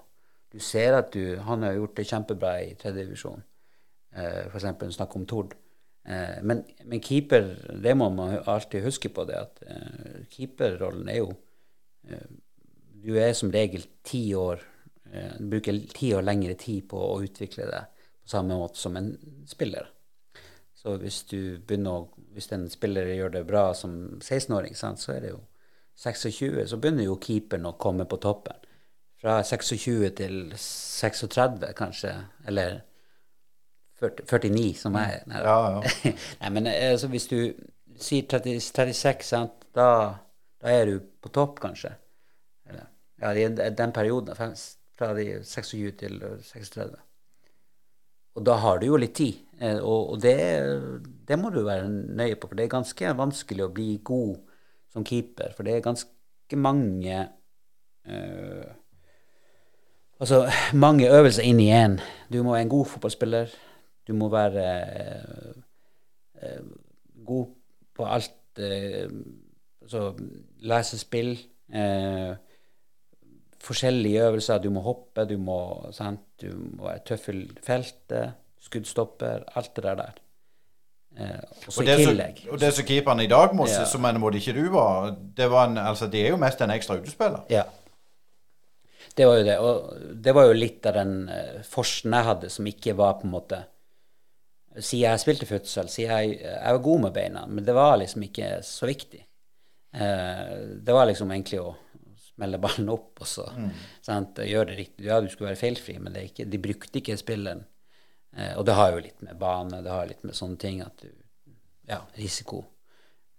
du 0.50 0.58
ser 0.58 0.96
at 0.98 1.12
du 1.12 1.38
Han 1.38 1.62
har 1.62 1.74
gjort 1.74 1.96
det 1.96 2.08
kjempebra 2.08 2.52
i 2.64 2.74
tredje 2.74 3.04
divisjon. 3.04 3.42
Eh, 4.12 4.46
eksempel 4.54 4.92
snakk 4.92 5.16
om 5.16 5.26
Tord. 5.26 5.54
Eh, 6.04 6.42
men, 6.42 6.64
men, 6.84 7.00
keeper, 7.00 7.54
det 7.82 7.94
må 7.96 8.08
man 8.11 8.38
alltid 8.46 8.84
huske 8.84 9.08
på, 9.08 9.24
det 9.24 9.36
at 9.36 9.62
eh, 9.66 10.24
keeperrollen 10.32 11.08
er 11.08 11.20
jo 11.20 11.34
eh, 12.08 12.30
Du 13.00 13.16
er 13.16 13.32
som 13.32 13.52
regel 13.52 13.84
ti 14.04 14.34
år 14.34 14.61
eh, 15.12 15.36
Du 15.38 15.46
bruker 15.52 15.78
ti 15.94 16.12
år 16.14 16.24
lengre 16.24 16.54
tid 16.54 16.88
på 16.88 16.98
å 16.98 17.20
utvikle 17.22 17.68
deg 17.68 17.84
på 18.24 18.32
samme 18.32 18.56
måte 18.56 18.78
som 18.78 18.96
en 18.96 19.12
spiller. 19.46 19.86
Så 20.74 20.96
hvis 20.96 21.22
du 21.28 21.58
begynner 21.58 22.00
å, 22.00 22.26
hvis 22.32 22.50
en 22.56 22.68
spiller 22.72 23.12
gjør 23.12 23.32
det 23.36 23.46
bra 23.48 23.70
som 23.74 24.20
16-åring, 24.20 24.74
så 24.74 24.94
er 25.12 25.20
det 25.20 25.32
jo 25.34 25.40
26, 26.01 26.66
så 26.70 26.78
begynner 26.80 27.05
jo 27.05 27.18
keeperen 27.20 27.68
å 27.68 27.76
komme 27.80 28.07
på 28.09 28.18
toppen. 28.22 28.57
Fra 29.20 29.42
26 29.44 30.14
til 30.16 30.38
36, 30.57 31.66
kanskje. 31.76 32.14
Eller 32.48 32.80
40, 34.01 34.24
49, 34.24 34.70
som 34.80 34.96
jeg 34.96 35.18
er. 35.18 35.44
Ja, 35.44 35.59
ja. 35.76 36.12
Nei, 36.40 36.53
men 36.57 36.70
altså, 36.72 37.11
hvis 37.12 37.28
du 37.28 37.38
sier 38.01 38.24
30, 38.32 38.62
36, 38.64 39.28
sant? 39.28 39.68
Da, 39.76 39.90
da 40.62 40.72
er 40.72 40.88
du 40.88 41.05
på 41.20 41.32
topp, 41.36 41.61
kanskje. 41.61 41.92
Eller, 42.70 42.88
ja, 43.20 43.34
i 43.36 43.70
den 43.76 43.92
perioden. 43.92 44.36
Fra 44.96 45.12
de 45.16 45.28
26 45.44 45.92
til 46.01 46.16
36. 46.48 46.96
Og 48.38 48.46
da 48.46 48.57
har 48.62 48.80
du 48.80 48.88
jo 48.88 48.98
litt 49.01 49.18
tid. 49.18 49.40
Eh, 49.61 49.76
og, 49.76 50.14
og 50.14 50.22
det, 50.22 50.38
det, 51.28 51.36
må 51.38 51.51
du 51.53 51.61
være 51.66 51.88
nøye 51.90 52.38
på, 52.40 52.48
for 52.48 52.57
det 52.57 52.66
er 52.66 52.76
ganske 52.78 53.12
vanskelig 53.18 53.66
å 53.66 53.72
bli 53.74 53.90
god 54.07 54.38
som 54.93 55.07
keeper. 55.07 55.55
For 55.57 55.66
det 55.66 55.76
er 55.76 55.86
ganske 55.86 56.59
mange 56.59 57.24
uh, 58.09 58.68
Altså 60.20 60.43
mange 60.76 61.09
øvelser 61.09 61.47
inn 61.49 61.61
i 61.64 61.70
én. 61.72 61.95
Du 62.28 62.43
må 62.45 62.53
være 62.53 62.66
en 62.66 62.72
god 62.74 62.86
fotballspiller. 62.91 63.55
Du 64.05 64.12
må 64.12 64.28
være 64.28 64.66
uh, 66.43 66.66
god 67.24 67.47
på 67.97 68.05
alt 68.05 68.36
Altså 68.61 70.12
lese 70.59 70.99
spill. 70.99 71.38
forskjellige 73.61 74.26
øvelser. 74.26 74.59
Du 74.59 74.70
må 74.70 74.80
hoppe, 74.80 75.24
du 75.24 75.38
må, 75.38 75.86
sant? 75.93 76.20
du 76.43 76.51
må 76.76 76.84
være 76.84 77.05
tøff 77.07 77.28
i 77.28 77.49
feltet, 77.62 78.32
skuddstopper, 78.61 79.45
alt 79.57 79.76
det 79.76 79.84
der 79.84 79.95
der. 79.95 80.20
Eh, 81.18 81.40
og, 81.66 81.84
det 81.84 81.96
så, 82.04 82.12
og 82.52 82.61
det 82.62 82.70
som 82.76 82.86
keeperen 82.86 83.20
i 83.24 83.28
dag 83.30 83.54
må, 83.56 83.66
ja. 83.68 83.82
som 83.88 84.06
en 84.08 84.20
måte 84.22 84.38
ikke 84.38 84.54
du 84.56 84.64
var, 84.72 85.11
det, 85.36 85.50
var 85.50 85.68
en, 85.68 85.80
altså, 85.82 86.08
det 86.11 86.22
er 86.24 86.34
jo 86.34 86.40
mest 86.40 86.62
en 86.62 86.72
ekstra 86.74 87.00
utespiller. 87.00 87.42
Ja. 87.52 87.66
Det 89.16 89.26
var 89.26 89.40
jo 89.40 89.44
det. 89.44 89.58
Og 89.58 90.14
det 90.24 90.34
var 90.36 90.46
jo 90.46 90.56
litt 90.56 90.86
av 90.86 90.96
den 91.00 91.14
uh, 91.28 91.58
forsen 91.66 92.14
jeg 92.14 92.28
hadde, 92.28 92.50
som 92.54 92.68
ikke 92.70 92.94
var 92.98 93.18
på 93.20 93.28
en 93.28 93.36
måte 93.36 93.64
Siden 94.70 95.11
jeg 95.11 95.18
spilte 95.18 95.46
futsal, 95.48 95.88
siden 95.90 96.12
jeg, 96.14 96.36
jeg 96.44 96.74
var 96.76 96.82
god 96.84 97.00
med 97.02 97.14
beina, 97.16 97.40
men 97.50 97.64
det 97.66 97.72
var 97.74 97.96
liksom 97.98 98.22
ikke 98.22 98.52
så 98.62 98.86
viktig. 98.86 99.18
Uh, 99.90 100.78
det 100.86 100.94
var 100.94 101.08
liksom 101.11 101.32
egentlig 101.34 101.58
å 101.58 101.72
smelle 102.22 102.61
ballen 102.62 102.92
opp 102.94 103.18
og 103.18 103.26
så 103.26 103.48
mm. 103.50 103.66
gjøre 104.46 104.68
det 104.70 104.76
riktig. 104.78 105.08
Ja, 105.08 105.18
du 105.18 105.26
skulle 105.26 105.50
være 105.50 105.58
feilfri, 105.58 105.96
men 105.98 106.14
ikke, 106.22 106.46
de 106.46 106.62
brukte 106.62 107.02
ikke 107.02 107.18
spilleren 107.18 107.64
Eh, 108.37 108.53
og 108.59 108.66
det 108.66 108.76
har 108.78 108.93
jo 108.95 109.03
litt 109.05 109.22
med 109.26 109.39
bane, 109.41 109.83
det 109.83 109.91
har 109.91 110.09
litt 110.11 110.22
med 110.26 110.37
sånne 110.37 110.61
ting 110.61 110.85
at 110.85 111.03
du 111.03 111.11
Ja, 111.91 112.05
risiko. 112.14 112.61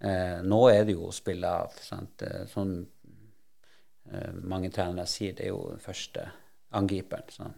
Eh, 0.04 0.42
nå 0.44 0.58
er 0.68 0.84
det 0.84 0.98
jo 0.98 1.06
å 1.08 1.16
spille 1.16 1.48
av. 1.48 1.78
Sant? 1.80 2.24
Eh, 2.26 2.44
sånn 2.52 2.74
eh, 4.12 4.34
mange 4.44 4.72
trenere 4.74 5.06
sier, 5.08 5.36
det 5.38 5.46
er 5.46 5.54
jo 5.54 5.70
den 5.70 5.80
første 5.84 6.26
angriperen. 6.76 7.30
Sånn. 7.32 7.54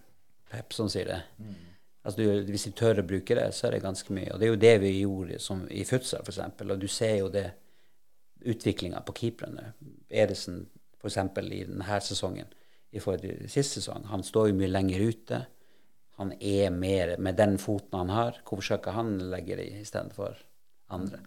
Pep 0.51 0.75
som 0.75 0.91
sier 0.91 1.09
det. 1.09 1.21
Mm. 1.39 1.55
Altså, 2.03 2.19
du, 2.19 2.51
hvis 2.51 2.67
de 2.67 2.73
tør 2.77 2.99
å 3.01 3.07
bruke 3.07 3.37
det, 3.39 3.47
så 3.55 3.67
er 3.67 3.77
det 3.77 3.85
ganske 3.85 4.13
mye. 4.13 4.33
Og 4.35 4.39
det 4.39 4.47
er 4.47 4.51
jo 4.51 4.61
det 4.61 4.73
vi 4.83 4.91
gjorde 4.99 5.39
som, 5.41 5.63
i 5.71 5.85
futsal, 5.87 6.21
f.eks. 6.27 6.61
Og 6.67 6.75
du 6.81 6.89
ser 6.91 7.15
jo 7.21 7.31
det 7.33 7.47
utviklinga 8.43 9.01
på 9.07 9.15
keeperne. 9.21 9.71
Edesen 10.11 10.65
f.eks. 10.99 11.17
i 11.47 11.63
denne 11.63 11.99
sesongen 12.03 12.51
i 12.93 13.01
forhold 13.01 13.23
til 13.23 13.49
sist 13.49 13.79
sesong. 13.79 14.05
Han 14.11 14.23
står 14.23 14.51
jo 14.51 14.59
mye 14.59 14.71
lenger 14.71 15.07
ute 15.07 15.45
han 16.19 16.33
er 16.39 16.69
mer 16.69 17.15
med 17.17 17.37
den 17.37 17.57
foten 17.61 17.97
han 17.97 18.09
har. 18.13 18.41
Hvorfor 18.45 18.67
skal 18.67 18.81
ikke 18.81 18.97
han 18.97 19.15
legge 19.31 19.57
det 19.57 19.69
istedenfor 19.81 20.37
andre? 20.93 21.19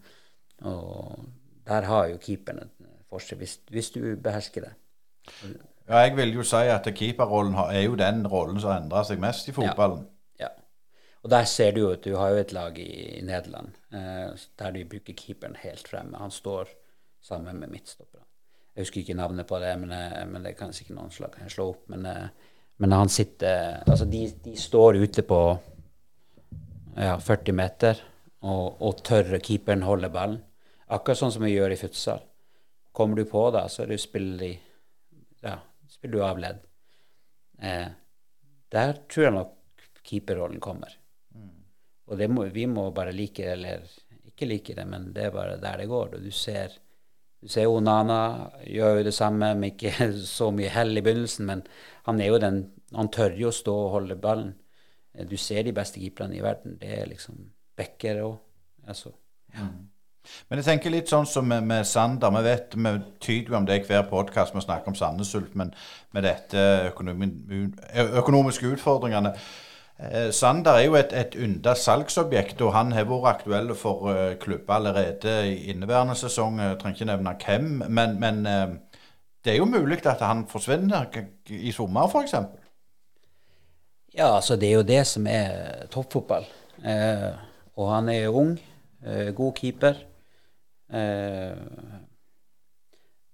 Og 0.63 1.25
der 1.67 1.89
har 1.91 2.11
jo 2.13 2.21
keeperen 2.23 2.63
et 2.63 2.91
forskjell, 3.11 3.41
hvis, 3.43 3.57
hvis, 3.71 3.91
du 3.91 4.03
behersker 4.23 4.69
det. 4.69 4.75
Ja, 5.89 6.03
jeg 6.05 6.17
vil 6.17 6.35
jo 6.35 6.45
si 6.47 6.63
at 6.71 6.87
keeperrollen 6.95 7.55
er 7.67 7.83
jo 7.83 7.99
den 7.99 8.27
rollen 8.31 8.61
som 8.63 8.77
endrer 8.77 9.07
seg 9.07 9.23
mest 9.23 9.51
i 9.51 9.55
fotballen. 9.55 10.07
Ja, 10.39 10.47
ja. 10.47 10.53
Og 11.27 11.31
der 11.31 11.45
ser 11.51 11.75
du 11.75 11.81
jo 11.81 11.93
at 11.95 12.05
du 12.07 12.15
har 12.15 12.31
jo 12.31 12.43
et 12.43 12.55
lag 12.55 12.79
i, 12.79 12.91
i 13.19 13.23
Nederland 13.27 13.75
eh, 13.91 14.47
der 14.59 14.75
de 14.75 14.85
bruker 14.87 15.19
keeperen 15.19 15.59
helt 15.59 15.89
fremme. 15.89 16.19
Han 16.19 16.31
står 16.31 16.71
sammen 17.23 17.59
med 17.59 17.73
midtstopperne. 17.75 18.23
Jeg 18.77 18.85
husker 18.85 19.01
ikke 19.01 19.17
navnet 19.19 19.47
på 19.49 19.59
det, 19.59 19.73
men, 19.81 19.93
eh, 19.93 20.23
men 20.31 20.47
det 20.47 20.55
kan 20.59 20.75
sikkert 20.77 20.99
noen 21.01 21.15
slag 21.15 21.35
slå 21.51 21.71
opp. 21.73 21.89
men 21.91 22.07
eh, 22.07 22.29
men 22.77 22.93
han 22.93 23.09
sitter 23.09 23.83
Altså, 23.87 24.05
de, 24.05 24.27
de 24.45 24.57
står 24.57 24.99
ute 25.01 25.25
på 25.27 25.41
ja, 26.97 27.17
40 27.21 27.57
meter, 27.57 28.01
og, 28.47 28.83
og 28.85 29.03
tør 29.05 29.37
keeperen 29.43 29.85
holde 29.87 30.11
ballen. 30.13 30.41
Akkurat 30.93 31.19
sånn 31.19 31.35
som 31.35 31.45
vi 31.45 31.55
gjør 31.55 31.75
i 31.75 31.79
futsal. 31.81 32.23
Kommer 32.97 33.19
du 33.19 33.27
på 33.29 33.43
da, 33.53 33.67
så 33.69 33.85
du 33.89 33.97
spiller, 34.01 34.45
i, 34.47 34.53
ja, 35.45 35.57
spiller 35.91 36.17
du 36.17 36.25
av 36.25 36.41
ledd. 36.41 36.63
Eh, 37.59 37.89
der 38.73 39.01
tror 39.11 39.27
jeg 39.27 39.35
nok 39.35 39.85
keeperrollen 40.07 40.63
kommer. 40.63 40.95
Mm. 41.35 41.53
Og 42.07 42.25
må, 42.31 42.47
vi 42.55 42.67
må 42.71 42.87
bare 42.95 43.15
like 43.17 43.43
det, 43.43 43.57
eller 43.57 44.31
ikke 44.31 44.49
like 44.49 44.77
det, 44.79 44.87
men 44.89 45.11
det 45.17 45.29
er 45.29 45.35
bare 45.35 45.59
der 45.61 45.83
det 45.83 45.91
går. 45.91 46.17
Og 46.17 46.25
du 46.25 46.31
ser 46.31 46.77
du 47.47 47.53
ser 47.53 47.71
Onana 47.71 48.21
gjør 48.67 48.99
jo 48.99 49.03
det 49.07 49.15
samme, 49.15 49.53
med 49.55 49.77
ikke 49.77 50.11
så 50.39 50.51
mye 50.55 50.71
hell 50.75 50.99
i 50.99 51.03
begynnelsen, 51.05 51.47
men 51.47 51.63
han 52.09 52.21
er 52.21 52.33
jo 52.33 52.43
den 52.43 52.65
Han 52.95 53.09
tør 53.11 53.35
jo 53.35 53.51
stå 53.51 53.73
og 53.75 53.91
holde 53.91 54.15
ballen. 54.17 54.53
Du 55.29 55.37
ser 55.37 55.65
de 55.67 55.73
beste 55.75 55.99
keeperne 55.99 56.37
i 56.37 56.43
verden. 56.43 56.77
Det 56.81 56.93
er 57.01 57.09
liksom 57.11 57.35
Becker 57.77 58.23
òg. 58.23 58.37
altså, 58.87 59.11
ja. 59.53 59.65
Mm. 59.65 59.89
Men 60.49 60.59
jeg 60.59 60.67
tenker 60.67 60.91
litt 60.91 61.11
sånn 61.11 61.27
som 61.27 61.47
med, 61.51 61.67
med 61.67 61.87
Sander. 61.87 62.31
Vi 62.35 62.43
vet, 62.47 62.77
vi 62.77 62.93
tyder 63.21 63.53
jo 63.53 63.59
om 63.59 63.67
det 63.67 63.81
i 63.81 63.85
hver 63.87 64.07
podkast 64.11 64.55
vi 64.55 64.63
snakker 64.63 64.91
om 64.91 64.99
Sandnes 64.99 65.35
Ulf, 65.35 65.53
men 65.55 65.75
med 66.15 66.27
dette 66.27 66.63
økonomi, 66.93 67.29
økonomiske 68.23 68.71
utfordringene 68.77 69.35
Sander 70.37 70.77
er 70.77 70.83
jo 70.85 70.97
et, 70.99 71.13
et 71.17 71.37
ynda 71.41 71.73
salgsobjekt, 71.79 72.61
og 72.61 72.75
han 72.75 72.91
har 72.93 73.07
vært 73.09 73.31
aktuell 73.31 73.71
for 73.79 74.11
uh, 74.11 74.35
klubber 74.37 74.75
allerede 74.77 75.37
i 75.49 75.71
inneværende 75.73 76.13
sesong. 76.21 76.59
Jeg 76.61 76.77
trenger 76.83 76.99
ikke 76.99 77.09
nevne 77.09 77.33
hvem, 77.41 77.71
men, 77.89 78.19
men 78.21 78.43
uh, 78.45 78.75
det 79.47 79.55
er 79.55 79.61
jo 79.63 79.71
mulig 79.71 80.03
at 80.07 80.21
han 80.21 80.45
forsvinner 80.51 81.07
i 81.49 81.73
sommer, 81.73 82.09
f.eks. 82.11 82.35
Ja, 84.17 84.35
altså 84.35 84.57
det 84.57 84.69
er 84.69 84.75
jo 84.81 84.87
det 84.89 85.03
som 85.07 85.27
er 85.31 85.87
toppfotball. 85.93 86.47
Eh, 86.85 87.33
og 87.77 87.91
han 87.93 88.09
er 88.09 88.29
ung, 88.29 88.57
eh, 89.05 89.31
god 89.35 89.53
keeper. 89.55 89.95
Eh, 90.91 91.57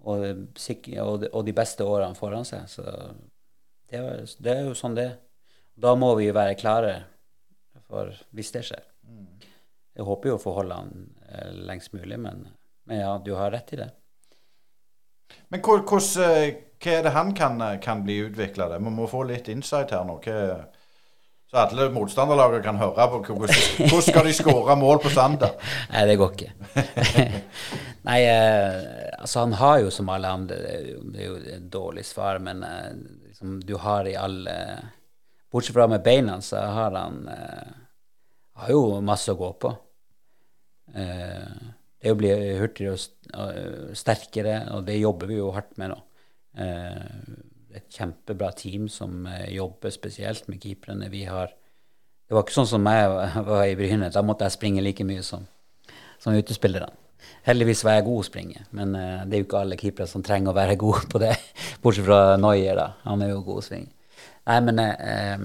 og, 0.00 0.26
og, 1.32 1.46
de 1.46 1.52
beste 1.52 1.84
årene 1.84 2.18
foran 2.18 2.44
seg. 2.44 2.66
Så 2.68 2.82
det 3.90 3.98
er, 3.98 4.24
det 4.42 4.56
er 4.56 4.64
jo 4.66 4.74
sånn 4.74 4.98
det 4.98 5.06
er. 5.06 5.16
Da 5.74 5.94
må 5.98 6.12
vi 6.18 6.28
jo 6.28 6.36
være 6.36 6.58
klare 6.60 6.94
for 7.88 8.12
hvis 8.36 8.52
det 8.54 8.64
skjer. 8.68 8.84
Jeg 9.92 10.06
håper 10.08 10.30
jo 10.30 10.36
å 10.38 10.40
få 10.40 10.54
holde 10.56 10.76
han 10.78 10.92
eh, 11.28 11.50
lengst 11.68 11.92
mulig, 11.92 12.16
men, 12.20 12.46
men, 12.88 13.02
ja, 13.02 13.16
du 13.20 13.34
har 13.36 13.52
rett 13.52 13.74
i 13.74 13.80
det. 13.82 13.90
Men 15.52 15.60
hvordan, 15.60 15.84
hos, 15.90 16.14
hva 16.16 16.94
er 16.96 17.04
det 17.04 17.12
han 17.12 17.34
kan, 17.36 17.60
kan 17.84 18.00
bli 18.04 18.22
utvikla? 18.24 18.70
Vi 18.72 18.92
må 18.92 19.08
få 19.08 19.26
litt 19.28 19.50
insight 19.52 19.92
her 19.92 20.06
nå. 20.08 20.16
Hva, 20.24 20.38
så 21.52 21.60
alle 21.66 21.90
motstanderlagene 21.92 22.64
kan 22.64 22.78
høre 22.80 23.04
på 23.12 23.34
hvordan, 23.36 24.00
skal 24.00 24.24
de 24.24 24.32
skåre 24.32 24.76
mål 24.80 25.02
på 25.04 25.10
Sander? 25.12 25.52
Nei, 25.92 26.06
det 26.08 26.14
går 26.16 26.32
ikke. 26.32 26.52
Nei, 28.08 28.20
eh, 28.24 28.78
altså 29.18 29.44
han 29.44 29.52
har 29.60 29.82
jo 29.82 29.90
som 29.92 30.08
alle 30.10 30.30
andre 30.32 30.56
Det 30.56 31.20
er 31.20 31.26
jo 31.26 31.36
et 31.36 31.66
dårlig 31.70 32.06
svar, 32.08 32.40
men 32.40 32.64
eh, 32.64 32.88
liksom, 33.28 33.60
du 33.68 33.76
har 33.84 34.08
i 34.08 34.16
alle 34.16 34.56
Bortsett 35.52 35.76
fra 35.76 35.86
med 35.90 36.02
beina, 36.04 36.40
så 36.40 36.60
har 36.72 36.96
han 36.96 37.22
eh, 37.28 37.72
har 38.62 38.72
jo 38.72 39.00
masse 39.04 39.32
å 39.32 39.38
gå 39.38 39.52
på. 39.60 39.72
Eh, 40.94 41.70
det 42.02 42.12
å 42.12 42.18
bli 42.18 42.30
hurtigere 42.58 42.96
og 42.96 43.96
sterkere, 43.96 44.56
og 44.74 44.86
det 44.88 44.98
jobber 44.98 45.30
vi 45.30 45.38
jo 45.38 45.52
hardt 45.54 45.76
med 45.80 45.92
nå. 45.92 45.98
Eh, 46.58 47.04
et 47.72 47.86
kjempebra 47.94 48.50
team 48.56 48.88
som 48.92 49.26
eh, 49.26 49.52
jobber 49.56 49.92
spesielt 49.94 50.48
med 50.50 50.62
keeperne. 50.62 51.08
Vi 51.12 51.24
har 51.24 51.54
Det 52.28 52.36
var 52.36 52.44
ikke 52.46 52.54
sånn 52.54 52.70
som 52.70 52.86
jeg 52.88 53.08
var 53.50 53.64
i 53.66 53.76
Bryne. 53.76 54.10
Da 54.12 54.22
måtte 54.24 54.48
jeg 54.48 54.56
springe 54.56 54.82
like 54.84 55.04
mye 55.04 55.22
som, 55.26 55.46
som 56.18 56.36
utespillerne. 56.36 56.92
Heldigvis 57.46 57.84
var 57.86 57.98
jeg 57.98 58.06
god 58.06 58.18
å 58.18 58.26
springe, 58.26 58.60
men 58.74 58.96
uh, 58.98 59.22
det 59.26 59.36
er 59.36 59.42
jo 59.42 59.46
ikke 59.46 59.58
alle 59.60 59.76
keepere 59.78 60.08
som 60.10 60.24
trenger 60.26 60.50
å 60.50 60.56
være 60.56 60.78
gode 60.84 61.06
på 61.10 61.20
det. 61.22 61.36
Bortsett 61.82 62.06
fra 62.08 62.36
Noyer, 62.40 62.74
da. 62.78 62.86
Han 63.04 63.22
er 63.22 63.30
jo 63.30 63.44
god 63.46 63.60
å 63.60 63.66
springe. 63.66 63.92
Nei, 64.48 64.60
men 64.66 64.78
eh, 64.82 65.44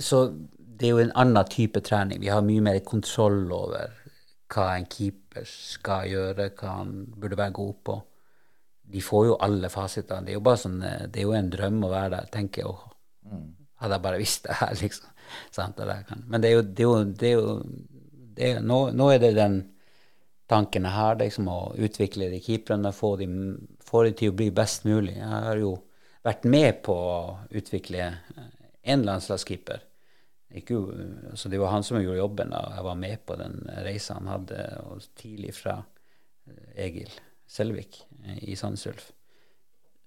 Så 0.00 0.24
det 0.56 0.88
er 0.88 0.96
jo 0.96 1.02
en 1.02 1.16
annen 1.22 1.50
type 1.50 1.82
trening. 1.84 2.20
Vi 2.20 2.30
har 2.32 2.42
mye 2.42 2.62
mer 2.64 2.80
kontroll 2.86 3.44
over 3.52 3.92
hva 4.52 4.72
en 4.76 4.88
keeper 4.90 5.46
skal 5.48 6.08
gjøre, 6.10 6.50
hva 6.58 6.78
han 6.80 6.94
burde 7.16 7.38
være 7.38 7.56
god 7.56 7.74
på. 7.86 7.98
De 8.92 9.00
får 9.04 9.26
jo 9.30 9.38
alle 9.46 9.70
fasitene. 9.72 10.26
Det 10.26 10.34
er 10.34 10.40
jo 10.40 10.44
bare 10.44 10.60
sånn, 10.60 10.80
eh, 10.84 11.06
det 11.08 11.22
er 11.22 11.28
jo 11.28 11.36
en 11.38 11.52
drøm 11.52 11.84
å 11.86 11.92
være 11.92 12.14
der, 12.16 12.30
tenker 12.34 12.64
jeg. 12.64 12.92
Mm. 13.30 13.46
Hadde 13.82 13.98
jeg 13.98 14.06
bare 14.08 14.20
visst 14.20 14.48
det 14.48 14.58
her, 14.58 14.74
liksom. 14.82 15.08
Men 16.28 16.42
det 16.42 16.50
er 16.50 16.56
jo, 16.58 16.62
det 16.62 16.84
er 16.84 16.88
jo, 16.88 17.04
det 17.22 17.30
er 17.30 17.36
jo 17.38 17.56
det 18.32 18.48
er, 18.48 18.60
nå, 18.64 18.78
nå, 18.96 19.08
er 19.12 19.20
det 19.22 19.34
den 19.36 19.56
tanken 20.50 20.86
her, 20.88 21.16
liksom, 21.20 21.48
å 21.48 21.72
utvikle 21.80 22.30
de 22.32 22.40
keeperne, 22.44 22.92
få 22.96 23.14
de, 23.20 23.28
få 23.84 24.04
de 24.06 24.12
til 24.18 24.32
å 24.32 24.36
bli 24.36 24.50
best 24.54 24.86
mulig. 24.88 25.16
Jeg 25.18 25.28
har 25.30 25.60
jo 25.60 25.76
vært 26.22 26.44
med 26.50 26.82
på 26.86 26.94
å 26.94 27.16
utvikle 27.50 28.10
en 28.82 29.06
landslagskeeper. 29.06 29.82
Jo, 30.68 30.82
altså 31.30 31.48
det 31.48 31.60
var 31.60 31.72
han 31.72 31.84
som 31.86 32.00
gjorde 32.02 32.18
jobben, 32.18 32.52
og 32.52 32.74
jeg 32.76 32.84
var 32.84 32.98
med 33.00 33.22
på 33.24 33.36
den 33.40 33.62
reisa 33.86 34.18
han 34.18 34.28
hadde 34.28 34.58
tidlig 35.16 35.54
fra 35.56 35.78
eh, 36.44 36.84
Egil 36.86 37.08
Selvik 37.48 38.02
eh, 38.26 38.42
i 38.52 38.56
Sandnes 38.56 38.84
Ulf. 38.90 39.08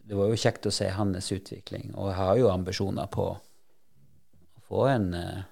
Det 0.05 0.17
var 0.17 0.29
jo 0.29 0.37
kjekt 0.37 0.69
å 0.69 0.73
se 0.75 0.91
hans 0.93 1.31
utvikling, 1.33 1.95
og 1.95 2.11
jeg 2.11 2.19
har 2.19 2.37
jo 2.37 2.53
ambisjoner 2.53 3.09
på 3.09 3.27
å 3.33 4.65
få 4.69 4.85
en 4.91 5.11
eh, 5.17 5.43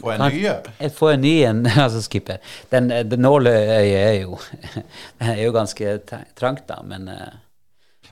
få 0.00 0.14
en 0.14 0.24
ny? 0.24 0.88
Få 0.96 1.12
en 1.12 1.20
ny 1.20 1.34
en, 1.44 1.66
altså 1.84 2.00
skipper. 2.02 2.40
Den, 2.72 2.88
den 2.88 3.22
nåløyet 3.22 3.92
er 4.00 4.16
jo, 4.22 4.40
er 5.34 5.42
jo 5.44 5.52
ganske 5.54 5.98
trangt, 6.08 6.64
da, 6.70 6.80
men 6.80 7.12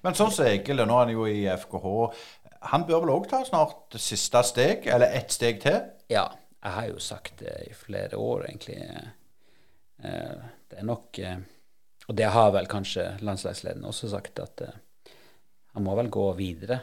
Men 0.02 0.16
sånn 0.18 0.32
som 0.34 0.48
Egil, 0.48 0.82
nå 0.82 0.96
er 0.98 1.04
han 1.06 1.14
jo 1.14 1.26
i 1.30 1.42
FKH. 1.46 1.90
Han 2.72 2.86
bør 2.88 3.04
vel 3.04 3.12
òg 3.14 3.28
ta 3.30 3.42
snart 3.46 3.96
siste 4.02 4.42
steg, 4.46 4.86
eller 4.90 5.14
ett 5.14 5.34
steg 5.34 5.60
til? 5.62 5.78
Ja, 6.10 6.26
jeg 6.62 6.76
har 6.76 6.88
jo 6.90 7.02
sagt 7.02 7.42
det 7.42 7.54
i 7.68 7.74
flere 7.74 8.18
år, 8.18 8.46
egentlig. 8.48 8.78
Eh, 10.02 10.46
det 10.70 10.78
er 10.78 10.86
nok 10.86 11.18
eh, 11.22 11.38
Og 12.10 12.16
det 12.18 12.28
har 12.34 12.50
vel 12.54 12.66
kanskje 12.70 13.04
landslagslederen 13.22 13.86
også 13.86 14.10
sagt, 14.10 14.38
at 14.42 14.64
eh, 14.66 14.80
han 15.74 15.86
må 15.86 15.94
vel 15.98 16.10
gå 16.12 16.26
videre. 16.38 16.82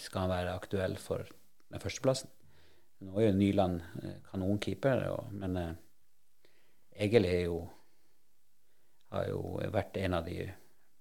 Skal 0.00 0.24
han 0.24 0.30
være 0.32 0.54
aktuell 0.54 0.94
for 1.02 1.26
den 1.68 1.82
førsteplassen. 1.82 2.30
Nå 3.04 3.18
er 3.18 3.26
jo 3.26 3.34
Nyland 3.36 3.82
kanonkeeper, 4.30 5.02
men 5.34 5.58
Egil 6.96 7.26
er 7.28 7.42
jo 7.50 7.58
har 9.12 9.28
jo 9.28 9.42
vært 9.72 9.98
en 10.00 10.16
av 10.18 10.24
de 10.26 10.46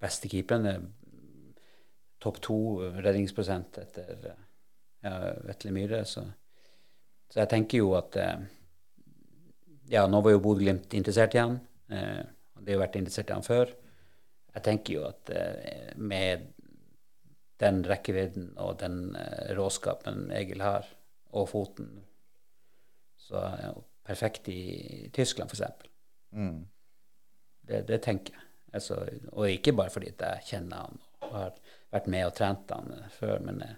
beste 0.01 0.29
keeperne 0.31 0.75
topp 2.23 2.39
to 2.43 2.57
redningsprosent 2.97 3.77
etter 3.81 4.13
ja, 5.03 5.13
Vetle 5.45 5.73
Myhre. 5.75 6.03
Så, 6.05 6.23
så, 7.29 7.41
jeg 7.41 7.51
tenker 7.53 7.83
jo 7.83 7.93
at 7.97 8.17
eh, 8.21 8.37
Ja, 9.87 10.03
nå 10.11 10.19
var 10.19 10.33
jo 10.33 10.43
Bodø-Glimt 10.43 10.93
interessert 10.97 11.35
i 11.37 11.39
han. 11.39 11.59
Eh, 11.93 12.23
de 12.59 12.73
har 12.73 12.81
vært 12.81 12.97
interessert 12.99 13.29
i 13.31 13.37
han 13.37 13.45
før. 13.45 13.71
Jeg 14.57 14.65
tenker 14.65 14.97
jo 14.97 15.05
at 15.07 15.29
eh, 15.31 15.93
med 15.95 16.49
den 17.61 17.83
rekkevidden 17.87 18.51
og 18.61 18.79
den 18.81 19.15
eh, 19.15 19.53
råskapen 19.57 20.31
Egil 20.35 20.63
har, 20.65 20.89
og 21.37 21.49
foten, 21.51 21.91
så 23.17 23.39
er 23.43 23.63
han 23.67 23.79
perfekt 24.07 24.47
i 24.51 25.09
Tyskland, 25.13 25.51
f.eks. 25.51 25.87
Mm. 26.31 26.61
Det, 27.67 27.81
det 27.87 28.01
tenker 28.03 28.35
jeg. 28.35 28.43
Altså, 28.73 28.99
og 29.31 29.49
ikke 29.49 29.73
bare 29.75 29.91
fordi 29.91 30.11
jeg 30.11 30.43
kjenner 30.49 30.83
han 30.83 30.99
og 31.23 31.35
har 31.35 31.53
vært 31.93 32.09
med 32.11 32.25
og 32.27 32.33
trent 32.37 32.73
han 32.73 32.95
før. 33.17 33.39
Men 33.45 33.61
eh, 33.65 33.77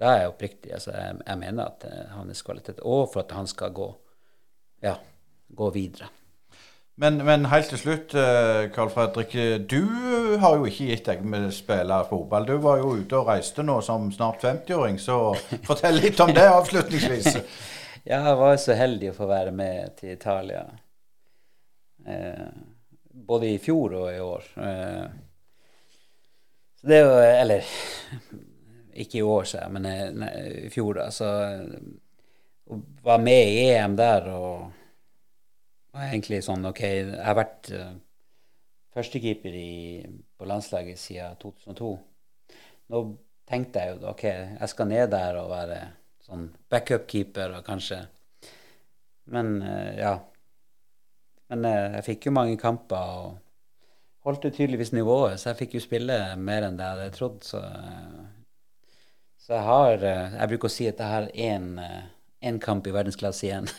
da 0.00 0.10
er 0.12 0.24
jeg 0.24 0.34
oppriktig. 0.34 0.74
Altså, 0.76 0.92
jeg, 0.96 1.20
jeg, 1.26 1.40
mener 1.44 1.70
at 1.70 1.86
eh, 1.88 2.12
hans 2.16 2.44
kvalitet 2.46 2.82
Og 2.82 3.08
for 3.12 3.24
at 3.24 3.34
han 3.36 3.48
skal 3.50 3.72
gå, 3.76 3.88
ja, 4.84 4.98
gå 5.54 5.70
videre. 5.74 6.10
Men, 6.96 7.16
men, 7.26 7.48
helt 7.50 7.72
til 7.72 7.80
slutt, 7.80 8.12
Carl 8.14 8.86
eh, 8.86 8.94
Fredrik. 8.94 9.32
Du 9.70 9.82
har 10.38 10.58
jo 10.58 10.68
ikke 10.70 10.92
gitt 10.92 11.08
deg 11.08 11.24
med 11.26 11.48
å 11.48 11.54
spille 11.54 11.96
fotball. 12.06 12.46
Du 12.46 12.54
var 12.62 12.78
jo 12.82 12.92
ute 13.00 13.18
og 13.18 13.32
reiste 13.32 13.64
nå 13.66 13.80
som 13.82 14.12
snart 14.14 14.44
50-åring, 14.44 15.00
så 15.02 15.18
fortell 15.68 15.98
litt 15.98 16.22
om 16.22 16.30
det 16.34 16.46
avslutningsvis. 16.46 17.32
ja, 18.10 18.20
jeg 18.20 18.38
var 18.38 18.54
så 18.62 18.78
heldig 18.78 19.10
å 19.10 19.16
få 19.16 19.28
være 19.30 19.54
med 19.56 19.96
til 19.98 20.14
Italia. 20.14 20.68
Eh, 22.06 22.46
både 23.26 23.50
i 23.50 23.58
fjor 23.58 23.98
og 23.98 24.08
i 24.12 24.22
år. 24.22 24.48
Eh, 24.68 25.04
det 26.84 26.98
er 26.98 27.04
jo 27.04 27.18
Eller 27.24 27.74
ikke 28.94 29.18
i 29.18 29.26
år, 29.26 29.44
sier 29.48 29.64
jeg, 29.64 29.74
men 29.74 29.88
eh, 30.28 30.66
i 30.66 30.70
fjor, 30.72 31.00
da. 31.00 31.08
Så 31.10 31.28
være 33.04 33.22
med 33.22 33.52
i 33.52 33.68
EM 33.74 33.96
der 33.98 34.28
og 34.32 34.72
var 35.94 36.08
egentlig 36.08 36.40
sånn 36.46 36.64
OK, 36.66 36.80
jeg 36.82 37.20
har 37.22 37.36
vært 37.38 37.70
uh, 37.74 37.92
førstekeeper 38.94 39.58
på 40.38 40.48
landslaget 40.48 40.98
siden 40.98 41.36
2002. 41.42 41.90
Nå 42.94 43.02
tenkte 43.48 43.82
jeg 43.82 43.94
jo 43.94 44.10
OK, 44.10 44.24
jeg 44.24 44.70
skal 44.72 44.90
ned 44.90 45.12
der 45.12 45.38
og 45.42 45.52
være 45.52 45.80
sånn 46.24 46.48
backup-keeper 46.72 47.58
og 47.58 47.66
kanskje 47.66 48.04
Men 49.34 49.56
uh, 49.62 49.92
ja. 49.96 50.14
Men 51.52 51.66
uh, 51.68 51.94
jeg 51.98 52.06
fikk 52.08 52.28
jo 52.28 52.36
mange 52.36 52.58
kamper. 52.60 52.96
og 52.96 53.43
holdt 54.24 54.48
jo 54.48 54.54
tydeligvis 54.54 54.94
nivået, 54.96 55.40
så 55.40 55.50
jeg 55.50 55.60
fikk 55.62 55.76
jo 55.76 55.84
spille 55.84 56.18
mer 56.40 56.68
enn 56.68 56.78
det 56.78 56.86
jeg 56.86 56.98
hadde 56.98 57.16
trodd. 57.16 57.38
Så, 57.44 57.60
så 59.44 59.56
jeg 59.56 59.64
har 59.68 59.94
eh, 60.00 60.36
Jeg 60.38 60.50
bruker 60.52 60.70
å 60.70 60.76
si 60.76 60.84
at 60.88 61.02
jeg 61.02 61.10
har 61.10 61.26
én 61.34 61.66
eh, 61.82 62.60
kamp 62.64 62.86
i 62.88 62.94
verdensklasse 62.94 63.48
igjen. 63.48 63.68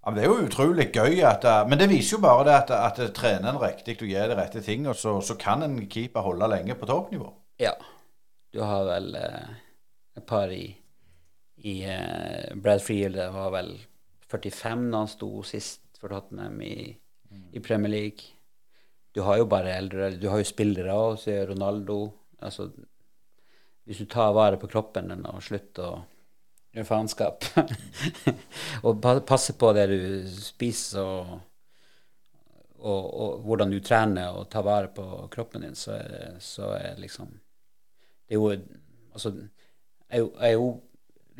Ja, 0.00 0.14
det 0.16 0.22
er 0.24 0.30
jo 0.30 0.46
utrolig 0.46 0.86
gøy. 0.94 1.20
At, 1.28 1.44
eh, 1.44 1.66
men 1.68 1.80
det 1.80 1.90
viser 1.90 2.16
jo 2.16 2.24
bare 2.24 2.46
det 2.48 2.56
at, 2.56 2.70
at 2.72 3.00
trener 3.16 3.52
en 3.52 3.60
riktig 3.60 3.98
og 4.00 4.08
gjør 4.08 4.32
de 4.32 4.38
rette 4.38 4.62
tingene, 4.64 4.94
så, 4.96 5.18
så, 5.20 5.36
kan 5.40 5.62
en 5.62 5.76
keeper 5.92 6.24
holde 6.24 6.48
lenge 6.48 6.76
på 6.78 6.88
toppnivå. 6.88 7.28
Ja. 7.60 7.74
Du 8.50 8.62
har 8.66 8.86
vel 8.88 9.12
eh, 9.14 9.50
et 10.18 10.24
par 10.26 10.50
i, 10.50 10.64
i 11.62 11.74
eh, 11.86 12.56
Brad 12.58 12.82
Friel, 12.82 13.14
det 13.14 13.28
var 13.34 13.52
vel 13.54 13.76
45 14.30 14.88
da 14.90 15.04
han 15.04 15.10
sto 15.10 15.28
sist 15.46 15.84
for 16.00 16.08
Tottenham 16.08 16.62
i, 16.62 16.96
mm. 17.30 17.42
i, 17.52 17.60
Premier 17.60 17.92
League. 17.92 18.20
Du 19.12 19.20
har 19.26 19.40
jo 19.40 19.46
bare 19.50 19.74
eldre 19.74 20.10
Du 20.10 20.28
har 20.30 20.38
jo 20.38 20.46
spillere 20.48 20.94
òg, 20.94 21.18
sier 21.20 21.50
Ronaldo. 21.50 22.00
Altså, 22.40 22.70
hvis 23.84 24.00
du 24.00 24.06
tar 24.06 24.32
vare 24.32 24.56
på 24.60 24.70
kroppen 24.70 25.10
din 25.10 25.26
og 25.28 25.42
slutter 25.44 25.84
å 25.84 26.00
gjøre 26.70 26.86
faenskap 26.86 27.44
Og 28.86 29.02
passer 29.26 29.56
på 29.58 29.72
det 29.76 29.86
du 29.90 30.02
spiser 30.30 31.02
og, 31.02 31.32
og, 32.78 33.04
og, 33.04 33.40
hvordan 33.44 33.74
du 33.74 33.80
trener 33.84 34.38
og 34.38 34.46
tar 34.52 34.64
vare 34.64 34.92
på 34.94 35.26
kroppen 35.32 35.66
din, 35.66 35.74
så 35.76 35.98
er, 35.98 36.38
så 36.40 36.70
er 36.78 37.02
liksom 37.02 37.34
Det 37.34 38.36
er 38.36 38.40
jo 38.40 38.54
Altså, 39.10 39.34
jeg 40.06 40.28
er 40.38 40.52
jo 40.54 40.68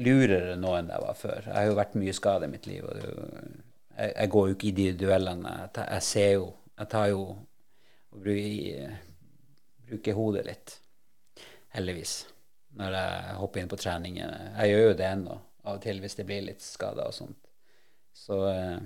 lurere 0.01 0.57
nå 0.59 0.73
enn 0.75 0.89
jeg 0.91 1.03
var 1.05 1.17
før. 1.19 1.45
Jeg 1.45 1.55
har 1.55 1.69
jo 1.69 1.77
vært 1.79 1.99
mye 2.01 2.15
skada 2.17 2.49
i 2.49 2.51
mitt 2.51 2.67
liv. 2.67 2.83
og 2.83 2.97
det 2.97 3.05
er 3.05 3.13
jo 3.15 3.69
jeg, 4.01 4.13
jeg, 4.17 4.31
går 4.33 4.49
jo 4.49 4.57
ikke 4.57 4.69
i 4.71 4.77
de 4.77 4.89
duellene. 5.05 5.55
Jeg, 5.61 5.87
jeg 5.87 6.07
ser 6.07 6.33
jo 6.39 6.51
Jeg 6.81 6.89
tar 6.89 7.11
jo 7.11 7.25
og 8.11 8.23
bruker, 8.25 8.95
bruker 9.87 10.17
hodet 10.17 10.45
litt. 10.47 10.77
Heldigvis. 11.77 12.15
Når 12.81 12.97
jeg 12.97 13.35
hopper 13.43 13.61
inn 13.61 13.69
på 13.71 13.79
trening. 13.79 14.17
Jeg 14.23 14.71
gjør 14.71 14.87
jo 14.87 14.95
det 14.97 15.07
ennå, 15.11 15.37
av 15.67 15.77
og 15.77 15.83
til 15.85 16.01
hvis 16.01 16.17
det 16.17 16.27
blir 16.27 16.47
litt 16.47 16.65
skader 16.65 17.11
og 17.11 17.15
sånt. 17.15 17.51
Så, 18.17 18.39
eh, 18.49 18.79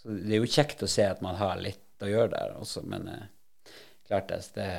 så, 0.00 0.14
det 0.14 0.38
er 0.38 0.40
jo 0.40 0.54
kjekt 0.56 0.82
å 0.82 0.88
se 0.90 1.04
at 1.04 1.20
man 1.22 1.36
har 1.38 1.60
litt 1.60 2.02
å 2.02 2.08
gjøre 2.08 2.32
der 2.32 2.56
også, 2.56 2.82
men 2.88 3.06
eh, 3.12 3.76
klart 4.08 4.32
det, 4.32 4.40
det 4.56 4.70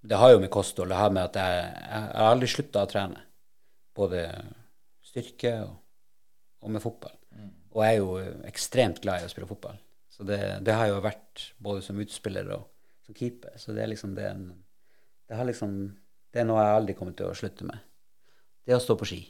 det 0.00 0.16
har 0.16 0.30
jo 0.32 0.42
med 0.42 0.50
kosthold 0.50 0.92
det 0.92 0.98
har 0.98 1.10
med 1.10 1.24
at 1.26 1.36
jeg, 1.36 1.62
jeg 1.90 2.02
har 2.22 2.30
aldri 2.30 2.48
slutta 2.50 2.84
å 2.84 2.90
trene. 2.90 3.24
Både 3.98 4.22
styrke 5.04 5.54
og, 5.64 5.72
og 6.62 6.74
med 6.74 6.84
fotball. 6.84 7.16
Mm. 7.68 7.76
Og 7.76 7.84
jeg 7.84 7.92
er 7.92 8.00
jo 8.00 8.40
ekstremt 8.48 9.02
glad 9.04 9.22
i 9.22 9.28
å 9.28 9.32
spille 9.32 9.50
fotball. 9.50 9.78
Så 10.08 10.26
det, 10.26 10.40
det 10.66 10.74
har 10.74 10.88
jeg 10.88 10.96
jo 10.96 11.04
vært 11.04 11.44
både 11.62 11.82
som 11.84 12.00
utspiller 12.02 12.48
og 12.56 12.66
som 13.06 13.14
keeper. 13.14 13.54
Så 13.56 13.72
det 13.76 13.84
er 13.84 13.92
liksom 13.92 14.16
det, 14.16 14.32
det, 15.28 15.36
har 15.36 15.46
liksom, 15.46 15.76
det 16.34 16.42
er 16.42 16.48
noe 16.48 16.64
jeg 16.64 16.80
aldri 16.80 16.96
kommer 16.98 17.14
til 17.18 17.30
å 17.30 17.36
slutte 17.38 17.68
med. 17.68 17.84
Det 18.68 18.76
å 18.76 18.82
stå 18.82 18.98
på 19.00 19.06
ski. 19.08 19.20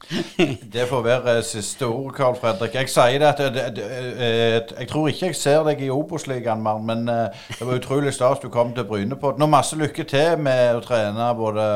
det 0.74 0.88
får 0.90 1.02
være 1.04 1.34
siste 1.46 1.86
ord, 1.86 2.10
Carl 2.16 2.34
Fredrik. 2.40 2.74
Jeg 2.74 2.90
sier 2.90 3.20
det 3.22 3.28
at 3.28 3.42
det, 3.54 3.66
det, 3.76 3.84
eh, 3.86 4.56
jeg 4.80 4.88
tror 4.90 5.10
ikke 5.12 5.28
jeg 5.28 5.38
ser 5.38 5.60
deg 5.68 5.84
i 5.84 5.92
Obos-ligaen, 5.94 6.64
men 6.88 7.04
eh, 7.12 7.44
det 7.52 7.68
var 7.68 7.78
utrolig 7.78 8.14
stas 8.16 8.42
du 8.42 8.48
kom 8.50 8.72
til 8.74 8.88
Bryne 8.88 9.20
på. 9.20 9.36
Nå 9.38 9.46
masse 9.46 9.78
lykke 9.78 10.08
til 10.10 10.42
med 10.42 10.80
å 10.80 10.82
trene 10.82 11.28
både 11.38 11.66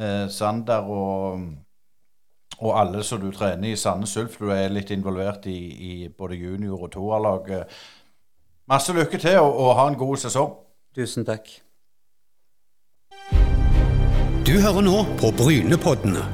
eh, 0.00 0.26
Sander 0.34 0.90
og 0.90 1.44
og 2.60 2.76
alle 2.80 3.04
som 3.04 3.20
du 3.22 3.30
trener 3.32 3.72
i 3.72 3.76
Sandnes 3.76 4.16
Ulf, 4.20 4.36
du 4.40 4.50
er 4.52 4.68
litt 4.72 4.90
involvert 4.92 5.46
i, 5.48 5.58
i 5.90 6.08
både 6.08 6.36
junior- 6.36 6.84
og 6.84 6.92
toerlaget. 6.92 7.80
Masse 8.68 8.92
lykke 8.92 9.18
til, 9.18 9.38
og, 9.40 9.56
og 9.56 9.74
ha 9.78 9.88
en 9.88 9.98
god 9.98 10.20
sesong. 10.20 10.52
Tusen 10.96 11.24
takk. 11.24 11.48
Du 14.46 14.54
hører 14.58 14.82
nå 14.82 15.02
på 15.20 15.32
Brynepoddene. 15.38 16.24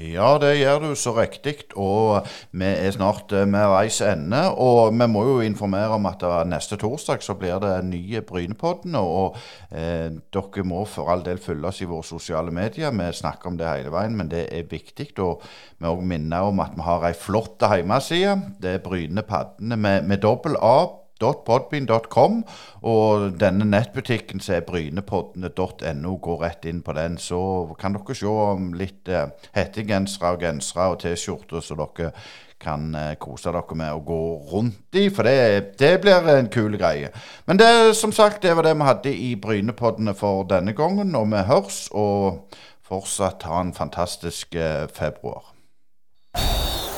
Ja, 0.00 0.38
det 0.40 0.54
gjør 0.56 0.78
du 0.80 0.90
så 0.96 1.12
riktig. 1.12 1.74
Og 1.76 2.24
vi 2.56 2.64
er 2.64 2.92
snart 2.94 3.32
med 3.32 3.60
ved 3.60 3.72
veis 3.74 3.98
ende. 4.04 4.40
Og 4.56 4.94
vi 4.96 5.08
må 5.10 5.24
jo 5.28 5.40
informere 5.44 5.98
om 5.98 6.08
at 6.08 6.24
neste 6.48 6.78
torsdag 6.80 7.20
så 7.24 7.36
blir 7.36 7.60
det 7.60 7.74
nye 7.84 8.22
Brynepodden. 8.24 8.96
Og 8.96 9.36
eh, 9.68 10.08
dere 10.32 10.64
må 10.64 10.86
for 10.88 11.12
all 11.12 11.24
del 11.26 11.42
følge 11.42 11.68
oss 11.68 11.82
i 11.84 11.90
våre 11.90 12.06
sosiale 12.06 12.54
medier. 12.54 12.94
Vi 12.96 13.10
snakker 13.20 13.52
om 13.52 13.60
det 13.60 13.68
hele 13.68 13.92
veien, 13.92 14.16
men 14.16 14.32
det 14.32 14.46
er 14.48 14.70
viktig. 14.70 15.12
Og 15.20 15.44
vi 15.76 15.90
òg 15.90 16.00
minner 16.00 16.48
om 16.48 16.64
at 16.64 16.72
vi 16.78 16.86
har 16.86 17.04
ei 17.10 17.12
flott 17.16 17.60
hjemmeside. 17.60 18.38
Det 18.62 18.78
er 18.78 18.84
Brynepaddene 18.84 19.76
med, 19.76 20.08
med 20.08 20.24
dobbel 20.24 20.56
A 20.64 20.99
podbean.com, 21.20 22.42
og 22.82 23.40
denne 23.40 23.66
nettbutikken 23.68 24.40
som 24.40 24.56
er 24.56 24.66
brynepoddene.no, 24.68 26.14
går 26.16 26.44
rett 26.44 26.68
inn 26.70 26.82
på 26.82 26.94
den. 26.96 27.18
Så 27.18 27.40
kan 27.80 27.96
dere 27.96 28.16
se 28.16 28.30
om 28.30 28.72
litt 28.78 29.08
eh, 29.08 29.28
hettegensere 29.56 30.36
og 30.36 30.46
gensere 30.46 30.92
og 30.94 31.02
T-skjorter 31.02 31.64
så 31.64 31.76
dere 31.78 32.12
kan 32.60 32.94
eh, 32.94 33.14
kose 33.20 33.52
dere 33.52 33.76
med 33.78 33.94
å 33.96 34.02
gå 34.04 34.22
rundt 34.52 34.96
i, 34.96 35.08
for 35.08 35.28
det, 35.28 35.76
det 35.80 35.94
blir 36.02 36.28
en 36.34 36.50
kul 36.52 36.76
greie. 36.80 37.12
Men 37.48 37.60
det, 37.60 37.70
som 37.98 38.12
sagt, 38.12 38.42
det 38.44 38.54
var 38.56 38.68
det 38.68 38.76
vi 38.76 38.88
hadde 38.88 39.14
i 39.14 39.34
Brynepoddene 39.40 40.14
for 40.16 40.44
denne 40.48 40.76
gangen, 40.76 41.14
og 41.16 41.30
vi 41.32 41.44
hørs, 41.48 41.86
og 41.92 42.56
fortsatt 42.86 43.46
ha 43.48 43.62
en 43.64 43.74
fantastisk 43.76 44.54
eh, 44.54 44.86
februar. 44.92 45.54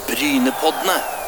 Brynepoddene. 0.09 1.22